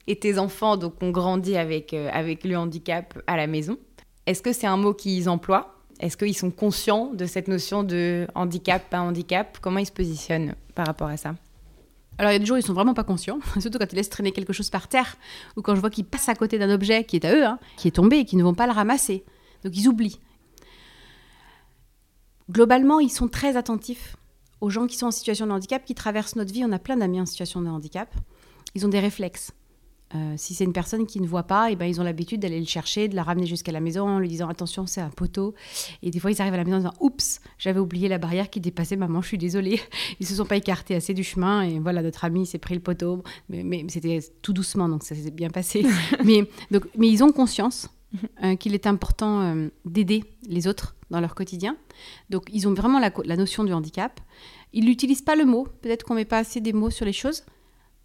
Et 0.07 0.17
tes 0.17 0.39
enfants 0.39 0.77
donc 0.77 1.03
ont 1.03 1.11
grandi 1.11 1.57
avec, 1.57 1.93
euh, 1.93 2.09
avec 2.13 2.45
le 2.45 2.57
handicap 2.57 3.21
à 3.27 3.37
la 3.37 3.47
maison. 3.47 3.79
Est-ce 4.27 4.43
que 4.43 4.53
c'est 4.53 4.67
un 4.67 4.77
mot 4.77 4.95
qu'ils 4.95 5.29
emploient? 5.29 5.75
Est-ce 6.01 6.17
qu'ils 6.17 6.37
sont 6.37 6.51
conscients 6.51 7.13
de 7.15 7.27
cette 7.27 7.49
notion 7.49 7.83
de 7.83 8.27
handicap, 8.35 8.89
pas 8.91 9.01
handicap? 9.01 9.59
Comment 9.61 9.79
ils 9.79 9.87
se 9.87 9.93
positionnent 9.93 10.55
par 10.75 10.87
rapport 10.87 11.09
à 11.09 11.17
ça? 11.17 11.35
Alors, 12.19 12.31
il 12.31 12.35
y 12.35 12.37
a 12.37 12.39
des 12.39 12.47
jours, 12.47 12.59
ils 12.59 12.63
sont 12.63 12.73
vraiment 12.73 12.95
pas 12.95 13.05
conscients, 13.05 13.39
surtout 13.61 13.79
quand 13.79 13.93
ils 13.93 13.97
laissent 13.97 14.11
traîner 14.11 14.33
quelque 14.33 14.53
chose 14.53 14.71
par 14.71 14.89
terre, 14.89 15.17
ou 15.57 15.63
quand 15.63 15.75
je 15.75 15.81
vois 15.81 15.91
qu'ils 15.91 16.05
passent 16.05 16.29
à 16.29 16.35
côté 16.35 16.59
d'un 16.59 16.71
objet 16.71 17.05
qui 17.05 17.17
est 17.17 17.25
à 17.25 17.35
eux, 17.35 17.45
hein, 17.45 17.59
qui 17.77 17.89
est 17.89 17.93
tombé 17.93 18.19
et 18.19 18.25
qu'ils 18.25 18.39
ne 18.39 18.45
vont 18.45 18.55
pas 18.55 18.67
le 18.67 18.73
ramasser. 18.73 19.25
Donc, 19.65 19.77
ils 19.77 19.89
oublient. 19.89 20.21
Globalement, 22.51 23.01
ils 23.01 23.11
sont 23.11 23.29
très 23.29 23.57
attentifs 23.57 24.17
aux 24.61 24.71
gens 24.71 24.87
qui 24.87 24.97
sont 24.97 25.07
en 25.07 25.11
situation 25.11 25.47
de 25.47 25.53
handicap, 25.53 25.85
qui 25.85 25.95
traversent 25.95 26.37
notre 26.37 26.53
vie. 26.53 26.65
On 26.65 26.73
a 26.73 26.79
plein 26.79 26.97
d'amis 26.97 27.21
en 27.21 27.27
situation 27.27 27.61
de 27.61 27.69
handicap. 27.69 28.15
Ils 28.75 28.87
ont 28.87 28.89
des 28.89 29.01
réflexes. 29.01 29.53
Euh, 30.15 30.35
si 30.37 30.55
c'est 30.55 30.63
une 30.63 30.73
personne 30.73 31.05
qui 31.05 31.21
ne 31.21 31.27
voit 31.27 31.43
pas, 31.43 31.69
et 31.69 31.73
eh 31.73 31.77
ben, 31.77 31.87
ils 31.87 32.01
ont 32.01 32.05
l'habitude 32.05 32.41
d'aller 32.41 32.61
le 32.61 32.67
chercher, 32.67 33.09
de 33.09 33.17
la 33.17 33.25
ramener 33.25 33.47
jusqu'à 33.47 33.73
la 33.73 33.81
maison 33.81 34.09
en 34.09 34.19
lui 34.21 34.29
disant 34.29 34.49
attention, 34.49 34.87
c'est 34.87 35.01
un 35.01 35.11
poteau. 35.11 35.55
Et 36.03 36.11
des 36.11 36.21
fois, 36.21 36.31
ils 36.31 36.41
arrivent 36.41 36.55
à 36.55 36.59
la 36.59 36.65
maison 36.65 36.77
en 36.77 36.81
disant 36.81 36.95
oups, 37.01 37.41
j'avais 37.59 37.81
oublié 37.81 38.07
la 38.09 38.19
barrière 38.19 38.49
qui 38.49 38.61
dépassait 38.61 38.95
maman, 38.95 39.21
je 39.21 39.29
suis 39.29 39.39
désolée. 39.39 39.81
Ils 40.21 40.27
se 40.27 40.37
sont 40.37 40.47
pas 40.47 40.57
écartés 40.57 40.95
assez 40.95 41.13
du 41.13 41.25
chemin 41.25 41.63
et 41.63 41.81
voilà, 41.81 42.03
notre 42.03 42.25
ami 42.25 42.47
s'est 42.47 42.59
pris 42.59 42.75
le 42.75 42.81
poteau. 42.81 43.25
Mais, 43.49 43.65
mais 43.65 43.85
c'était 43.89 44.21
tout 44.43 44.53
doucement, 44.53 44.89
donc 44.89 45.03
ça 45.03 45.17
s'est 45.17 45.31
bien 45.33 45.51
passé. 45.51 45.85
mais, 46.25 46.49
donc, 46.71 46.85
mais 46.97 47.09
ils 47.09 47.25
ont 47.25 47.33
conscience 47.33 47.89
euh, 48.45 48.55
qu'il 48.55 48.75
est 48.75 48.87
important 48.87 49.41
euh, 49.41 49.69
d'aider 49.85 50.23
les 50.49 50.69
autres 50.69 50.95
dans 51.11 51.21
leur 51.21 51.35
quotidien. 51.35 51.77
Donc 52.31 52.45
ils 52.53 52.69
ont 52.69 52.75
vraiment 52.75 53.01
la, 53.01 53.11
la 53.25 53.37
notion 53.37 53.65
du 53.65 53.73
handicap. 53.73 54.21
Ils 54.73 54.85
n'utilisent 54.85 55.23
pas 55.23 55.35
le 55.35 55.45
mot, 55.45 55.67
peut-être 55.83 56.05
qu'on 56.05 56.15
met 56.15 56.25
pas 56.25 56.39
assez 56.39 56.61
des 56.61 56.73
mots 56.73 56.91
sur 56.91 57.05
les 57.05 57.13
choses. 57.13 57.43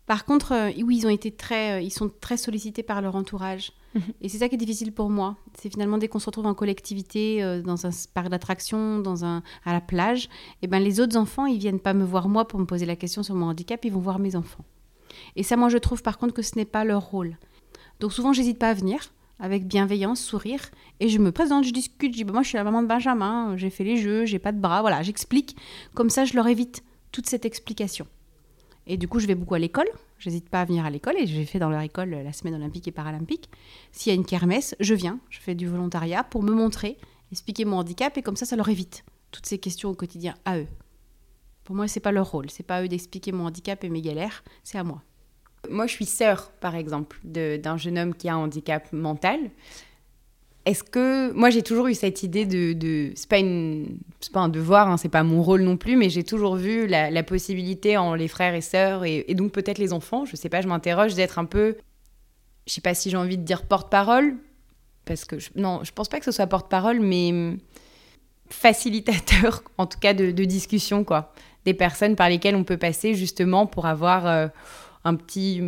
Par 0.06 0.26
contre, 0.26 0.54
euh, 0.54 0.72
oui, 0.84 0.98
ils 0.98 1.06
ont 1.06 1.10
été 1.10 1.32
très, 1.32 1.78
euh, 1.78 1.82
ils 1.82 1.92
sont 1.92 2.10
très 2.22 2.38
sollicités 2.38 2.84
par 2.84 3.02
leur 3.02 3.16
entourage. 3.16 3.72
Mhm. 3.94 4.02
Et 4.22 4.30
c'est 4.30 4.40
ça 4.40 4.50
qui 4.50 4.56
est 4.56 4.58
difficile 4.58 4.92
pour 4.92 5.10
moi. 5.10 5.38
C'est 5.60 5.70
finalement 5.70 5.98
dès 5.98 6.08
qu'on 6.08 6.20
se 6.20 6.26
retrouve 6.26 6.48
en 6.48 6.54
collectivité, 6.54 7.44
euh, 7.44 7.62
dans 7.62 7.86
un 7.86 7.92
parc 8.14 8.30
d'attractions, 8.30 9.00
dans 9.00 9.26
un, 9.26 9.44
à 9.66 9.74
la 9.74 9.82
plage, 9.82 10.26
et 10.26 10.30
eh 10.64 10.68
ben 10.68 10.80
les 10.80 11.00
autres 11.00 11.18
enfants, 11.18 11.46
ils 11.46 11.60
viennent 11.60 11.80
pas 11.80 11.94
me 11.94 12.04
voir 12.04 12.30
moi 12.30 12.48
pour 12.48 12.60
me 12.60 12.66
poser 12.66 12.86
la 12.86 12.96
question 12.96 13.24
sur 13.24 13.36
mon 13.36 13.48
handicap, 13.48 13.84
ils 13.86 13.92
vont 13.92 14.00
voir 14.00 14.20
mes 14.20 14.36
enfants. 14.36 14.66
Et 15.36 15.44
ça, 15.44 15.58
moi, 15.58 15.70
je 15.70 15.78
trouve 15.78 16.02
par 16.02 16.18
contre 16.18 16.34
que 16.34 16.42
ce 16.42 16.56
n'est 16.56 16.66
pas 16.66 16.84
leur 16.84 17.04
rôle. 17.04 17.38
Donc 18.00 18.14
souvent, 18.14 18.34
j'hésite 18.34 18.60
pas 18.60 18.70
à 18.70 18.74
venir 18.74 19.12
avec 19.40 19.66
bienveillance, 19.66 20.22
sourire, 20.22 20.70
et 21.00 21.10
je 21.10 21.18
me 21.18 21.32
présente, 21.32 21.64
je 21.64 21.72
discute, 21.72 22.14
je 22.14 22.18
dis 22.18 22.24
bah, 22.24 22.34
moi 22.34 22.44
je 22.44 22.50
suis 22.50 22.58
la 22.58 22.64
maman 22.64 22.84
de 22.84 22.88
Benjamin, 22.88 23.58
j'ai 23.58 23.72
fait 23.72 23.84
les 23.84 23.98
jeux, 23.98 24.26
j'ai 24.26 24.38
pas 24.38 24.52
de 24.52 24.60
bras, 24.60 24.82
voilà, 24.82 25.02
j'explique. 25.02 25.56
Comme 25.96 26.12
ça, 26.12 26.26
je 26.26 26.36
leur 26.36 26.46
évite 26.48 26.84
toute 27.12 27.28
cette 27.28 27.44
explication. 27.44 28.06
Et 28.88 28.98
du 28.98 29.08
coup, 29.08 29.20
je 29.20 29.28
vais 29.28 29.36
beaucoup 29.36 29.54
à 29.54 29.60
l'école. 29.60 29.88
J'hésite 30.18 30.50
pas 30.50 30.62
à 30.62 30.66
venir 30.66 30.86
à 30.86 30.90
l'école 30.90 31.18
et 31.18 31.26
j'ai 31.26 31.46
fait 31.46 31.60
dans 31.60 31.70
leur 31.70 31.82
école 31.82 32.10
la 32.10 32.34
semaine 32.34 32.56
olympique 32.56 32.88
et 32.88 32.92
paralympique. 32.92 33.50
S'il 33.92 34.12
y 34.12 34.14
a 34.14 34.16
une 34.16 34.26
kermesse, 34.26 34.76
je 34.80 34.94
viens. 34.94 35.20
Je 35.30 35.40
fais 35.40 35.56
du 35.56 35.68
volontariat 35.68 36.24
pour 36.24 36.44
me 36.44 36.52
montrer, 36.52 36.98
expliquer 37.32 37.66
mon 37.66 37.78
handicap 37.78 38.18
et 38.18 38.22
comme 38.22 38.36
ça, 38.36 38.46
ça 38.46 38.56
leur 38.56 38.70
évite 38.70 39.04
toutes 39.32 39.46
ces 39.46 39.58
questions 39.58 39.90
au 39.90 39.96
quotidien 39.96 40.36
à 40.46 40.60
eux. 40.60 40.68
Pour 41.64 41.76
moi, 41.76 41.88
c'est 41.88 42.00
pas 42.00 42.12
leur 42.12 42.30
rôle. 42.30 42.50
C'est 42.50 42.64
pas 42.64 42.78
à 42.78 42.84
eux 42.84 42.88
d'expliquer 42.88 43.32
mon 43.32 43.46
handicap 43.46 43.84
et 43.84 43.90
mes 43.90 44.02
galères. 44.02 44.44
C'est 44.64 44.78
à 44.78 44.84
moi. 44.84 45.02
Moi, 45.70 45.88
je 45.88 45.94
suis 45.94 46.06
sœur, 46.06 46.52
par 46.60 46.76
exemple, 46.76 47.20
d'un 47.24 47.78
jeune 47.78 47.98
homme 47.98 48.16
qui 48.16 48.28
a 48.30 48.34
un 48.34 48.38
handicap 48.38 48.92
mental. 48.92 49.40
Est-ce 50.66 50.84
que 50.84 51.32
moi 51.32 51.50
j'ai 51.50 51.64
toujours 51.64 51.88
eu 51.88 51.96
cette 51.96 52.22
idée 52.22 52.46
de, 52.46 53.12
c'est 53.16 53.28
pas 53.30 53.42
pas 54.32 54.40
un 54.40 54.50
devoir 54.50 54.90
hein, 54.90 54.98
c'est 54.98 55.10
pas 55.10 55.24
mon 55.24 55.42
rôle 55.42 55.62
non 55.62 55.76
plus 55.76 55.96
mais 55.98 56.10
j'ai 56.10 56.24
toujours 56.24 56.56
vu 56.56 56.86
la, 56.86 57.24
possibilité 57.24 57.98
en 57.98 58.14
les 58.14 58.28
frères 58.28 58.54
et 58.54 58.62
sœurs 58.62 59.04
et, 59.04 59.26
donc 59.34 59.52
peut-être 59.52 59.80
les 59.80 59.92
enfants 59.92 60.26
je 60.26 60.36
sais 60.36 60.50
pas 60.50 60.62
je 60.62 60.68
m'interroge 60.68 61.16
d'être 61.16 61.40
un 61.40 61.46
peu 61.46 61.78
je 62.68 62.74
sais 62.74 62.82
pas 62.82 62.94
si 62.94 63.10
j'ai 63.10 63.18
envie 63.18 63.40
de 63.40 63.44
dire 63.44 63.64
porte-parole 63.64 64.36
parce 65.06 65.26
que 65.26 65.40
je, 65.40 65.50
non 65.56 65.80
je 65.84 65.92
pense 65.92 66.10
pas 66.10 66.20
que 66.20 66.26
ce 66.26 66.32
soit 66.32 66.46
porte-parole 66.46 67.00
mais 67.00 67.58
facilitateur 68.50 69.64
en 69.80 69.88
tout 69.88 70.00
cas 70.00 70.14
de, 70.14 70.32
discussion 70.32 71.04
quoi 71.04 71.34
des 71.66 71.74
personnes 71.74 72.16
par 72.16 72.30
lesquelles 72.30 72.56
on 72.56 72.64
peut 72.64 72.78
passer 72.78 73.16
justement 73.16 73.66
pour 73.66 73.88
avoir 73.88 74.28
euh, 74.28 74.48
un 75.04 75.16
petit, 75.16 75.62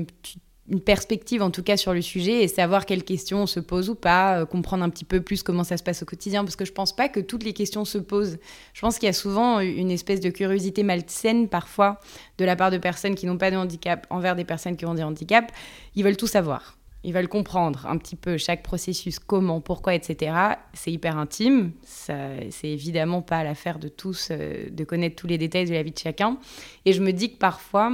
une 0.70 0.80
perspective 0.80 1.42
en 1.42 1.52
tout 1.52 1.64
cas 1.64 1.76
sur 1.76 1.94
le 1.94 2.02
sujet 2.02 2.44
et 2.44 2.48
savoir 2.48 2.86
quelles 2.86 3.04
questions 3.04 3.44
on 3.44 3.48
se 3.48 3.60
pose 3.60 3.90
ou 3.90 3.96
pas, 3.96 4.40
euh, 4.40 4.46
comprendre 4.46 4.84
un 4.84 4.90
petit 4.90 5.04
peu 5.04 5.22
plus 5.22 5.44
comment 5.44 5.64
ça 5.64 5.78
se 5.78 5.84
passe 5.84 6.04
au 6.04 6.06
quotidien, 6.06 6.44
parce 6.44 6.56
que 6.56 6.66
je 6.66 6.72
pense 6.72 6.96
pas 6.96 7.10
que 7.10 7.20
toutes 7.20 7.44
les 7.44 7.54
questions 7.54 7.84
se 7.86 7.98
posent. 7.98 8.38
Je 8.74 8.82
pense 8.82 8.98
qu'il 8.98 9.08
y 9.08 9.10
a 9.10 9.14
souvent 9.14 9.60
une 9.60 9.92
espèce 9.92 10.22
de 10.22 10.30
curiosité 10.30 10.84
malsaine 10.84 11.50
parfois 11.50 12.00
de 12.38 12.46
la 12.46 12.56
part 12.56 12.72
de 12.72 12.78
personnes 12.78 13.16
qui 13.16 13.26
n'ont 13.26 13.38
pas 13.38 13.52
de 13.52 13.58
handicap 13.58 14.08
envers 14.10 14.36
des 14.36 14.46
personnes 14.46 14.78
qui 14.78 14.86
ont 14.86 14.94
des 14.94 15.04
handicaps. 15.04 15.54
Ils 15.96 16.04
veulent 16.04 16.18
tout 16.18 16.28
savoir. 16.28 16.78
Ils 17.04 17.14
veulent 17.14 17.28
comprendre 17.28 17.86
un 17.86 17.98
petit 17.98 18.16
peu 18.16 18.38
chaque 18.38 18.64
processus, 18.64 19.20
comment, 19.20 19.60
pourquoi, 19.60 19.94
etc. 19.94 20.34
C'est 20.74 20.92
hyper 20.92 21.18
intime. 21.18 21.74
C'est 21.84 22.50
évidemment 22.64 23.22
pas 23.22 23.44
l'affaire 23.44 23.78
de 23.78 23.90
tous 23.90 24.30
euh, 24.32 24.70
de 24.72 24.84
connaître 24.86 25.18
tous 25.18 25.28
les 25.28 25.38
détails 25.38 25.66
de 25.66 25.74
la 25.74 25.84
vie 25.84 25.92
de 25.92 26.00
chacun. 26.00 26.38
Et 26.86 26.94
je 26.94 27.04
me 27.04 27.12
dis 27.12 27.34
que 27.34 27.38
parfois, 27.38 27.92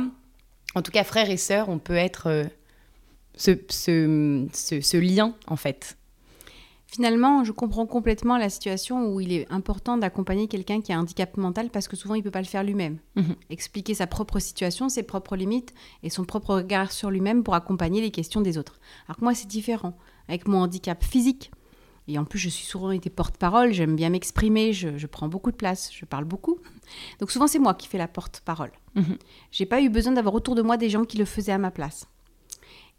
en 0.76 0.82
tout 0.84 0.92
cas, 0.92 1.04
frères 1.04 1.32
et 1.32 1.38
sœurs, 1.38 1.70
on 1.70 1.80
peut 1.80 1.96
être 1.96 2.28
euh, 2.28 2.44
ce, 3.40 3.52
ce, 3.70 4.48
ce, 4.54 4.82
ce, 4.82 4.98
lien, 4.98 5.34
en 5.48 5.56
fait. 5.56 5.98
Finalement, 6.88 7.44
je 7.44 7.52
comprends 7.52 7.86
complètement 7.86 8.38
la 8.38 8.50
situation 8.50 9.14
où 9.14 9.22
il 9.22 9.32
est 9.32 9.50
important 9.52 9.98
d'accompagner 9.98 10.48
quelqu'un 10.48 10.82
qui 10.82 10.92
a 10.92 10.98
un 10.98 11.02
handicap 11.02 11.38
mental 11.38 11.70
parce 11.70 11.88
que 11.88 11.96
souvent 11.96 12.16
il 12.16 12.20
ne 12.20 12.24
peut 12.24 12.32
pas 12.32 12.42
le 12.42 12.48
faire 12.48 12.64
lui-même. 12.64 12.98
Mmh. 13.16 13.22
Expliquer 13.50 13.94
sa 13.94 14.08
propre 14.08 14.40
situation, 14.40 14.90
ses 14.90 15.04
propres 15.04 15.38
limites 15.38 15.74
et 16.04 16.10
son 16.10 16.26
propre 16.26 16.56
regard 16.56 16.92
sur 16.92 17.12
lui-même 17.12 17.44
pour 17.44 17.54
accompagner 17.54 18.02
les 18.02 18.12
questions 18.12 18.42
des 18.42 18.58
autres. 18.58 18.80
Alors 19.08 19.18
que 19.18 19.24
moi, 19.24 19.36
c'est 19.36 19.48
différent. 19.48 19.98
Avec 20.28 20.48
mon 20.48 20.60
handicap 20.60 21.04
physique, 21.04 21.52
et 22.08 22.18
en 22.18 22.26
plus, 22.26 22.40
je 22.40 22.50
suis 22.50 22.66
souvent 22.66 22.90
été 22.90 23.12
porte-parole, 23.12 23.72
j'aime 23.72 23.96
bien 23.96 24.10
m'exprimer, 24.10 24.74
je, 24.74 24.98
je, 24.98 25.06
prends 25.06 25.28
beaucoup 25.28 25.52
de 25.52 25.56
place, 25.56 25.92
je 25.94 26.06
parle 26.06 26.26
beaucoup. 26.26 26.58
Donc 27.20 27.30
souvent, 27.30 27.46
c'est 27.46 27.60
moi 27.60 27.76
qui 27.76 27.88
fais 27.88 28.00
la 28.00 28.08
porte-parole. 28.08 28.72
Mmh. 28.96 29.04
J'ai 29.52 29.68
pas 29.68 29.80
eu 29.80 29.90
besoin 29.90 30.14
d'avoir 30.14 30.34
autour 30.34 30.56
de 30.56 30.64
moi 30.64 30.76
des 30.76 30.90
gens 30.90 31.06
qui 31.06 31.18
le 31.18 31.26
faisaient 31.26 31.52
à 31.52 31.60
ma 31.60 31.70
place. 31.70 32.08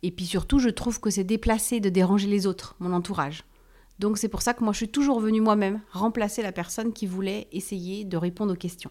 Et 0.02 0.10
puis 0.10 0.26
surtout, 0.26 0.58
je 0.58 0.70
trouve 0.70 1.00
que 1.00 1.10
c'est 1.10 1.24
déplacé 1.24 1.80
de 1.80 1.88
déranger 1.88 2.26
les 2.26 2.46
autres, 2.46 2.74
mon 2.80 2.92
entourage. 2.92 3.44
Donc 3.98 4.16
c'est 4.16 4.28
pour 4.28 4.40
ça 4.40 4.54
que 4.54 4.64
moi, 4.64 4.72
je 4.72 4.78
suis 4.78 4.88
toujours 4.88 5.20
venue 5.20 5.42
moi-même 5.42 5.80
remplacer 5.92 6.42
la 6.42 6.52
personne 6.52 6.92
qui 6.92 7.06
voulait 7.06 7.48
essayer 7.52 8.04
de 8.04 8.16
répondre 8.16 8.54
aux 8.54 8.56
questions. 8.56 8.90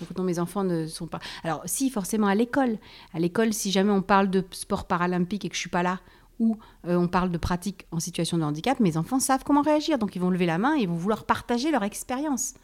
Donc 0.00 0.16
non, 0.16 0.24
mes 0.24 0.38
enfants 0.38 0.64
ne 0.64 0.86
sont 0.86 1.06
pas... 1.06 1.20
Alors 1.44 1.62
si, 1.66 1.90
forcément 1.90 2.26
à 2.26 2.34
l'école. 2.34 2.78
À 3.14 3.18
l'école, 3.18 3.52
si 3.52 3.70
jamais 3.70 3.92
on 3.92 4.02
parle 4.02 4.30
de 4.30 4.44
sport 4.50 4.86
paralympique 4.86 5.44
et 5.44 5.48
que 5.48 5.54
je 5.54 5.60
suis 5.60 5.70
pas 5.70 5.82
là, 5.82 6.00
ou 6.38 6.58
euh, 6.86 6.96
on 6.96 7.08
parle 7.08 7.30
de 7.30 7.38
pratique 7.38 7.86
en 7.92 8.00
situation 8.00 8.36
de 8.36 8.42
handicap, 8.42 8.78
mes 8.80 8.96
enfants 8.96 9.20
savent 9.20 9.44
comment 9.44 9.62
réagir. 9.62 9.98
Donc 9.98 10.16
ils 10.16 10.20
vont 10.20 10.30
lever 10.30 10.46
la 10.46 10.58
main 10.58 10.76
et 10.76 10.82
ils 10.82 10.88
vont 10.88 10.96
vouloir 10.96 11.24
partager 11.24 11.70
leur 11.70 11.82
expérience. 11.82 12.54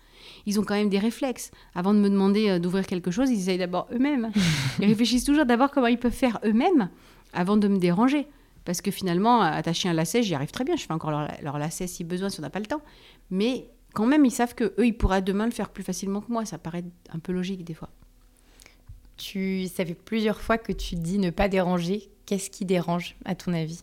Ils 0.46 0.60
ont 0.60 0.62
quand 0.62 0.74
même 0.74 0.88
des 0.88 0.98
réflexes. 0.98 1.50
Avant 1.74 1.94
de 1.94 1.98
me 1.98 2.08
demander 2.08 2.48
euh, 2.48 2.58
d'ouvrir 2.58 2.86
quelque 2.86 3.10
chose, 3.10 3.30
ils 3.30 3.38
essayent 3.38 3.58
d'abord 3.58 3.88
eux-mêmes. 3.92 4.30
Ils 4.78 4.86
réfléchissent 4.88 5.24
toujours 5.24 5.46
d'abord 5.46 5.70
comment 5.70 5.86
ils 5.86 5.98
peuvent 5.98 6.12
faire 6.12 6.38
eux-mêmes 6.44 6.90
avant 7.32 7.56
de 7.56 7.68
me 7.68 7.78
déranger. 7.78 8.26
Parce 8.64 8.80
que 8.80 8.90
finalement, 8.90 9.40
attacher 9.40 9.88
un 9.88 9.92
lacet, 9.92 10.22
j'y 10.22 10.34
arrive 10.34 10.50
très 10.50 10.64
bien. 10.64 10.76
Je 10.76 10.84
fais 10.84 10.92
encore 10.92 11.10
leur, 11.10 11.28
leur 11.42 11.58
lacet 11.58 11.86
si 11.86 12.04
besoin, 12.04 12.28
si 12.28 12.38
on 12.38 12.42
n'a 12.42 12.50
pas 12.50 12.60
le 12.60 12.66
temps. 12.66 12.82
Mais 13.30 13.68
quand 13.92 14.06
même, 14.06 14.24
ils 14.24 14.30
savent 14.30 14.54
que 14.54 14.72
eux, 14.78 14.86
ils 14.86 14.96
pourraient 14.96 15.22
demain 15.22 15.46
le 15.46 15.52
faire 15.52 15.70
plus 15.70 15.82
facilement 15.82 16.20
que 16.20 16.30
moi. 16.30 16.44
Ça 16.44 16.58
paraît 16.58 16.84
un 17.12 17.18
peu 17.18 17.32
logique 17.32 17.64
des 17.64 17.74
fois. 17.74 17.90
Tu, 19.16 19.66
ça 19.68 19.84
fait 19.84 19.94
plusieurs 19.94 20.40
fois 20.40 20.58
que 20.58 20.72
tu 20.72 20.94
dis 20.94 21.18
ne 21.18 21.30
pas 21.30 21.48
déranger. 21.48 22.10
Qu'est-ce 22.24 22.50
qui 22.50 22.64
dérange, 22.64 23.16
à 23.24 23.34
ton 23.34 23.52
avis? 23.52 23.82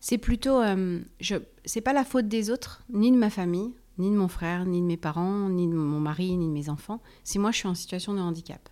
C'est 0.00 0.18
plutôt, 0.18 0.60
euh, 0.60 1.00
je, 1.20 1.36
c'est 1.64 1.80
pas 1.80 1.92
la 1.92 2.04
faute 2.04 2.26
des 2.26 2.50
autres, 2.50 2.82
ni 2.92 3.12
de 3.12 3.16
ma 3.16 3.30
famille, 3.30 3.72
ni 3.98 4.10
de 4.10 4.16
mon 4.16 4.26
frère, 4.26 4.66
ni 4.66 4.80
de 4.80 4.86
mes 4.86 4.96
parents, 4.96 5.48
ni 5.48 5.68
de 5.68 5.74
mon 5.74 6.00
mari, 6.00 6.36
ni 6.36 6.48
de 6.48 6.52
mes 6.52 6.68
enfants. 6.68 7.00
C'est 7.22 7.38
moi, 7.38 7.52
je 7.52 7.58
suis 7.58 7.68
en 7.68 7.74
situation 7.74 8.12
de 8.12 8.18
handicap. 8.18 8.68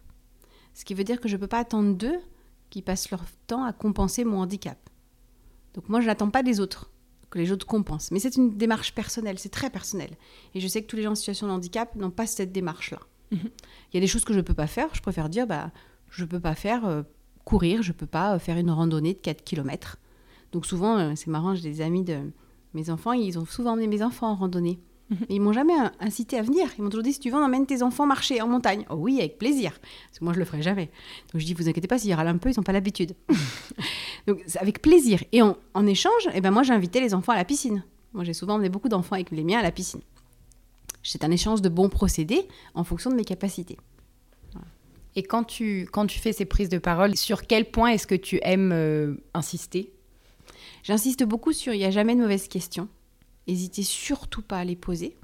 Ce 0.74 0.84
qui 0.84 0.92
veut 0.94 1.04
dire 1.04 1.20
que 1.20 1.28
je 1.28 1.36
peux 1.36 1.46
pas 1.46 1.60
attendre 1.60 1.94
d'eux 1.94 2.18
qui 2.70 2.82
passent 2.82 3.10
leur 3.10 3.24
temps 3.46 3.64
à 3.64 3.72
compenser 3.72 4.24
mon 4.24 4.38
handicap. 4.38 4.78
Donc 5.74 5.88
moi, 5.88 6.00
je 6.00 6.06
n'attends 6.06 6.30
pas 6.30 6.42
des 6.42 6.60
autres 6.60 6.90
que 7.30 7.38
les 7.38 7.52
autres 7.52 7.66
compensent. 7.66 8.10
Mais 8.10 8.18
c'est 8.18 8.36
une 8.36 8.56
démarche 8.56 8.94
personnelle, 8.94 9.38
c'est 9.38 9.50
très 9.50 9.70
personnel. 9.70 10.10
Et 10.54 10.60
je 10.60 10.66
sais 10.66 10.82
que 10.82 10.86
tous 10.86 10.96
les 10.96 11.02
gens 11.02 11.12
en 11.12 11.16
situation 11.16 11.46
de 11.46 11.52
handicap 11.52 11.94
n'ont 11.94 12.10
pas 12.10 12.26
cette 12.26 12.52
démarche-là. 12.52 12.98
Mmh. 13.30 13.36
Il 13.36 13.94
y 13.94 13.96
a 13.96 14.00
des 14.00 14.06
choses 14.06 14.24
que 14.24 14.32
je 14.32 14.38
ne 14.38 14.44
peux 14.44 14.54
pas 14.54 14.66
faire. 14.66 14.88
Je 14.92 15.00
préfère 15.00 15.28
dire, 15.28 15.46
bah, 15.46 15.70
je 16.10 16.24
ne 16.24 16.28
peux 16.28 16.40
pas 16.40 16.54
faire 16.54 16.86
euh, 16.86 17.02
courir, 17.44 17.82
je 17.82 17.92
ne 17.92 17.96
peux 17.96 18.06
pas 18.06 18.34
euh, 18.34 18.38
faire 18.38 18.56
une 18.56 18.70
randonnée 18.70 19.14
de 19.14 19.18
4 19.18 19.44
km. 19.44 19.98
Donc 20.52 20.66
souvent, 20.66 20.98
euh, 20.98 21.12
c'est 21.14 21.28
marrant, 21.28 21.54
j'ai 21.54 21.62
des 21.62 21.80
amis 21.80 22.02
de 22.02 22.30
mes 22.74 22.90
enfants, 22.90 23.12
ils 23.12 23.38
ont 23.38 23.46
souvent 23.46 23.72
emmené 23.72 23.86
mes 23.86 24.02
enfants 24.02 24.30
en 24.30 24.34
randonnée. 24.34 24.80
Ils 25.28 25.40
m'ont 25.40 25.52
jamais 25.52 25.72
in- 25.74 25.92
incité 26.00 26.38
à 26.38 26.42
venir. 26.42 26.68
Ils 26.78 26.82
m'ont 26.82 26.90
toujours 26.90 27.02
dit 27.02 27.12
si 27.12 27.18
tu 27.20 27.30
veux, 27.30 27.36
on 27.36 27.44
emmène 27.44 27.66
tes 27.66 27.82
enfants 27.82 28.06
marcher 28.06 28.40
en 28.40 28.46
montagne. 28.48 28.84
Oh 28.90 28.94
oui, 28.94 29.18
avec 29.18 29.38
plaisir. 29.38 29.72
Parce 30.08 30.18
que 30.20 30.24
moi, 30.24 30.32
je 30.32 30.38
le 30.38 30.44
ferai 30.44 30.62
jamais. 30.62 30.90
Donc 31.32 31.40
je 31.40 31.46
dis 31.46 31.54
vous 31.54 31.68
inquiétez 31.68 31.88
pas, 31.88 31.98
s'ils 31.98 32.14
râlent 32.14 32.28
un 32.28 32.38
peu, 32.38 32.50
ils 32.50 32.56
n'ont 32.56 32.62
pas 32.62 32.72
l'habitude. 32.72 33.14
Donc 34.26 34.40
c'est 34.46 34.58
avec 34.60 34.80
plaisir. 34.82 35.24
Et 35.32 35.42
en, 35.42 35.56
en 35.74 35.86
échange, 35.86 36.28
eh 36.32 36.40
ben, 36.40 36.50
moi, 36.52 36.62
j'ai 36.62 36.72
invité 36.72 37.00
les 37.00 37.12
enfants 37.14 37.32
à 37.32 37.36
la 37.36 37.44
piscine. 37.44 37.82
Moi, 38.12 38.22
j'ai 38.24 38.32
souvent 38.34 38.54
emmené 38.54 38.68
beaucoup 38.68 38.88
d'enfants 38.88 39.14
avec 39.16 39.30
les 39.32 39.42
miens 39.44 39.58
à 39.58 39.62
la 39.62 39.72
piscine. 39.72 40.00
C'est 41.02 41.24
un 41.24 41.30
échange 41.30 41.62
de 41.62 41.68
bons 41.68 41.88
procédés 41.88 42.46
en 42.74 42.84
fonction 42.84 43.10
de 43.10 43.16
mes 43.16 43.24
capacités. 43.24 43.78
Et 45.16 45.24
quand 45.24 45.42
tu, 45.42 45.88
quand 45.90 46.06
tu 46.06 46.20
fais 46.20 46.32
ces 46.32 46.44
prises 46.44 46.68
de 46.68 46.78
parole, 46.78 47.16
sur 47.16 47.46
quel 47.48 47.68
point 47.70 47.88
est-ce 47.90 48.06
que 48.06 48.14
tu 48.14 48.38
aimes 48.42 48.70
euh, 48.72 49.14
insister? 49.34 49.92
J'insiste 50.84 51.24
beaucoup 51.24 51.52
sur 51.52 51.74
il 51.74 51.78
n'y 51.78 51.84
a 51.84 51.90
jamais 51.90 52.14
de 52.14 52.20
mauvaises 52.20 52.46
questions. 52.46 52.88
N'hésitez 53.48 53.82
surtout 53.82 54.42
pas 54.42 54.58
à 54.58 54.64
les 54.64 54.76
poser 54.76 55.16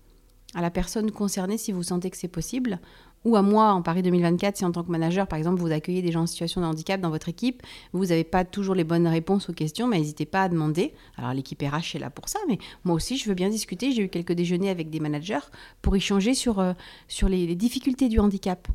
à 0.55 0.62
la 0.62 0.70
personne 0.70 1.11
concernée 1.11 1.59
si 1.59 1.70
vous 1.70 1.83
sentez 1.83 2.11
que 2.11 2.16
c'est 2.16 2.29
possible. 2.29 2.81
Ou 3.24 3.37
à 3.37 3.42
moi, 3.42 3.72
en 3.72 3.83
Paris 3.83 4.02
2024, 4.02 4.57
si 4.57 4.64
en 4.64 4.70
tant 4.70 4.85
que 4.85 4.90
manager, 4.90 5.26
par 5.26 5.37
exemple, 5.37 5.61
vous 5.61 5.72
accueillez 5.72 6.00
des 6.00 6.12
gens 6.12 6.22
en 6.22 6.26
situation 6.26 6.61
de 6.61 6.66
handicap 6.66 7.00
dans 7.00 7.11
votre 7.11 7.29
équipe, 7.29 7.62
vous 7.92 8.07
n'avez 8.07 8.22
pas 8.22 8.44
toujours 8.44 8.74
les 8.76 8.85
bonnes 8.85 9.09
réponses 9.09 9.50
aux 9.50 9.52
questions, 9.52 9.88
mais 9.88 9.98
n'hésitez 9.98 10.26
pas 10.26 10.44
à 10.44 10.48
demander. 10.48 10.94
Alors 11.16 11.35
l'équipe 11.35 11.61
RH 11.61 11.96
est 11.96 11.98
là 11.98 12.09
pour 12.09 12.29
ça, 12.29 12.38
mais 12.48 12.59
moi 12.85 12.94
aussi, 12.94 13.18
je 13.18 13.29
veux 13.29 13.35
bien 13.35 13.48
discuter. 13.48 13.90
J'ai 13.90 14.02
eu 14.02 14.09
quelques 14.09 14.33
déjeuners 14.33 14.70
avec 14.70 14.90
des 14.90 15.00
managers 15.00 15.44
pour 15.83 15.96
échanger 15.96 16.35
sur, 16.35 16.61
euh, 16.61 16.72
sur 17.09 17.29
les, 17.29 17.46
les 17.46 17.57
difficultés 17.57 18.09
du 18.09 18.20
handicap. 18.20 18.68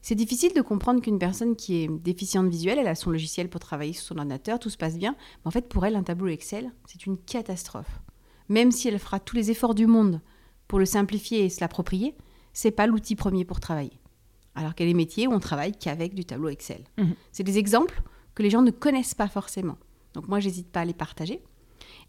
C'est 0.00 0.14
difficile 0.14 0.54
de 0.54 0.62
comprendre 0.62 1.02
qu'une 1.02 1.18
personne 1.18 1.56
qui 1.56 1.82
est 1.82 1.88
déficiente 1.88 2.48
visuelle, 2.48 2.78
elle 2.78 2.86
a 2.86 2.94
son 2.94 3.10
logiciel 3.10 3.50
pour 3.50 3.60
travailler 3.60 3.92
sur 3.92 4.04
son 4.04 4.18
ordinateur, 4.18 4.60
tout 4.60 4.70
se 4.70 4.78
passe 4.78 4.96
bien. 4.96 5.16
Mais 5.44 5.48
en 5.48 5.50
fait, 5.50 5.68
pour 5.68 5.84
elle, 5.84 5.96
un 5.96 6.04
tableau 6.04 6.28
Excel, 6.28 6.70
c'est 6.86 7.04
une 7.04 7.18
catastrophe. 7.18 8.00
Même 8.48 8.70
si 8.72 8.88
elle 8.88 8.98
fera 8.98 9.20
tous 9.20 9.36
les 9.36 9.50
efforts 9.50 9.74
du 9.74 9.86
monde 9.86 10.20
pour 10.66 10.78
le 10.78 10.84
simplifier 10.86 11.44
et 11.44 11.48
se 11.50 11.60
l'approprier, 11.60 12.14
c'est 12.52 12.70
pas 12.70 12.86
l'outil 12.86 13.14
premier 13.16 13.44
pour 13.44 13.60
travailler. 13.60 13.98
Alors 14.54 14.74
qu'il 14.74 14.86
y 14.86 14.88
a 14.88 14.92
des 14.92 14.96
métiers 14.96 15.26
où 15.26 15.32
on 15.32 15.38
travaille 15.40 15.72
qu'avec 15.72 16.14
du 16.14 16.24
tableau 16.24 16.48
Excel. 16.48 16.84
Mhm. 16.98 17.14
C'est 17.32 17.44
des 17.44 17.58
exemples 17.58 18.02
que 18.34 18.42
les 18.42 18.50
gens 18.50 18.62
ne 18.62 18.70
connaissent 18.70 19.14
pas 19.14 19.28
forcément. 19.28 19.76
Donc 20.14 20.28
moi, 20.28 20.40
j'hésite 20.40 20.68
pas 20.70 20.80
à 20.80 20.84
les 20.84 20.94
partager. 20.94 21.42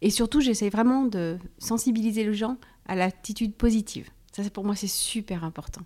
Et 0.02 0.10
surtout, 0.10 0.40
j'essaie 0.40 0.70
vraiment 0.70 1.04
de 1.04 1.38
sensibiliser 1.58 2.24
les 2.24 2.34
gens 2.34 2.56
à 2.86 2.94
l'attitude 2.96 3.54
positive. 3.54 4.08
Ça, 4.32 4.42
c'est- 4.42 4.50
pour 4.52 4.64
moi, 4.64 4.74
c'est 4.74 4.86
super 4.88 5.44
important. 5.44 5.82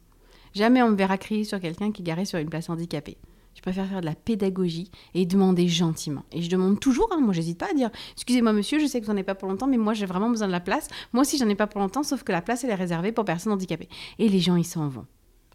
Jamais 0.55 0.83
on 0.83 0.91
me 0.91 0.97
verra 0.97 1.19
crier 1.19 1.45
sur 1.45 1.61
quelqu'un 1.61 1.91
qui 1.93 2.03
est 2.03 2.05
garé 2.05 2.25
sur 2.25 2.39
une 2.39 2.49
place 2.49 2.71
handicapée. 2.71 3.19
Je 3.55 3.61
préfère 3.63 3.87
faire 3.89 4.01
de 4.01 4.07
la 4.07 4.15
pédagogie 4.15 4.91
et 5.15 5.27
demander 5.27 5.69
gentiment. 5.69 6.25
Et 6.33 6.43
je 6.43 6.51
demande 6.51 6.81
toujours, 6.81 7.09
hein, 7.13 7.21
moi 7.21 7.33
j'hésite 7.33 7.59
pas 7.59 7.71
à 7.71 7.75
dire 7.75 7.91
Excusez-moi 8.15 8.53
monsieur, 8.53 8.79
je 8.79 8.87
sais 8.87 9.01
que 9.01 9.07
vous 9.07 9.13
n'en 9.13 9.17
avez 9.17 9.25
pas 9.25 9.35
pour 9.37 9.49
longtemps, 9.49 9.67
mais 9.69 9.77
moi 9.79 9.95
j'ai 9.95 10.07
vraiment 10.07 10.29
besoin 10.29 10.47
de 10.49 10.53
la 10.53 10.61
place. 10.61 10.89
Moi 11.13 11.23
aussi 11.23 11.39
j'en 11.39 11.49
ai 11.49 11.55
pas 11.55 11.67
pour 11.67 11.81
longtemps, 11.81 12.03
sauf 12.03 12.23
que 12.25 12.33
la 12.33 12.43
place 12.43 12.65
elle 12.65 12.71
est 12.71 12.75
réservée 12.75 13.13
pour 13.13 13.25
personnes 13.25 13.53
handicapées. 13.53 13.89
Et 14.19 14.29
les 14.29 14.41
gens 14.41 14.57
ils 14.57 14.65
s'en 14.65 14.89
vont. 14.89 15.07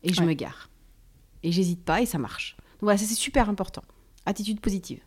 Et 0.04 0.14
je 0.14 0.22
Ouais. 0.22 0.28
me 0.28 0.34
gare. 0.34 0.70
Et 1.44 1.52
j'hésite 1.52 1.84
pas 1.84 2.02
et 2.02 2.06
ça 2.06 2.18
marche. 2.18 2.56
Donc 2.58 2.84
voilà, 2.84 2.98
ça 2.98 3.06
c'est 3.06 3.16
super 3.16 3.50
important. 3.50 3.84
Attitude 4.26 4.60
positive. 4.62 5.02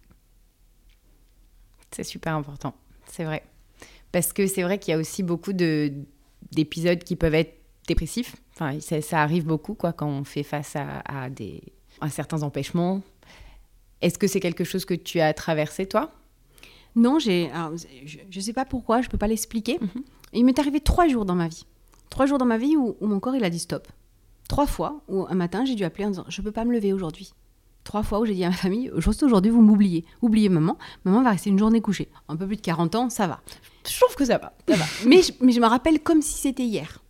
C'est 1.90 2.04
super 2.04 2.34
important, 2.34 2.74
c'est 3.06 3.24
vrai. 3.24 3.42
Parce 4.12 4.32
que 4.32 4.46
c'est 4.46 4.62
vrai 4.62 4.78
qu'il 4.78 4.92
y 4.92 4.94
a 4.94 4.98
aussi 4.98 5.22
beaucoup 5.22 5.52
de, 5.52 5.92
d'épisodes 6.52 7.02
qui 7.02 7.16
peuvent 7.16 7.34
être 7.34 7.58
dépressifs. 7.86 8.36
Enfin, 8.54 8.78
ça, 8.80 9.00
ça 9.02 9.22
arrive 9.22 9.44
beaucoup 9.46 9.74
quoi, 9.74 9.92
quand 9.92 10.06
on 10.08 10.24
fait 10.24 10.42
face 10.42 10.76
à, 10.76 11.00
à 11.00 11.30
des, 11.30 11.62
à 12.00 12.08
certains 12.08 12.42
empêchements. 12.42 13.02
Est-ce 14.00 14.18
que 14.18 14.26
c'est 14.26 14.40
quelque 14.40 14.64
chose 14.64 14.84
que 14.84 14.94
tu 14.94 15.20
as 15.20 15.32
traversé, 15.34 15.86
toi? 15.86 16.10
Non, 16.94 17.18
j'ai, 17.18 17.50
alors, 17.50 17.72
je 18.04 18.18
ne 18.34 18.42
sais 18.42 18.52
pas 18.52 18.64
pourquoi, 18.64 19.00
je 19.00 19.08
peux 19.08 19.18
pas 19.18 19.28
l'expliquer. 19.28 19.78
Mhm. 19.80 20.02
Il 20.34 20.44
m'est 20.44 20.58
arrivé 20.58 20.80
trois 20.80 21.08
jours 21.08 21.24
dans 21.24 21.34
ma 21.34 21.48
vie. 21.48 21.64
Trois 22.10 22.26
jours 22.26 22.38
dans 22.38 22.46
ma 22.46 22.58
vie 22.58 22.76
où, 22.76 22.96
où 23.00 23.06
mon 23.06 23.20
corps 23.20 23.36
il 23.36 23.44
a 23.44 23.50
dit 23.50 23.58
stop. 23.58 23.88
Trois 24.48 24.66
fois 24.66 25.02
où 25.08 25.26
un 25.28 25.34
matin 25.34 25.64
j'ai 25.64 25.74
dû 25.74 25.84
appeler 25.84 26.04
en 26.04 26.10
disant 26.10 26.24
je 26.28 26.42
peux 26.42 26.52
pas 26.52 26.64
me 26.64 26.72
lever 26.72 26.92
aujourd'hui. 26.92 27.32
Trois 27.84 28.02
fois 28.02 28.20
où 28.20 28.26
j'ai 28.26 28.34
dit 28.34 28.44
à 28.44 28.50
ma 28.50 28.56
famille 28.56 28.90
juste 28.96 29.22
aujourd'hui 29.22 29.50
vous 29.50 29.62
m'oubliez. 29.62 30.04
Oubliez 30.20 30.48
maman. 30.48 30.76
Maman 31.04 31.22
va 31.22 31.30
rester 31.30 31.48
une 31.48 31.58
journée 31.58 31.80
couchée. 31.80 32.08
Un 32.28 32.36
peu 32.36 32.46
plus 32.46 32.56
de 32.56 32.60
40 32.60 32.94
ans, 32.94 33.10
ça 33.10 33.26
va. 33.26 33.40
Je 33.88 33.98
trouve 33.98 34.14
que 34.14 34.24
ça 34.24 34.38
va. 34.38 34.52
Ça 34.68 34.76
va. 34.76 34.84
mais, 35.06 35.22
je, 35.22 35.32
mais 35.40 35.52
je 35.52 35.60
me 35.60 35.66
rappelle 35.66 36.00
comme 36.00 36.20
si 36.20 36.34
c'était 36.34 36.64
hier. 36.64 37.02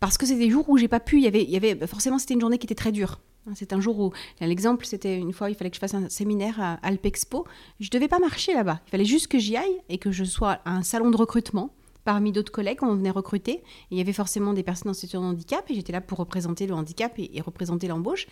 Parce 0.00 0.18
que 0.18 0.26
c'est 0.26 0.36
des 0.36 0.50
jours 0.50 0.68
où 0.68 0.76
j'ai 0.76 0.88
pas 0.88 1.00
pu. 1.00 1.16
Il 1.16 1.22
y 1.22 1.26
avait, 1.26 1.42
il 1.42 1.50
y 1.50 1.56
avait 1.56 1.86
forcément 1.86 2.18
c'était 2.18 2.34
une 2.34 2.40
journée 2.40 2.58
qui 2.58 2.66
était 2.66 2.74
très 2.74 2.92
dure. 2.92 3.20
Hein, 3.46 3.52
C'est 3.54 3.72
un 3.72 3.80
jour 3.80 3.98
où 3.98 4.12
l'exemple 4.40 4.84
c'était 4.86 5.16
une 5.16 5.32
fois 5.32 5.50
il 5.50 5.54
fallait 5.54 5.70
que 5.70 5.76
je 5.76 5.80
fasse 5.80 5.94
un 5.94 6.08
séminaire 6.08 6.60
à 6.60 6.74
Alpexpo. 6.82 7.46
Je 7.80 7.90
devais 7.90 8.08
pas 8.08 8.18
marcher 8.18 8.54
là-bas. 8.54 8.80
Il 8.86 8.90
fallait 8.90 9.04
juste 9.04 9.28
que 9.28 9.38
j'y 9.38 9.56
aille 9.56 9.82
et 9.88 9.98
que 9.98 10.10
je 10.10 10.24
sois 10.24 10.58
à 10.64 10.72
un 10.72 10.82
salon 10.82 11.10
de 11.10 11.16
recrutement 11.16 11.70
parmi 12.04 12.30
d'autres 12.30 12.52
collègues 12.52 12.78
on 12.82 12.94
venait 12.94 13.10
recruter. 13.10 13.62
Il 13.90 13.98
y 13.98 14.00
avait 14.00 14.12
forcément 14.12 14.52
des 14.52 14.62
personnes 14.62 14.90
en 14.90 14.94
situation 14.94 15.20
de 15.20 15.26
handicap 15.26 15.64
et 15.68 15.74
j'étais 15.74 15.92
là 15.92 16.00
pour 16.00 16.18
représenter 16.18 16.66
le 16.66 16.74
handicap 16.74 17.12
et, 17.18 17.40
représenter 17.40 17.88
l'embauche. 17.88 18.26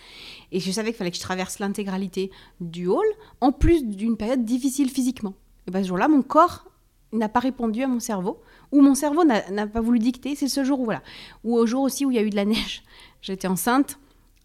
Et 0.52 0.60
je 0.60 0.70
savais 0.70 0.90
qu'il 0.90 0.98
fallait 0.98 1.10
que 1.10 1.16
je 1.16 1.22
traverse 1.22 1.58
l'intégralité 1.58 2.30
du 2.60 2.86
hall 2.86 3.04
en 3.40 3.52
plus 3.52 3.84
d'une 3.84 4.16
période 4.16 4.44
difficile 4.44 4.90
physiquement. 4.90 5.34
Et 5.66 5.70
ben, 5.70 5.82
ce 5.82 5.88
jour-là, 5.88 6.08
mon 6.08 6.22
corps 6.22 6.66
n'a 7.12 7.28
pas 7.28 7.40
répondu 7.40 7.82
à 7.82 7.86
mon 7.86 8.00
cerveau, 8.00 8.42
ou 8.72 8.80
mon 8.80 8.94
cerveau 8.94 9.24
n'a 9.24 9.66
pas 9.66 9.80
voulu 9.80 9.98
dicter. 9.98 10.34
C'est 10.34 10.48
ce 10.48 10.64
jour 10.64 10.80
où, 10.80 10.84
voilà. 10.84 11.02
Ou 11.44 11.56
au 11.56 11.66
jour 11.66 11.82
aussi 11.82 12.04
où 12.04 12.10
il 12.10 12.16
y 12.16 12.18
a 12.18 12.22
eu 12.22 12.30
de 12.30 12.36
la 12.36 12.44
neige. 12.44 12.82
J'étais 13.22 13.46
enceinte, 13.46 13.98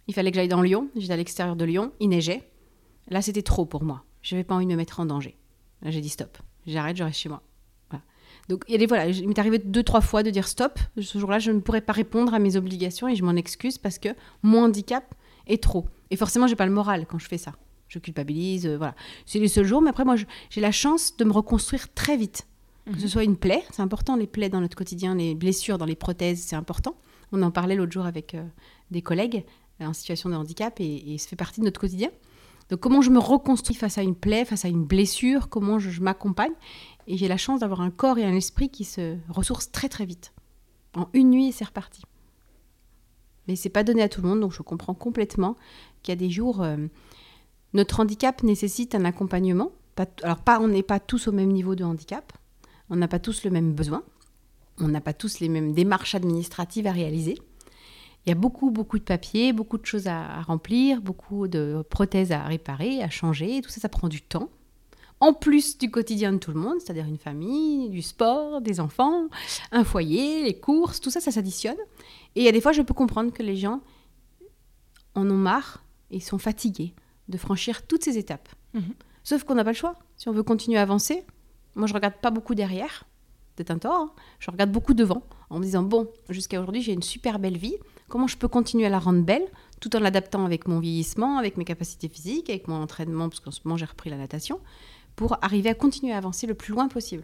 il 0.10 0.14
fallait 0.16 0.32
que 0.32 0.36
j'aille 0.36 0.48
dans 0.48 0.64
Lyon, 0.64 0.90
j'étais 0.96 1.14
à 1.14 1.18
l'extérieur 1.18 1.56
de 1.56 1.64
Lyon, 1.64 1.92
il 2.00 2.10
neigeait. 2.10 2.50
Là, 3.10 3.22
c'était 3.22 3.44
trop 3.44 3.66
pour 3.66 3.84
moi. 3.84 4.04
Je 4.24 4.34
n'avais 4.36 4.44
pas 4.44 4.56
envie 4.56 4.66
de 4.66 4.72
me 4.72 4.76
mettre 4.76 5.00
en 5.00 5.06
danger. 5.06 5.38
Là, 5.84 5.92
j'ai 5.92 6.02
dit 6.02 6.10
stop. 6.10 6.38
J'arrête, 6.66 6.98
je 6.98 7.04
reste 7.04 7.20
chez 7.20 7.30
moi. 7.30 7.44
Voilà. 7.92 8.04
Donc, 8.50 8.66
des, 8.68 8.86
voilà, 8.88 9.08
il 9.08 9.28
m'est 9.28 9.38
arrivé 9.38 9.60
deux, 9.60 9.84
trois 9.84 10.02
fois 10.02 10.24
de 10.24 10.32
dire 10.32 10.48
stop. 10.48 10.80
Ce 11.00 11.20
jour-là, 11.20 11.38
je 11.38 11.52
ne 11.52 11.60
pourrais 11.60 11.82
pas 11.82 11.94
répondre 11.94 12.34
à 12.34 12.40
mes 12.40 12.56
obligations 12.56 13.08
et 13.08 13.16
je 13.16 13.24
m'en 13.24 13.36
excuse 13.36 13.78
parce 13.78 14.00
que 14.00 14.10
mon 14.42 14.64
handicap 14.64 15.14
est 15.48 15.62
trop. 15.62 15.86
Et 16.10 16.16
forcément, 16.16 16.48
j'ai 16.48 16.56
pas 16.56 16.66
le 16.66 16.72
moral 16.72 17.06
quand 17.06 17.20
je 17.20 17.28
fais 17.28 17.38
ça. 17.38 17.54
Je 17.88 18.00
culpabilise, 18.00 18.66
euh, 18.66 18.78
voilà. 18.78 18.96
C'est 19.28 19.38
les 19.40 19.48
seuls 19.48 19.66
jours, 19.66 19.82
mais 19.82 19.90
après, 19.92 20.06
moi, 20.06 20.16
je- 20.16 20.26
j'ai 20.50 20.62
la 20.62 20.72
chance 20.72 21.16
de 21.18 21.24
me 21.24 21.32
reconstruire 21.32 21.94
très 21.94 22.18
vite. 22.18 22.48
Que 22.92 22.98
ce 23.00 23.08
soit 23.08 23.24
une 23.24 23.38
plaie, 23.38 23.64
c'est 23.70 23.84
important, 23.84 24.16
les 24.16 24.26
plaies 24.26 24.50
dans 24.50 24.62
notre 24.62 24.76
quotidien, 24.76 25.14
les 25.14 25.36
blessures 25.36 25.78
dans 25.78 25.86
les 25.86 25.96
prothèses, 25.96 26.42
c'est 26.42 26.56
important. 26.56 26.96
On 27.32 27.44
en 27.44 27.52
parlait 27.52 27.76
l'autre 27.76 27.92
jour 27.92 28.08
avec 28.08 28.34
euh, 28.34 28.44
des 28.90 29.04
collègues 29.04 29.46
en 29.86 29.94
situation 29.94 30.30
de 30.30 30.36
handicap 30.36 30.80
et, 30.80 31.14
et 31.14 31.18
ça 31.18 31.28
fait 31.28 31.36
partie 31.36 31.60
de 31.60 31.66
notre 31.66 31.80
quotidien. 31.80 32.10
Donc, 32.70 32.80
comment 32.80 33.02
je 33.02 33.10
me 33.10 33.20
reconstruis 33.20 33.76
face 33.76 33.98
à 33.98 34.04
une 34.04 34.16
plaie, 34.16 34.46
face 34.46 34.64
à 34.64 34.68
une 34.68 34.86
blessure, 34.86 35.50
comment 35.50 35.80
je, 35.80 36.02
m'accompagne? 36.02 36.54
Et 37.08 37.18
j'ai 37.18 37.28
la 37.28 37.38
chance 37.38 37.62
d'avoir 37.62 37.82
un 37.82 37.90
corps 37.90 38.20
et 38.20 38.26
un 38.26 38.34
esprit 38.34 38.70
qui 38.70 38.86
se 38.86 39.18
ressourcent 39.28 39.72
très 39.72 39.90
très 39.90 40.06
vite. 40.06 40.34
En 40.96 41.10
une 41.14 41.32
nuit, 41.32 41.52
c'est 41.52 41.66
reparti. 41.66 42.04
Mais 43.48 43.56
c'est 43.56 43.70
pas 43.70 43.84
donné 43.84 44.04
à 44.04 44.10
tout 44.10 44.22
le 44.22 44.30
monde, 44.30 44.42
donc 44.42 44.54
je 44.54 44.62
comprends 44.62 44.94
complètement 44.94 45.56
qu'il 46.04 46.12
y 46.12 46.18
a 46.18 46.20
des 46.20 46.30
jours. 46.30 46.62
euh, 46.62 46.78
notre 47.74 48.00
handicap 48.00 48.42
nécessite 48.44 48.96
un 48.96 49.06
accompagnement. 49.06 49.72
Alors, 50.24 50.40
pas, 50.40 50.60
on 50.60 50.68
n'est 50.68 50.84
pas 50.84 51.00
tous 51.00 51.28
au 51.28 51.32
même 51.32 51.52
niveau 51.52 51.76
de 51.76 51.84
handicap. 51.84 52.34
On 52.90 52.96
n'a 52.96 53.08
pas 53.08 53.20
tous 53.20 53.44
le 53.44 53.52
même 53.52 53.74
besoin. 53.74 54.04
On 54.80 54.88
n'a 54.88 55.02
pas 55.02 55.14
tous 55.14 55.40
les 55.40 55.50
mêmes 55.50 55.74
démarches 55.74 56.16
administratives 56.16 56.88
à 56.88 56.92
réaliser. 56.92 57.38
Il 58.26 58.30
y 58.30 58.32
a 58.32 58.36
beaucoup, 58.36 58.70
beaucoup 58.70 59.00
de 59.00 59.04
papiers, 59.04 59.54
beaucoup 59.54 59.78
de 59.78 59.86
choses 59.86 60.08
à, 60.08 60.38
à 60.38 60.42
remplir, 60.42 61.02
beaucoup 61.02 61.48
de 61.48 61.84
prothèses 61.90 62.32
à 62.32 62.44
réparer, 62.44 63.02
à 63.02 63.10
changer. 63.10 63.62
Tout 63.62 63.70
ça, 63.70 63.80
ça 63.82 63.90
prend 63.90 64.08
du 64.08 64.22
temps. 64.22 64.50
En 65.22 65.34
plus 65.34 65.78
du 65.78 65.92
quotidien 65.92 66.32
de 66.32 66.38
tout 66.38 66.52
le 66.52 66.60
monde, 66.60 66.80
c'est-à-dire 66.80 67.06
une 67.06 67.18
famille, 67.18 67.90
du 67.90 68.02
sport, 68.02 68.62
des 68.62 68.80
enfants, 68.80 69.28
un 69.72 69.84
foyer, 69.84 70.44
les 70.44 70.58
courses, 70.60 71.02
tout 71.02 71.10
ça, 71.10 71.20
ça 71.20 71.32
s'additionne. 71.32 71.78
Et 72.36 72.42
il 72.42 72.44
y 72.44 72.48
a 72.48 72.54
des 72.54 72.62
fois, 72.62 72.72
je 72.72 72.82
peux 72.82 72.94
comprendre 72.94 73.34
que 73.34 73.44
les 73.44 73.58
gens 73.58 73.82
en 75.16 75.30
ont 75.30 75.38
marre 75.38 75.84
et 76.12 76.20
sont 76.20 76.38
fatigués 76.38 76.94
de 77.28 77.38
franchir 77.38 77.86
toutes 77.86 78.04
ces 78.04 78.18
étapes. 78.18 78.50
Mhm. 78.74 78.94
Sauf 79.24 79.44
qu'on 79.44 79.56
n'a 79.56 79.64
pas 79.64 79.72
le 79.72 79.76
choix. 79.76 79.96
Si 80.16 80.30
on 80.30 80.32
veut 80.32 80.44
continuer 80.44 80.78
à 80.78 80.82
avancer, 80.82 81.26
moi 81.76 81.88
je 81.88 81.94
regarde 81.94 82.16
pas 82.22 82.32
beaucoup 82.32 82.56
derrière, 82.56 83.06
c'est 83.58 83.72
un 83.72 83.78
tort, 83.78 83.96
hein. 83.96 84.12
je 84.40 84.50
regarde 84.50 84.72
beaucoup 84.72 84.94
devant, 84.94 85.24
en 85.50 85.60
me 85.60 85.64
disant, 85.64 85.84
bon, 85.84 86.10
jusqu'à 86.30 86.60
aujourd'hui 86.62 86.82
j'ai 86.82 86.94
une 86.94 87.04
super 87.04 87.40
belle 87.40 87.58
vie, 87.58 87.76
comment 88.08 88.28
je 88.28 88.38
peux 88.38 88.48
continuer 88.48 88.86
à 88.86 88.90
la 88.90 89.00
rendre 89.00 89.24
belle, 89.24 89.46
tout 89.80 89.96
en 89.96 90.00
l'adaptant 90.00 90.46
avec 90.46 90.68
mon 90.68 90.80
vieillissement, 90.80 91.38
avec 91.38 91.58
mes 91.58 91.66
capacités 91.66 92.10
physiques, 92.10 92.50
avec 92.50 92.68
mon 92.68 92.82
entraînement, 92.82 93.30
parce 93.30 93.40
qu'en 93.40 93.52
ce 93.52 93.62
moment 93.66 93.78
j'ai 93.78 93.86
repris 93.86 94.10
la 94.10 94.18
natation, 94.18 94.60
pour 95.16 95.38
arriver 95.42 95.70
à 95.70 95.74
continuer 95.74 96.14
à 96.14 96.18
avancer 96.18 96.48
le 96.48 96.54
plus 96.54 96.74
loin 96.74 96.88
possible. 96.88 97.24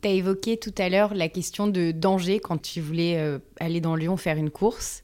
Tu 0.00 0.08
as 0.08 0.12
évoqué 0.12 0.56
tout 0.56 0.74
à 0.78 0.88
l'heure 0.88 1.14
la 1.14 1.28
question 1.28 1.66
de 1.66 1.90
danger 1.90 2.38
quand 2.38 2.58
tu 2.58 2.80
voulais 2.80 3.18
euh, 3.18 3.38
aller 3.58 3.80
dans 3.80 3.96
Lyon 3.96 4.16
faire 4.16 4.36
une 4.36 4.50
course. 4.50 5.02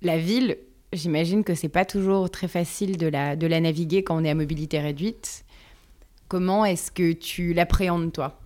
La 0.00 0.16
ville, 0.18 0.56
j'imagine 0.92 1.44
que 1.44 1.54
c'est 1.54 1.68
pas 1.68 1.84
toujours 1.84 2.30
très 2.30 2.48
facile 2.48 2.96
de 2.96 3.06
la, 3.06 3.36
de 3.36 3.46
la 3.46 3.60
naviguer 3.60 4.02
quand 4.02 4.16
on 4.16 4.24
est 4.24 4.30
à 4.30 4.34
mobilité 4.34 4.80
réduite. 4.80 5.44
Comment 6.28 6.64
est-ce 6.64 6.90
que 6.90 7.12
tu 7.12 7.52
l'appréhendes, 7.52 8.12
toi? 8.12 8.41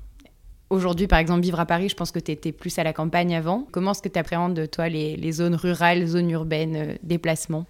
Aujourd'hui, 0.68 1.06
par 1.06 1.20
exemple, 1.20 1.42
vivre 1.42 1.60
à 1.60 1.66
Paris, 1.66 1.88
je 1.88 1.94
pense 1.94 2.10
que 2.10 2.18
tu 2.18 2.32
étais 2.32 2.50
plus 2.50 2.76
à 2.78 2.82
la 2.82 2.92
campagne 2.92 3.36
avant. 3.36 3.68
Comment 3.70 3.92
est-ce 3.92 4.02
que 4.02 4.08
tu 4.08 4.18
appréhendes, 4.18 4.68
toi, 4.70 4.88
les, 4.88 5.32
zones 5.32 5.54
rurales, 5.54 6.06
zones 6.06 6.30
urbaines, 6.30 6.76
euh, 6.76 6.94
déplacements? 7.04 7.66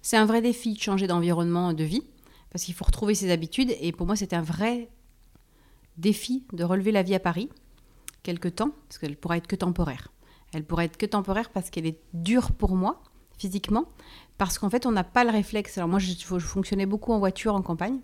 C'est 0.00 0.16
un 0.16 0.24
vrai 0.24 0.40
défi 0.40 0.72
de 0.72 0.80
changer 0.80 1.06
d'environnement 1.06 1.74
de 1.74 1.84
vie, 1.84 2.02
parce 2.50 2.64
qu'il 2.64 2.72
faut 2.72 2.86
retrouver 2.86 3.14
ses 3.14 3.30
habitudes, 3.30 3.74
et 3.80 3.92
pour 3.92 4.06
moi 4.06 4.16
c'est 4.16 4.32
un 4.32 4.40
vrai 4.40 4.88
défi 5.98 6.44
de 6.54 6.64
relever 6.64 6.92
la 6.92 7.02
vie 7.02 7.14
à 7.14 7.20
Paris. 7.20 7.50
quelque 8.22 8.48
temps, 8.48 8.70
parce 8.88 8.98
qu'elle 8.98 9.16
pourra 9.16 9.36
être 9.36 9.46
que 9.46 9.56
temporaire. 9.56 10.08
Elle 10.52 10.64
pourrait 10.64 10.86
être 10.86 10.96
que 10.96 11.06
temporaire 11.06 11.50
parce 11.50 11.70
qu'elle 11.70 11.86
est 11.86 12.00
dure 12.12 12.52
pour 12.52 12.74
moi, 12.74 13.02
physiquement, 13.38 13.86
parce 14.36 14.58
qu'en 14.58 14.68
fait, 14.68 14.84
on 14.84 14.92
n'a 14.92 15.04
pas 15.04 15.24
le 15.24 15.30
réflexe. 15.30 15.78
Alors 15.78 15.88
moi, 15.88 15.98
je, 15.98 16.12
je, 16.12 16.38
fonctionnais 16.38 16.86
beaucoup 16.86 17.12
en 17.12 17.18
voiture 17.18 17.54
en 17.54 17.62
campagne. 17.62 17.98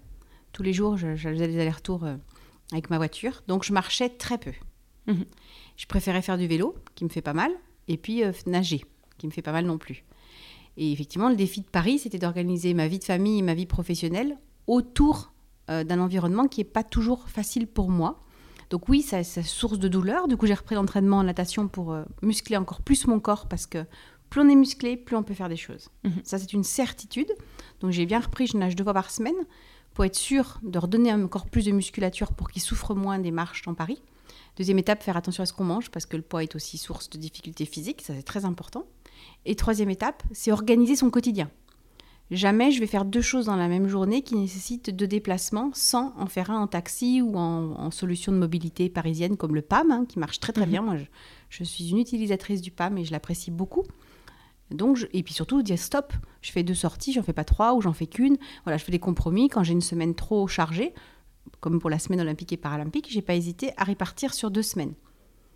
Tous 0.53 0.62
les 0.62 0.72
jours, 0.72 0.97
je, 0.97 1.16
je 1.16 1.28
faisais 1.28 1.49
des 1.49 1.59
allers-retours 1.61 2.05
euh, 2.05 2.16
avec 2.73 2.91
ma 2.91 2.99
voiture. 2.99 3.43
Donc, 3.49 3.64
je 3.64 3.73
marchais 3.73 4.09
très 4.09 4.39
peu. 4.39 4.53
Mmh. 5.07 5.23
Je 5.77 5.87
préférais 5.87 6.23
faire 6.23 6.39
du 6.39 6.47
vélo, 6.47 6.75
qui 6.95 7.05
me 7.05 7.09
fait 7.09 7.23
pas 7.23 7.35
mal, 7.35 7.53
et 7.89 7.97
puis 7.97 8.25
euh, 8.25 8.33
nager, 8.47 8.85
qui 9.19 9.27
me 9.27 9.33
fait 9.33 9.43
pas 9.43 9.53
mal 9.53 9.67
non 9.67 9.79
plus. 9.79 10.05
Et 10.77 10.93
effectivement, 10.93 11.29
le 11.29 11.37
défi 11.37 11.61
de 11.61 11.67
Paris, 11.67 11.99
c'était 11.99 12.19
d'organiser 12.19 12.75
ma 12.75 12.89
vie 12.89 12.99
de 12.99 13.05
famille 13.05 13.39
et 13.39 13.43
ma 13.43 13.55
vie 13.55 13.67
professionnelle 13.67 14.37
autour 14.67 15.33
euh, 15.71 15.85
d'un 15.85 16.01
environnement 16.01 16.49
qui 16.49 16.61
n'est 16.61 16.64
pas 16.64 16.85
toujours 16.85 17.29
facile 17.29 17.67
pour 17.67 17.89
moi. 17.89 18.23
Donc 18.71 18.89
oui, 18.89 19.03
ça, 19.03 19.23
c'est 19.23 19.43
source 19.43 19.79
de 19.79 19.89
douleur. 19.89 20.29
Du 20.29 20.37
coup, 20.37 20.47
j'ai 20.47 20.55
repris 20.55 20.75
l'entraînement 20.75 21.19
en 21.19 21.23
natation 21.23 21.69
pour 21.69 21.93
euh, 21.93 22.05
muscler 22.23 22.57
encore 22.57 22.83
plus 22.83 23.07
mon 23.07 23.21
corps 23.21 23.47
parce 23.47 23.67
que 23.67 23.85
plus 24.29 24.41
on 24.41 24.49
est 24.49 24.57
musclé, 24.57 24.97
plus 24.97 25.17
on 25.17 25.23
peut 25.23 25.35
faire 25.35 25.49
des 25.49 25.57
choses. 25.57 25.89
Mmh. 26.05 26.11
Ça, 26.25 26.39
c'est 26.39 26.53
une 26.53 26.64
certitude. 26.64 27.33
Donc 27.81 27.93
j'ai 27.93 28.07
bien 28.07 28.21
repris, 28.21 28.49
je 28.49 28.57
nage 28.57 28.75
deux 28.75 28.85
fois 28.85 28.95
par 28.95 29.11
semaine 29.11 29.37
pour 29.97 30.05
être 30.05 30.14
sûr 30.14 30.59
de 30.62 30.78
redonner 30.78 31.11
encore 31.11 31.47
plus 31.47 31.64
de 31.64 31.72
musculature 31.72 32.34
pour 32.34 32.51
qu'il 32.51 32.61
souffre 32.61 32.94
moins 32.94 33.18
des 33.18 33.30
marches 33.30 33.62
dans 33.62 33.72
Paris. 33.72 34.03
Deuxième 34.59 34.78
étape, 34.78 35.03
faire 35.03 35.16
attention 35.16 35.42
à 35.42 35.47
ce 35.47 35.55
qu'on 35.55 35.64
mange 35.64 35.90
parce 35.90 36.05
que 36.05 36.18
le 36.18 36.22
poids 36.22 36.42
est 36.42 36.55
aussi 36.55 36.76
source 36.76 37.09
de 37.09 37.16
difficultés 37.16 37.64
physiques, 37.64 38.03
ça 38.03 38.12
c'est 38.14 38.22
très 38.22 38.44
important. 38.44 38.84
Et 39.47 39.57
troisième 39.57 39.88
étape, 39.88 40.22
c'est 40.32 40.53
organiser 40.53 40.97
son 40.97 41.09
quotidien. 41.09 41.51
Jamais 42.30 42.72
je 42.72 42.80
vais 42.80 42.86
faire 42.86 43.07
deux 43.07 43.22
choses 43.22 43.47
dans 43.47 43.57
la 43.57 43.68
même 43.68 43.88
journée 43.88 44.20
qui 44.20 44.34
nécessitent 44.34 44.90
deux 44.90 45.07
déplacements 45.07 45.70
sans 45.72 46.12
en 46.18 46.26
faire 46.26 46.51
un 46.51 46.61
en 46.61 46.66
taxi 46.66 47.22
ou 47.22 47.38
en, 47.38 47.90
solution 47.90 48.32
de 48.32 48.36
mobilité 48.36 48.90
parisienne 48.90 49.38
comme 49.38 49.55
le 49.55 49.62
PAM, 49.62 49.90
hein, 49.90 50.05
qui 50.07 50.18
marche 50.18 50.40
très 50.40 50.53
très 50.53 50.66
mhm. 50.66 50.70
bien. 50.72 50.82
Moi, 50.82 50.97
je, 51.49 51.64
suis 51.64 51.88
une 51.88 51.99
utilisatrice 51.99 52.61
du 52.61 52.70
PAM 52.70 52.99
et 52.99 53.05
je 53.07 53.12
l'apprécie 53.12 53.51
beaucoup. 53.51 53.84
Donc, 54.71 55.07
et 55.12 55.23
puis 55.23 55.33
surtout, 55.33 55.62
dire 55.62 55.79
stop, 55.79 56.12
je 56.43 56.51
fais 56.51 56.62
deux 56.62 56.75
sorties, 56.75 57.12
j'en 57.12 57.23
fais 57.23 57.33
pas 57.33 57.45
trois 57.45 57.75
ou 57.75 57.81
j'en 57.81 57.93
fais 57.93 58.07
qu'une. 58.07 58.37
Voilà, 58.64 58.77
je 58.77 58.85
fais 58.85 58.93
des 58.93 58.99
compromis. 58.99 59.49
Quand 59.49 59.62
j'ai 59.62 59.73
une 59.73 59.81
semaine 59.81 60.14
trop 60.14 60.47
chargée, 60.49 60.93
comme 61.61 61.81
pour 61.81 61.91
la 61.91 61.99
semaine 61.99 62.21
olympique 62.21 62.53
et 62.53 62.57
paralympique, 62.57 63.09
j'ai 63.11 63.23
pas 63.23 63.35
hésité 63.35 63.73
à 63.77 63.85
répartir 63.85 64.35
sur 64.35 64.51
deux 64.51 64.62
semaines. 64.62 64.95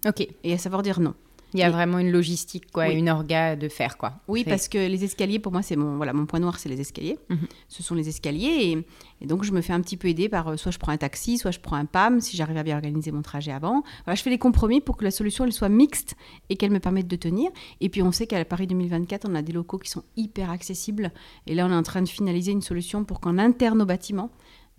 Ok. 0.07 0.27
Et 0.45 0.53
à 0.53 0.59
savoir 0.59 0.83
dire 0.83 1.01
non. 1.01 1.15
Il 1.53 1.61
y 1.61 1.62
a 1.62 1.70
vraiment 1.70 1.98
une 1.98 2.11
logistique, 2.11 2.70
quoi, 2.70 2.88
une 2.88 3.09
orga 3.09 3.57
de 3.57 3.68
faire, 3.68 3.98
quoi. 3.98 4.14
Oui, 4.28 4.44
parce 4.44 4.68
que 4.68 4.78
les 4.78 5.05
escaliers, 5.05 5.38
pour 5.38 5.53
moi, 5.53 5.62
c'est 5.62 5.76
mon, 5.76 5.96
voilà, 5.96 6.12
mon 6.12 6.26
point 6.26 6.38
noir, 6.38 6.59
c'est 6.59 6.68
les 6.68 6.80
escaliers. 6.80 7.18
Mhm. 7.28 7.46
Ce 7.68 7.82
sont 7.82 7.94
les 7.94 8.09
escaliers. 8.09 8.84
Et, 9.20 9.26
donc, 9.26 9.44
je 9.44 9.53
me 9.53 9.61
fais 9.61 9.72
un 9.72 9.80
petit 9.80 9.96
peu 9.96 10.09
aider 10.09 10.28
par 10.28 10.48
euh, 10.48 10.57
soit 10.57 10.72
je 10.72 10.78
prends 10.78 10.92
un 10.92 10.96
taxi, 10.96 11.38
soit 11.38 11.51
je 11.51 11.61
prends 11.61 11.76
un 11.76 11.84
PAM, 11.84 12.20
si 12.20 12.36
j'arrive 12.36 12.57
à 12.57 12.62
bien 12.62 12.76
organiser 12.76 13.11
mon 13.11 13.22
trajet 13.22 13.53
avant. 13.53 13.82
Voilà, 14.05 14.14
je 14.14 14.22
fais 14.22 14.30
des 14.30 14.38
compromis 14.38 14.80
pour 14.80 14.96
que 14.96 15.05
la 15.05 15.11
solution, 15.11 15.44
elle 15.44 15.53
soit 15.53 15.68
mixte 15.68 16.14
et 16.48 16.57
qu'elle 16.57 16.70
me 16.70 16.80
permette 16.80 17.09
de 17.09 17.16
tenir. 17.16 17.51
Et 17.80 17.88
puis, 17.88 18.03
on 18.03 18.12
sait 18.12 18.26
qu'à 18.26 18.44
Paris 18.44 18.66
2024, 18.66 19.28
on 19.28 19.34
a 19.34 19.42
des 19.42 19.53
locaux 19.53 19.78
qui 19.78 19.90
sont 19.90 20.05
hyper 20.16 20.51
accessibles. 20.51 21.12
Et 21.46 21.55
là, 21.55 21.66
on 21.66 21.70
est 21.70 21.76
en 21.76 21.82
train 21.82 22.03
de 22.03 22.09
finaliser 22.09 22.53
une 22.53 22.62
solution 22.62 23.05
pour 23.05 23.20
qu'en 23.20 23.38
interne 23.38 23.82
au 23.82 23.86
bâtiment, 23.86 24.30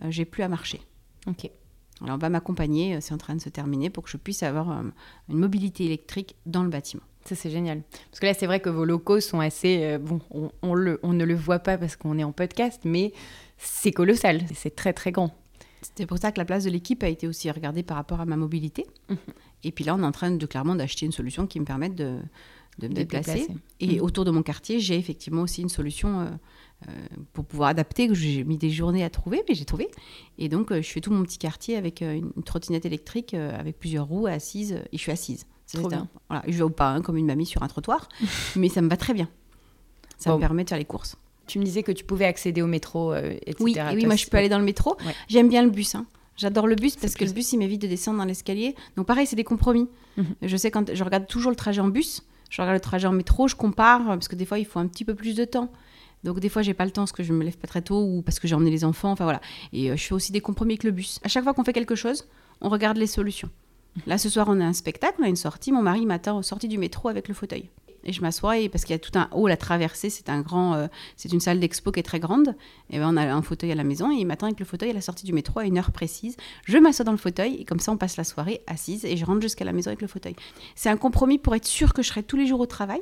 euh, 0.03 0.07
j'ai 0.09 0.25
plus 0.25 0.43
à 0.43 0.47
marcher. 0.47 0.81
Ok. 1.27 1.49
Alors 2.03 2.15
on 2.15 2.19
va 2.19 2.29
m'accompagner, 2.29 2.95
euh, 2.95 2.97
c'est 3.01 3.13
en 3.13 3.17
train 3.17 3.35
de 3.35 3.41
se 3.41 3.49
terminer 3.49 3.89
pour 3.89 4.03
que 4.03 4.09
je 4.09 4.17
puisse 4.17 4.43
avoir 4.43 4.71
euh, 4.71 4.83
une 5.29 5.37
mobilité 5.37 5.85
électrique 5.85 6.35
dans 6.45 6.63
le 6.63 6.69
bâtiment. 6.69 7.03
Ça 7.25 7.35
c'est 7.35 7.51
génial. 7.51 7.83
Parce 8.09 8.19
que 8.19 8.25
là 8.25 8.33
c'est 8.33 8.47
vrai 8.47 8.59
que 8.59 8.69
vos 8.69 8.85
locaux 8.85 9.19
sont 9.19 9.39
assez... 9.39 9.83
Euh, 9.83 9.97
bon, 9.99 10.19
on, 10.61 10.73
le, 10.73 10.99
on 11.03 11.13
ne 11.13 11.23
le 11.23 11.35
voit 11.35 11.59
pas 11.59 11.77
parce 11.77 11.95
qu'on 11.95 12.17
est 12.17 12.23
en 12.23 12.31
podcast, 12.31 12.81
mais 12.85 13.13
c'est 13.57 13.91
colossal, 13.91 14.41
c'est 14.55 14.75
très 14.75 14.93
très 14.93 15.11
grand. 15.11 15.31
C'était 15.81 16.05
pour 16.05 16.19
ça 16.19 16.31
que 16.31 16.39
la 16.39 16.45
place 16.45 16.63
de 16.63 16.69
l'équipe 16.69 17.01
a 17.03 17.07
été 17.07 17.27
aussi 17.27 17.49
regardée 17.49 17.83
par 17.83 17.97
rapport 17.97 18.21
à 18.21 18.25
ma 18.25 18.37
mobilité. 18.37 18.85
Mhm. 19.09 19.17
Et 19.63 19.71
puis 19.71 19.83
là, 19.83 19.95
on 19.95 19.99
est 19.99 20.05
en 20.05 20.11
train 20.11 20.31
de 20.31 20.45
clairement 20.45 20.75
d'acheter 20.75 21.05
une 21.05 21.11
solution 21.11 21.47
qui 21.47 21.59
me 21.59 21.65
permette 21.65 21.95
de, 21.95 22.19
de 22.79 22.87
me 22.87 22.93
déplacer. 22.93 23.47
Et 23.79 23.95
mhm. 23.95 24.01
autour 24.01 24.25
de 24.25 24.31
mon 24.31 24.43
quartier, 24.43 24.79
j'ai 24.79 24.97
effectivement 24.97 25.41
aussi 25.41 25.61
une 25.61 25.69
solution 25.69 26.21
euh, 26.21 26.29
pour 27.33 27.45
pouvoir 27.45 27.69
adapter, 27.69 28.07
que 28.07 28.13
j'ai 28.13 28.43
mis 28.43 28.57
des 28.57 28.69
journées 28.69 29.03
à 29.03 29.09
trouver, 29.09 29.43
mais 29.47 29.55
j'ai 29.55 29.65
trouvé. 29.65 29.87
Et 30.37 30.49
donc, 30.49 30.71
euh, 30.71 30.81
je 30.81 30.89
fais 30.89 31.01
tout 31.01 31.11
mon 31.11 31.23
petit 31.23 31.37
quartier 31.37 31.77
avec 31.77 32.01
euh, 32.01 32.13
une 32.13 32.43
trottinette 32.43 32.85
électrique, 32.85 33.33
avec 33.33 33.79
plusieurs 33.79 34.05
roues 34.05 34.27
assises, 34.27 34.73
et 34.91 34.97
je 34.97 35.01
suis 35.01 35.11
assise. 35.11 35.45
Trop 35.73 35.87
bien. 35.87 36.09
Voilà, 36.29 36.43
je 36.47 36.61
vais 36.61 36.69
pas 36.69 36.89
hein, 36.89 37.01
comme 37.01 37.15
une 37.15 37.27
mamie 37.27 37.45
sur 37.45 37.63
un 37.63 37.67
trottoir, 37.67 38.09
mais 38.55 38.67
ça 38.67 38.81
me 38.81 38.89
va 38.89 38.97
très 38.97 39.13
bien. 39.13 39.29
Ça 40.17 40.33
me 40.33 40.39
permet 40.39 40.63
de 40.63 40.69
faire 40.69 40.77
les 40.77 40.85
courses. 40.85 41.15
Tu 41.47 41.59
me 41.59 41.63
disais 41.63 41.81
que 41.83 41.91
tu 41.91 42.03
pouvais 42.03 42.25
accéder 42.25 42.61
au 42.61 42.67
métro, 42.67 43.15
etc. 43.15 43.55
Oui, 43.59 43.75
oui 43.95 44.05
moi 44.05 44.15
je 44.15 44.27
peux 44.27 44.37
aller 44.37 44.49
dans 44.49 44.59
le 44.59 44.65
métro. 44.65 44.95
J'aime 45.27 45.49
bien 45.49 45.63
le 45.63 45.69
bus. 45.69 45.95
Hein. 45.95 46.05
J'adore 46.37 46.67
le 46.67 46.75
bus 46.75 46.95
parce 46.95 47.15
que 47.15 47.25
le 47.25 47.31
bus, 47.31 47.53
il 47.53 47.59
m'évite 47.59 47.81
de 47.81 47.87
descendre 47.87 48.19
dans 48.19 48.25
l'escalier. 48.25 48.75
Donc 48.95 49.05
pareil, 49.05 49.25
c'est 49.25 49.35
des 49.35 49.43
compromis. 49.43 49.87
Mhm. 50.17 50.35
Je 50.41 50.57
sais 50.57 50.71
quand 50.71 50.93
je 50.93 51.03
regarde 51.03 51.27
toujours 51.27 51.51
le 51.51 51.55
trajet 51.55 51.81
en 51.81 51.87
bus, 51.87 52.23
je 52.49 52.61
regarde 52.61 52.75
le 52.75 52.81
trajet 52.81 53.07
en 53.07 53.11
métro, 53.13 53.47
je 53.47 53.55
compare 53.55 54.05
parce 54.05 54.27
que 54.27 54.35
des 54.35 54.45
fois, 54.45 54.59
il 54.59 54.65
faut 54.65 54.79
un 54.79 54.87
petit 54.87 55.05
peu 55.05 55.15
plus 55.15 55.35
de 55.35 55.45
temps. 55.45 55.71
Donc 56.23 56.39
des 56.39 56.49
fois 56.49 56.61
j'ai 56.61 56.73
pas 56.73 56.85
le 56.85 56.91
temps 56.91 57.01
parce 57.01 57.11
que 57.11 57.23
je 57.23 57.33
me 57.33 57.43
lève 57.43 57.57
pas 57.57 57.67
très 57.67 57.81
tôt 57.81 58.01
ou 58.01 58.21
parce 58.21 58.39
que 58.39 58.47
j'ai 58.47 58.55
emmené 58.55 58.71
les 58.71 58.83
enfants. 58.83 59.11
Enfin 59.11 59.23
voilà. 59.23 59.41
Et 59.73 59.91
euh, 59.91 59.95
je 59.95 60.03
fais 60.03 60.13
aussi 60.13 60.31
des 60.31 60.41
compromis 60.41 60.73
avec 60.73 60.83
le 60.83 60.91
bus. 60.91 61.19
À 61.23 61.27
chaque 61.27 61.43
fois 61.43 61.53
qu'on 61.53 61.63
fait 61.63 61.73
quelque 61.73 61.95
chose, 61.95 62.27
on 62.61 62.69
regarde 62.69 62.97
les 62.97 63.07
solutions. 63.07 63.49
Là 64.07 64.17
ce 64.17 64.29
soir 64.29 64.47
on 64.49 64.59
a 64.61 64.65
un 64.65 64.73
spectacle, 64.73 65.15
on 65.19 65.23
a 65.23 65.29
une 65.29 65.35
sortie. 65.35 65.71
Mon 65.71 65.81
mari 65.81 66.05
m'attend 66.05 66.41
sortie 66.41 66.67
du 66.67 66.77
métro 66.77 67.09
avec 67.09 67.27
le 67.27 67.33
fauteuil. 67.33 67.69
Et 68.03 68.13
je 68.13 68.21
m'assois 68.21 68.55
parce 68.71 68.83
qu'il 68.83 68.93
y 68.93 68.95
a 68.95 68.99
tout 68.99 69.17
un 69.17 69.29
hall 69.31 69.51
à 69.51 69.57
traverser, 69.57 70.09
c'est 70.09 70.29
un 70.29 70.41
grand, 70.41 70.73
euh, 70.73 70.87
c'est 71.17 71.31
une 71.31 71.39
salle 71.39 71.59
d'expo 71.59 71.91
qui 71.91 71.99
est 71.99 72.03
très 72.03 72.19
grande. 72.19 72.55
Et 72.89 72.97
ben 72.97 73.13
on 73.13 73.17
a 73.17 73.31
un 73.31 73.41
fauteuil 73.41 73.71
à 73.71 73.75
la 73.75 73.83
maison 73.83 74.11
et 74.11 74.15
il 74.15 74.25
m'attend 74.25 74.47
avec 74.47 74.59
le 74.59 74.65
fauteuil 74.65 74.89
à 74.89 74.93
la 74.93 75.01
sortie 75.01 75.25
du 75.25 75.33
métro 75.33 75.59
à 75.59 75.65
une 75.65 75.77
heure 75.77 75.91
précise. 75.91 76.35
Je 76.65 76.77
m'assois 76.77 77.05
dans 77.05 77.11
le 77.11 77.17
fauteuil 77.17 77.55
et 77.55 77.65
comme 77.65 77.79
ça 77.79 77.91
on 77.91 77.97
passe 77.97 78.17
la 78.17 78.23
soirée 78.23 78.61
assise 78.67 79.05
et 79.05 79.17
je 79.17 79.25
rentre 79.25 79.41
jusqu'à 79.41 79.65
la 79.65 79.73
maison 79.73 79.89
avec 79.89 80.01
le 80.01 80.07
fauteuil. 80.07 80.35
C'est 80.75 80.89
un 80.89 80.97
compromis 80.97 81.37
pour 81.37 81.55
être 81.55 81.67
sûr 81.67 81.93
que 81.93 82.01
je 82.01 82.07
serai 82.07 82.23
tous 82.23 82.37
les 82.37 82.47
jours 82.47 82.59
au 82.59 82.65
travail 82.65 83.01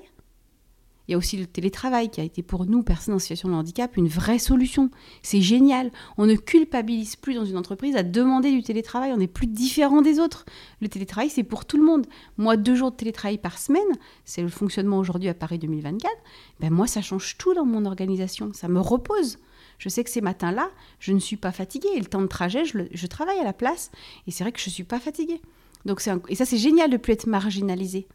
il 1.09 1.13
y 1.13 1.15
a 1.15 1.17
aussi 1.17 1.37
le 1.37 1.47
télétravail 1.47 2.11
qui 2.11 2.21
a 2.21 2.23
été 2.23 2.43
pour 2.43 2.67
nous, 2.67 2.83
personnes 2.83 3.15
en 3.15 3.19
situation 3.19 3.49
de 3.49 3.55
handicap, 3.55 3.97
une 3.97 4.07
vraie 4.07 4.37
solution. 4.37 4.91
C'est 5.23 5.41
génial. 5.41 5.91
On 6.19 6.27
ne 6.27 6.35
culpabilise 6.35 7.15
plus 7.15 7.33
dans 7.33 7.45
une 7.45 7.57
entreprise 7.57 7.95
à 7.95 8.03
demander 8.03 8.51
du 8.51 8.61
télétravail. 8.61 9.11
On 9.11 9.17
n'est 9.17 9.25
plus 9.25 9.47
différent 9.47 10.03
des 10.03 10.19
autres. 10.19 10.45
Le 10.81 10.87
télétravail, 10.87 11.31
c'est 11.31 11.41
pour 11.41 11.65
tout 11.65 11.77
le 11.77 11.83
monde. 11.83 12.05
Moi, 12.37 12.57
deux 12.57 12.75
jours 12.75 12.91
de 12.91 12.95
télétravail 12.95 13.39
par 13.39 13.57
semaine, 13.57 13.81
c'est 14.23 14.43
le 14.43 14.49
fonctionnement 14.49 14.99
aujourd'hui 14.99 15.29
à 15.29 15.33
Paris 15.33 15.57
2024. 15.57 16.13
Ben 16.59 16.69
moi, 16.69 16.85
ça 16.85 17.01
change 17.01 17.39
tout 17.39 17.55
dans 17.55 17.65
mon 17.65 17.85
organisation. 17.85 18.51
Ça 18.53 18.67
me 18.67 18.79
repose. 18.79 19.39
Je 19.79 19.89
sais 19.89 20.03
que 20.03 20.11
ces 20.11 20.21
matins-là, 20.21 20.69
je 20.99 21.11
ne 21.11 21.19
suis 21.19 21.37
pas 21.37 21.51
fatiguée. 21.51 21.89
Et 21.95 21.99
le 21.99 22.05
temps 22.05 22.21
de 22.21 22.27
trajet, 22.27 22.65
je, 22.65 23.07
travaille 23.07 23.39
à 23.39 23.43
la 23.43 23.53
place. 23.53 23.89
Et 24.27 24.31
c'est 24.31 24.43
vrai 24.43 24.51
que 24.51 24.59
je 24.59 24.69
ne 24.69 24.73
suis 24.73 24.83
pas 24.83 24.99
fatiguée. 24.99 25.41
Donc 25.85 26.07
Et 26.27 26.35
ça, 26.35 26.45
c'est 26.45 26.57
génial 26.57 26.91
de 26.91 26.97
ne 26.97 27.01
plus 27.01 27.13
être 27.13 27.25
marginalisé. 27.25 28.07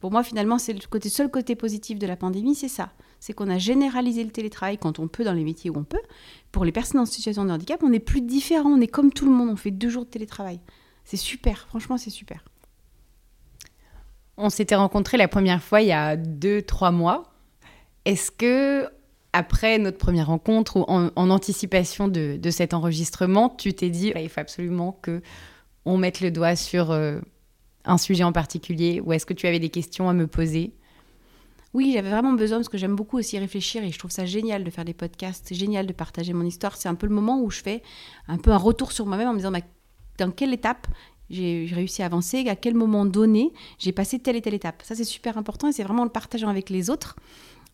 Pour 0.00 0.10
moi, 0.10 0.22
finalement, 0.22 0.58
c'est 0.58 0.72
le 0.72 0.80
seul 1.08 1.30
côté 1.30 1.54
positif 1.54 1.98
de 1.98 2.06
la 2.06 2.16
pandémie, 2.16 2.54
c'est 2.54 2.68
ça. 2.68 2.90
C'est 3.20 3.34
qu'on 3.34 3.50
a 3.50 3.58
généralisé 3.58 4.24
le 4.24 4.30
télétravail 4.30 4.78
quand 4.78 4.98
on 4.98 5.08
peut, 5.08 5.24
dans 5.24 5.34
les 5.34 5.44
métiers 5.44 5.68
où 5.68 5.76
on 5.76 5.84
peut. 5.84 6.00
Pour 6.52 6.64
les 6.64 6.72
personnes 6.72 7.00
en 7.00 7.06
situation 7.06 7.44
de 7.44 7.50
handicap, 7.50 7.82
on 7.82 7.90
n'est 7.90 8.00
plus 8.00 8.22
différent, 8.22 8.70
on 8.70 8.80
est 8.80 8.86
comme 8.86 9.12
tout 9.12 9.26
le 9.26 9.32
monde, 9.32 9.50
on 9.50 9.56
fait 9.56 9.70
deux 9.70 9.90
jours 9.90 10.06
de 10.06 10.10
télétravail. 10.10 10.60
C'est 11.04 11.18
super, 11.18 11.66
franchement, 11.68 11.98
c'est 11.98 12.10
super. 12.10 12.44
On 14.38 14.48
s'était 14.48 14.74
rencontrés 14.74 15.18
la 15.18 15.28
première 15.28 15.62
fois 15.62 15.82
il 15.82 15.88
y 15.88 15.92
a 15.92 16.16
deux, 16.16 16.62
trois 16.62 16.92
mois. 16.92 17.34
Est-ce 18.06 18.30
que, 18.30 18.88
après 19.34 19.78
notre 19.78 19.98
première 19.98 20.28
rencontre 20.28 20.78
ou 20.78 20.84
en, 20.88 21.30
anticipation 21.30 22.08
de, 22.08 22.38
cet 22.50 22.72
enregistrement, 22.72 23.50
tu 23.50 23.74
t'es 23.74 23.90
dit, 23.90 24.12
il 24.16 24.28
faut 24.30 24.40
absolument 24.40 24.92
que 25.02 25.20
on 25.84 25.98
mette 25.98 26.22
le 26.22 26.30
doigt 26.30 26.56
sur... 26.56 26.90
Euh, 26.90 27.20
un 27.84 27.98
sujet 27.98 28.24
en 28.24 28.32
particulier 28.32 29.00
ou 29.04 29.12
est-ce 29.12 29.26
que 29.26 29.34
tu 29.34 29.46
avais 29.46 29.58
des 29.58 29.70
questions 29.70 30.08
à 30.08 30.12
me 30.12 30.26
poser? 30.26 30.72
Oui, 31.72 31.92
j'avais 31.94 32.10
vraiment 32.10 32.32
besoin 32.32 32.58
parce 32.58 32.68
que 32.68 32.78
j'aime 32.78 32.96
beaucoup 32.96 33.16
aussi 33.16 33.38
réfléchir 33.38 33.84
et 33.84 33.92
je 33.92 33.98
trouve 33.98 34.10
ça 34.10 34.26
génial 34.26 34.64
de 34.64 34.70
faire 34.70 34.84
des 34.84 34.94
podcasts, 34.94 35.46
c'est 35.46 35.54
génial 35.54 35.86
de 35.86 35.92
partager 35.92 36.32
mon 36.32 36.44
histoire. 36.44 36.76
C'est 36.76 36.88
un 36.88 36.96
peu 36.96 37.06
le 37.06 37.14
moment 37.14 37.40
où 37.40 37.50
je 37.50 37.62
fais 37.62 37.82
un 38.26 38.38
peu 38.38 38.50
un 38.50 38.56
retour 38.56 38.90
sur 38.90 39.06
moi-même 39.06 39.28
en 39.28 39.32
me 39.32 39.38
disant 39.38 39.52
bah, 39.52 39.60
dans 40.18 40.32
quelle 40.32 40.52
étape 40.52 40.88
j'ai 41.30 41.70
réussi 41.72 42.02
à 42.02 42.06
avancer, 42.06 42.48
à 42.48 42.56
quel 42.56 42.74
moment 42.74 43.06
donné 43.06 43.52
j'ai 43.78 43.92
passé 43.92 44.18
telle 44.18 44.34
et 44.34 44.42
telle 44.42 44.54
étape? 44.54 44.82
Ça, 44.84 44.96
c'est 44.96 45.04
super 45.04 45.38
important 45.38 45.68
et 45.68 45.72
c'est 45.72 45.84
vraiment 45.84 46.02
en 46.02 46.06
le 46.06 46.10
partageant 46.10 46.48
avec 46.48 46.70
les 46.70 46.90
autres 46.90 47.14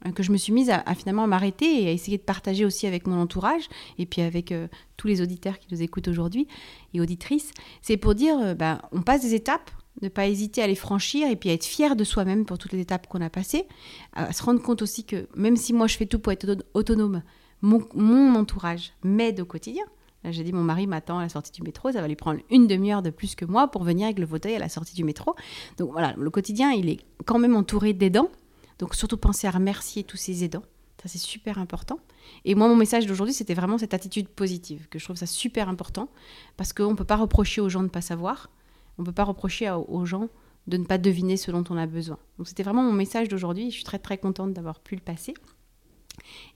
euh, 0.05 0.13
que 0.13 0.23
je 0.23 0.31
me 0.31 0.37
suis 0.37 0.53
mise 0.53 0.69
à, 0.69 0.83
finalement 0.95 1.27
m'arrêter 1.27 1.85
et 1.85 1.89
à 1.89 1.93
essayer 1.93 2.19
de 2.19 2.23
partager 2.23 2.67
aussi 2.67 2.87
avec 2.87 3.07
mon 3.07 3.19
entourage 3.19 3.67
et 3.99 4.05
puis 4.05 4.21
avec 4.21 4.53
euh, 4.53 4.69
tous 4.99 5.07
les 5.07 5.23
auditeurs 5.23 5.59
qui 5.59 5.69
nous 5.73 5.83
écoutent 5.83 6.09
aujourd'hui 6.09 6.47
et 6.93 7.01
auditrices. 7.01 7.51
C'est 7.81 7.97
pour 7.97 8.15
dire, 8.15 8.39
euh, 8.39 8.55
bah, 8.55 8.83
on 8.93 9.01
passe 9.01 9.23
des 9.23 9.35
étapes 9.35 9.71
ne 10.03 10.09
pas 10.09 10.27
hésiter 10.27 10.63
à 10.63 10.67
les 10.67 10.75
franchir 10.75 11.29
et 11.29 11.37
puis 11.37 11.51
à 11.51 11.53
être 11.53 11.65
fier 11.65 11.97
de 11.97 12.05
soi-même 12.05 12.45
pour 12.45 12.59
toutes 12.59 12.73
les 12.73 12.81
étapes 12.81 13.07
qu'on 13.07 13.21
a 13.21 13.31
passées, 13.31 13.67
à 14.13 14.33
se 14.33 14.43
rendre 14.43 14.63
compte 14.63 14.83
aussi 14.83 15.05
que 15.05 15.29
même 15.35 15.57
si 15.57 15.73
moi 15.73 15.87
je 15.87 15.97
fais 15.97 16.07
tout 16.07 16.19
pour 16.19 16.33
être 16.33 16.57
autonome, 16.75 17.23
mon, 17.63 18.35
entourage 18.35 18.93
m'aide 19.03 19.41
au 19.41 19.45
quotidien. 19.45 19.85
Là, 20.25 20.33
j'ai 20.33 20.43
dit, 20.43 20.53
mon 20.53 20.63
mari 20.63 20.87
m'attend 20.87 21.19
à 21.19 21.23
la 21.23 21.29
sortie 21.29 21.53
du 21.53 21.63
métro, 21.63 21.93
ça 21.93 22.01
va 22.01 22.09
lui 22.09 22.17
prendre 22.17 22.41
une 22.51 22.67
demi-heure 22.67 23.03
de 23.03 23.11
plus 23.11 23.35
que 23.35 23.45
moi 23.45 23.69
pour 23.69 23.85
venir 23.85 24.07
avec 24.07 24.19
le 24.19 24.27
fauteuil 24.27 24.55
à 24.55 24.59
la 24.59 24.69
sortie 24.69 24.95
du 24.95 25.05
métro. 25.05 25.37
Donc 25.79 25.93
voilà, 25.93 26.15
le 26.17 26.31
quotidien, 26.31 26.73
il 26.73 26.89
est 26.89 26.99
quand 27.25 27.39
même 27.39 27.55
entouré 27.55 27.93
d'aidants. 27.93 28.31
Donc 28.79 28.95
surtout 28.95 29.17
penser 29.17 29.47
à 29.47 29.53
remercier 29.53 30.05
tous 30.05 30.17
ces 30.17 30.45
aidants. 30.45 30.65
Ça, 31.03 31.09
c'est 31.09 31.19
super 31.19 31.59
important. 31.59 32.01
Et 32.45 32.55
moi, 32.55 32.69
mon 32.69 32.77
message 32.77 33.07
d'aujourd'hui, 33.07 33.35
c'était 33.35 33.55
vraiment 33.55 33.79
cette 33.79 33.95
attitude 33.95 34.29
positive, 34.29 34.89
que 34.89 34.99
je 34.99 35.05
trouve 35.05 35.17
ça 35.17 35.27
super 35.27 35.69
important, 35.69 36.09
parce 36.57 36.73
qu'on 36.73 36.91
ne 36.91 36.97
peut 36.97 37.05
pas 37.05 37.17
reprocher 37.17 37.61
aux 37.61 37.69
gens 37.69 37.81
de 37.81 37.85
ne 37.85 37.91
pas 37.91 38.01
savoir 38.01 38.51
On 38.99 39.03
ne 39.03 39.07
peut 39.07 39.13
pas 39.13 39.25
reprocher 39.25 39.71
aux 39.71 40.05
gens 40.05 40.29
de 40.67 40.77
ne 40.77 40.85
pas 40.85 40.99
deviner 40.99 41.37
ce 41.37 41.51
dont 41.51 41.65
on 41.71 41.77
a 41.77 41.87
besoin. 41.87 42.19
Donc 42.39 42.49
c'était 42.49 42.63
vraiment 42.63 42.83
mon 42.83 42.93
message 42.93 43.29
d'aujourd'hui. 43.29 43.71
Je 43.71 43.77
suis 43.77 43.85
très 43.85 43.99
très 43.99 44.19
contente 44.19 44.53
d'avoir 44.53 44.81
pu 44.81 44.95
le 44.95 45.01
passer. 45.01 45.35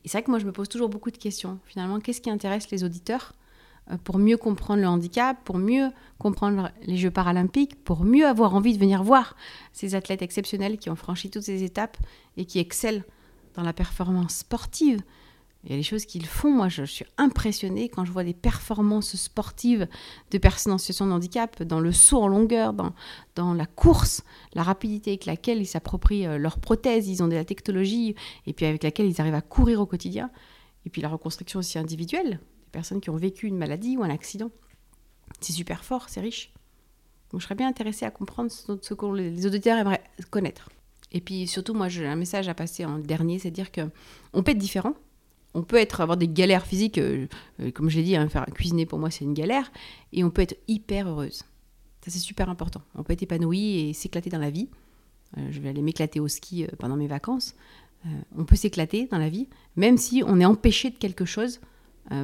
Et 0.05 0.09
c'est 0.09 0.19
vrai 0.19 0.23
que 0.25 0.31
moi 0.31 0.41
je 0.41 0.47
me 0.47 0.53
pose 0.53 0.69
toujours 0.69 0.89
beaucoup 0.89 1.11
de 1.11 1.17
questions. 1.17 1.59
Finalement, 1.65 2.01
qu'est-ce 2.01 2.21
qui 2.21 2.31
intéresse 2.31 2.71
les 2.71 2.83
auditeurs 2.83 3.35
euh, 3.91 3.97
pour 4.03 4.19
mieux 4.19 4.37
comprendre 4.37 4.81
le 4.81 4.89
handicap, 4.89 5.37
pour 5.45 5.59
mieux 5.59 5.91
comprendre 6.19 6.71
les 6.83 6.97
Jeux 6.97 7.11
paralympiques, 7.11 7.83
pour 7.85 8.05
mieux 8.05 8.27
avoir 8.27 8.55
envie 8.55 8.75
de 8.75 8.79
venir 8.79 9.03
voir 9.03 9.37
ces 9.73 9.95
athlètes 9.95 10.23
exceptionnels 10.23 10.79
qui 10.79 10.91
ont 10.91 10.97
franchi 10.97 11.31
toutes 11.31 11.43
ces 11.43 11.63
étapes 11.63 11.97
et 12.37 12.45
qui 12.45 12.59
excellent 12.59 13.05
dans 13.55 13.63
la 13.63 13.73
performance 13.73 14.37
sportive, 14.37 15.03
il 15.65 15.71
y 15.71 15.75
a 15.75 15.77
des 15.77 15.83
choses 15.83 16.07
qu'ils 16.07 16.27
font. 16.27 16.51
Moi, 16.51 16.69
je, 16.69 16.85
suis 16.85 17.05
impressionnée 17.19 17.89
quand 17.89 18.05
je 18.05 18.13
vois 18.13 18.25
des 18.25 18.35
performances 18.35 19.17
sportives 19.17 19.89
de 20.31 20.39
personnes 20.39 20.73
en 20.73 20.79
situation 20.79 21.07
de 21.07 21.13
handicap, 21.13 21.63
dans 21.63 21.81
le 21.81 21.93
saut 21.93 22.23
en 22.23 22.29
longueur, 22.29 22.73
dans, 22.73 22.95
dans 23.35 23.53
la 23.53 23.67
course, 23.67 24.23
la 24.55 24.63
rapidité 24.63 25.11
avec 25.11 25.27
laquelle 25.27 25.59
ils 25.61 25.67
s'approprient 25.67 26.27
euh, 26.27 26.39
leurs 26.39 26.59
prothèses, 26.59 27.09
ils 27.09 27.23
ont 27.23 27.29
de 27.29 27.35
la 27.35 27.45
technologie, 27.45 28.15
et 28.47 28.53
puis 28.53 28.65
avec 28.65 28.83
laquelle 28.83 29.07
ils 29.07 29.21
arrivent 29.21 29.35
à 29.35 29.43
courir 29.43 29.81
au 29.81 29.87
quotidien. 29.87 30.31
Et 30.87 30.91
puis 30.91 31.03
la 31.03 31.09
reconstruction 31.09 31.59
aussi 31.59 31.79
individuelle, 31.79 32.31
des 32.31 32.71
personnes 32.73 33.01
qui 33.03 33.11
ont 33.11 33.17
vécu 33.17 33.47
une 33.47 33.59
maladie 33.59 33.99
ou 33.99 34.03
un 34.03 34.11
accident. 34.11 34.51
C'est 35.41 35.53
super 35.53 35.85
fort, 35.85 36.09
c'est 36.09 36.21
riche. 36.21 36.53
Donc 37.31 37.41
je 37.41 37.45
serais 37.45 37.55
bien 37.55 37.69
intéressée 37.69 38.07
à 38.07 38.11
comprendre 38.11 38.51
ce, 38.51 38.95
que 38.95 39.07
les 39.15 39.47
auditeurs 39.47 39.79
aimeraient 39.79 40.03
connaître. 40.31 40.71
Et 41.13 41.21
puis 41.21 41.47
surtout, 41.47 41.75
moi, 41.75 41.89
j'ai 41.89 42.07
un 42.07 42.17
message 42.17 42.49
à 42.49 42.55
passer 42.55 42.85
en 42.85 42.99
dernier, 42.99 43.39
c'est 43.39 43.51
dire 43.51 43.71
que 43.71 43.83
on 44.33 44.43
peut 44.43 44.53
être 44.53 44.59
différent, 44.59 44.95
on 45.55 45.63
peut 45.63 45.77
être 45.77 46.01
avoir 46.01 46.17
des 46.17 46.29
galères 46.29 46.67
physiques, 46.67 46.99
euh, 46.99 47.27
euh, 47.61 47.71
comme 47.71 47.89
j'ai 47.91 48.03
dit, 48.03 48.17
hein, 48.17 48.29
faire 48.29 48.47
cuisiner 48.47 48.87
pour 48.87 48.99
moi 48.99 49.11
c'est 49.11 49.25
une 49.25 49.35
galère, 49.35 49.71
et 50.13 50.25
on 50.25 50.31
peut 50.31 50.43
être 50.43 50.59
hyper 50.69 51.09
heureuse. 51.09 51.45
Ça 52.03 52.11
c'est 52.11 52.19
super 52.19 52.49
important. 52.49 52.83
On 52.95 53.03
peut 53.03 53.13
être 53.13 53.23
épanoui 53.23 53.81
et 53.81 53.93
s'éclater 53.93 54.31
dans 54.31 54.39
la 54.39 54.51
vie. 54.51 54.69
Euh, 55.39 55.49
je 55.51 55.61
vais 55.61 55.69
aller 55.69 55.83
m'éclater 55.83 56.21
au 56.21 56.29
ski 56.29 56.67
pendant 56.79 56.97
mes 56.97 57.07
vacances. 57.07 57.55
on 58.37 58.45
peut 58.45 58.57
s'éclater 58.57 59.07
dans 59.07 59.19
la 59.19 59.29
vie, 59.29 59.49
même 59.77 59.99
si 59.99 60.23
on 60.27 60.41
est 60.41 60.47
empêché 60.47 60.91
de 60.91 60.97
quelque 60.97 61.27
chose 61.27 61.61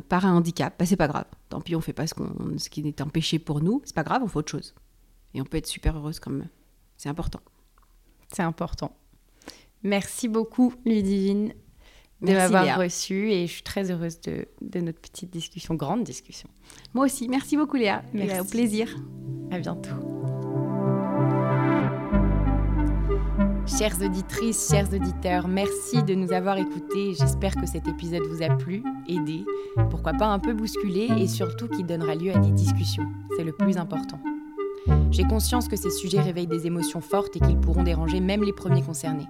par 0.09 0.25
un 0.25 0.35
handicap. 0.35 0.75
Bah, 0.79 0.87
c'est 0.87 0.97
pas 0.97 1.07
grave. 1.07 1.27
Tant 1.51 1.61
pis, 1.61 1.77
on 1.77 1.83
fait 1.83 1.93
pas 1.93 2.07
ce, 2.07 2.15
ce 2.57 2.71
qui 2.71 2.81
est 2.81 3.01
empêché 3.03 3.39
pour 3.39 3.61
nous. 3.61 3.83
C'est 3.85 3.95
pas 3.95 4.03
grave, 4.03 4.23
on 4.25 4.27
fait 4.27 4.39
autre 4.39 4.51
chose. 4.51 4.75
Et 5.35 5.41
on 5.41 5.45
peut 5.45 5.59
être 5.59 5.67
super 5.67 5.97
heureuse 5.97 6.19
comme 6.19 6.47
c'est 6.97 7.11
important. 7.11 7.41
C'est 8.33 8.43
important. 8.43 8.97
Merci 9.83 10.29
beaucoup, 10.29 10.73
Ludivine 10.87 11.53
de 12.23 12.33
m'avoir 12.33 12.79
reçu 12.79 13.31
et 13.31 13.47
je 13.47 13.53
suis 13.53 13.63
très 13.63 13.91
heureuse 13.91 14.21
de, 14.21 14.81
notre 14.81 15.01
petite 15.01 15.31
discussion, 15.31 15.75
grande 15.75 16.05
discussion. 16.05 16.49
Moi 16.95 17.07
aussi, 17.07 17.29
merci 17.29 17.57
beaucoup 17.57 17.77
Léa, 17.77 18.03
merci. 18.13 18.41
au 18.41 18.45
plaisir. 18.45 18.89
À 19.51 19.59
bientôt. 19.59 19.91
Chères 23.67 24.01
auditrices, 24.01 24.69
chers 24.71 24.93
auditeurs, 24.93 25.49
merci 25.49 26.03
de 26.03 26.15
nous 26.15 26.33
avoir 26.33 26.57
écoutés. 26.57 27.15
J'espère 27.19 27.55
que 27.57 27.67
cet 27.67 27.89
épisode 27.89 28.23
vous 28.23 28.43
a 28.43 28.49
plu, 28.57 28.83
aidé, 29.09 29.45
pourquoi 29.91 30.13
pas 30.13 30.27
un 30.27 30.39
peu 30.39 30.55
bousculé 30.55 31.09
et 31.19 31.27
surtout 31.27 31.69
qu'il 31.69 31.85
donnera 31.85 32.15
lieu 32.15 32.35
à 32.35 32.39
des 32.39 32.53
discussions. 32.53 33.07
C'est 33.37 33.45
le 33.45 33.53
plus 33.53 33.77
important. 33.77 34.21
J'ai 35.11 35.25
conscience 35.25 35.69
que 35.69 35.77
ces 35.77 35.91
sujets 35.91 36.21
réveillent 36.21 36.47
des 36.47 36.67
émotions 36.67 37.01
fortes 37.01 37.37
et 37.37 37.41
qu'ils 37.41 37.59
pourront 37.59 37.83
déranger 37.83 38.21
même 38.21 38.45
les 38.45 38.53
premiers 38.53 38.83
concernés. 38.83 39.27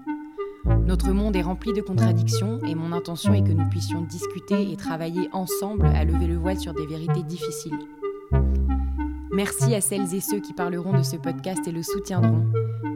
Notre 0.84 1.10
monde 1.12 1.36
est 1.36 1.42
rempli 1.42 1.72
de 1.72 1.80
contradictions 1.80 2.60
et 2.64 2.74
mon 2.74 2.92
intention 2.92 3.34
est 3.34 3.42
que 3.42 3.52
nous 3.52 3.68
puissions 3.68 4.02
discuter 4.02 4.70
et 4.70 4.76
travailler 4.76 5.28
ensemble 5.32 5.86
à 5.86 6.04
lever 6.04 6.26
le 6.26 6.36
voile 6.36 6.58
sur 6.58 6.74
des 6.74 6.86
vérités 6.86 7.22
difficiles. 7.22 7.78
Merci 9.32 9.74
à 9.74 9.80
celles 9.80 10.14
et 10.14 10.20
ceux 10.20 10.40
qui 10.40 10.52
parleront 10.52 10.96
de 10.96 11.02
ce 11.02 11.16
podcast 11.16 11.60
et 11.66 11.72
le 11.72 11.82
soutiendront. 11.82 12.46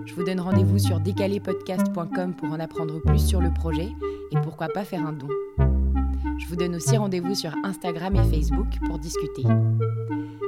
Je 0.06 0.14
vous 0.14 0.24
donne 0.24 0.40
rendez-vous 0.40 0.78
sur 0.78 0.98
décalépodcast.com 0.98 2.34
pour 2.34 2.48
en 2.48 2.60
apprendre 2.60 3.00
plus 3.00 3.18
sur 3.18 3.40
le 3.40 3.52
projet 3.52 3.90
et 4.30 4.40
pourquoi 4.42 4.68
pas 4.68 4.84
faire 4.84 5.04
un 5.06 5.12
don. 5.12 5.28
Je 6.38 6.46
vous 6.46 6.56
donne 6.56 6.74
aussi 6.76 6.96
rendez-vous 6.96 7.34
sur 7.34 7.52
Instagram 7.64 8.16
et 8.16 8.24
Facebook 8.24 8.68
pour 8.86 8.98
discuter. 8.98 9.42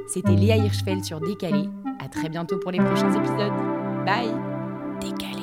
C'était 0.08 0.34
Léa 0.34 0.56
Hirschfeld 0.56 1.04
sur 1.04 1.20
Décalé. 1.20 1.68
À 2.00 2.08
très 2.08 2.28
bientôt 2.28 2.58
pour 2.58 2.70
les 2.70 2.78
prochains 2.78 3.12
épisodes. 3.12 3.52
Bye 4.06 4.32
Décalé. 5.00 5.41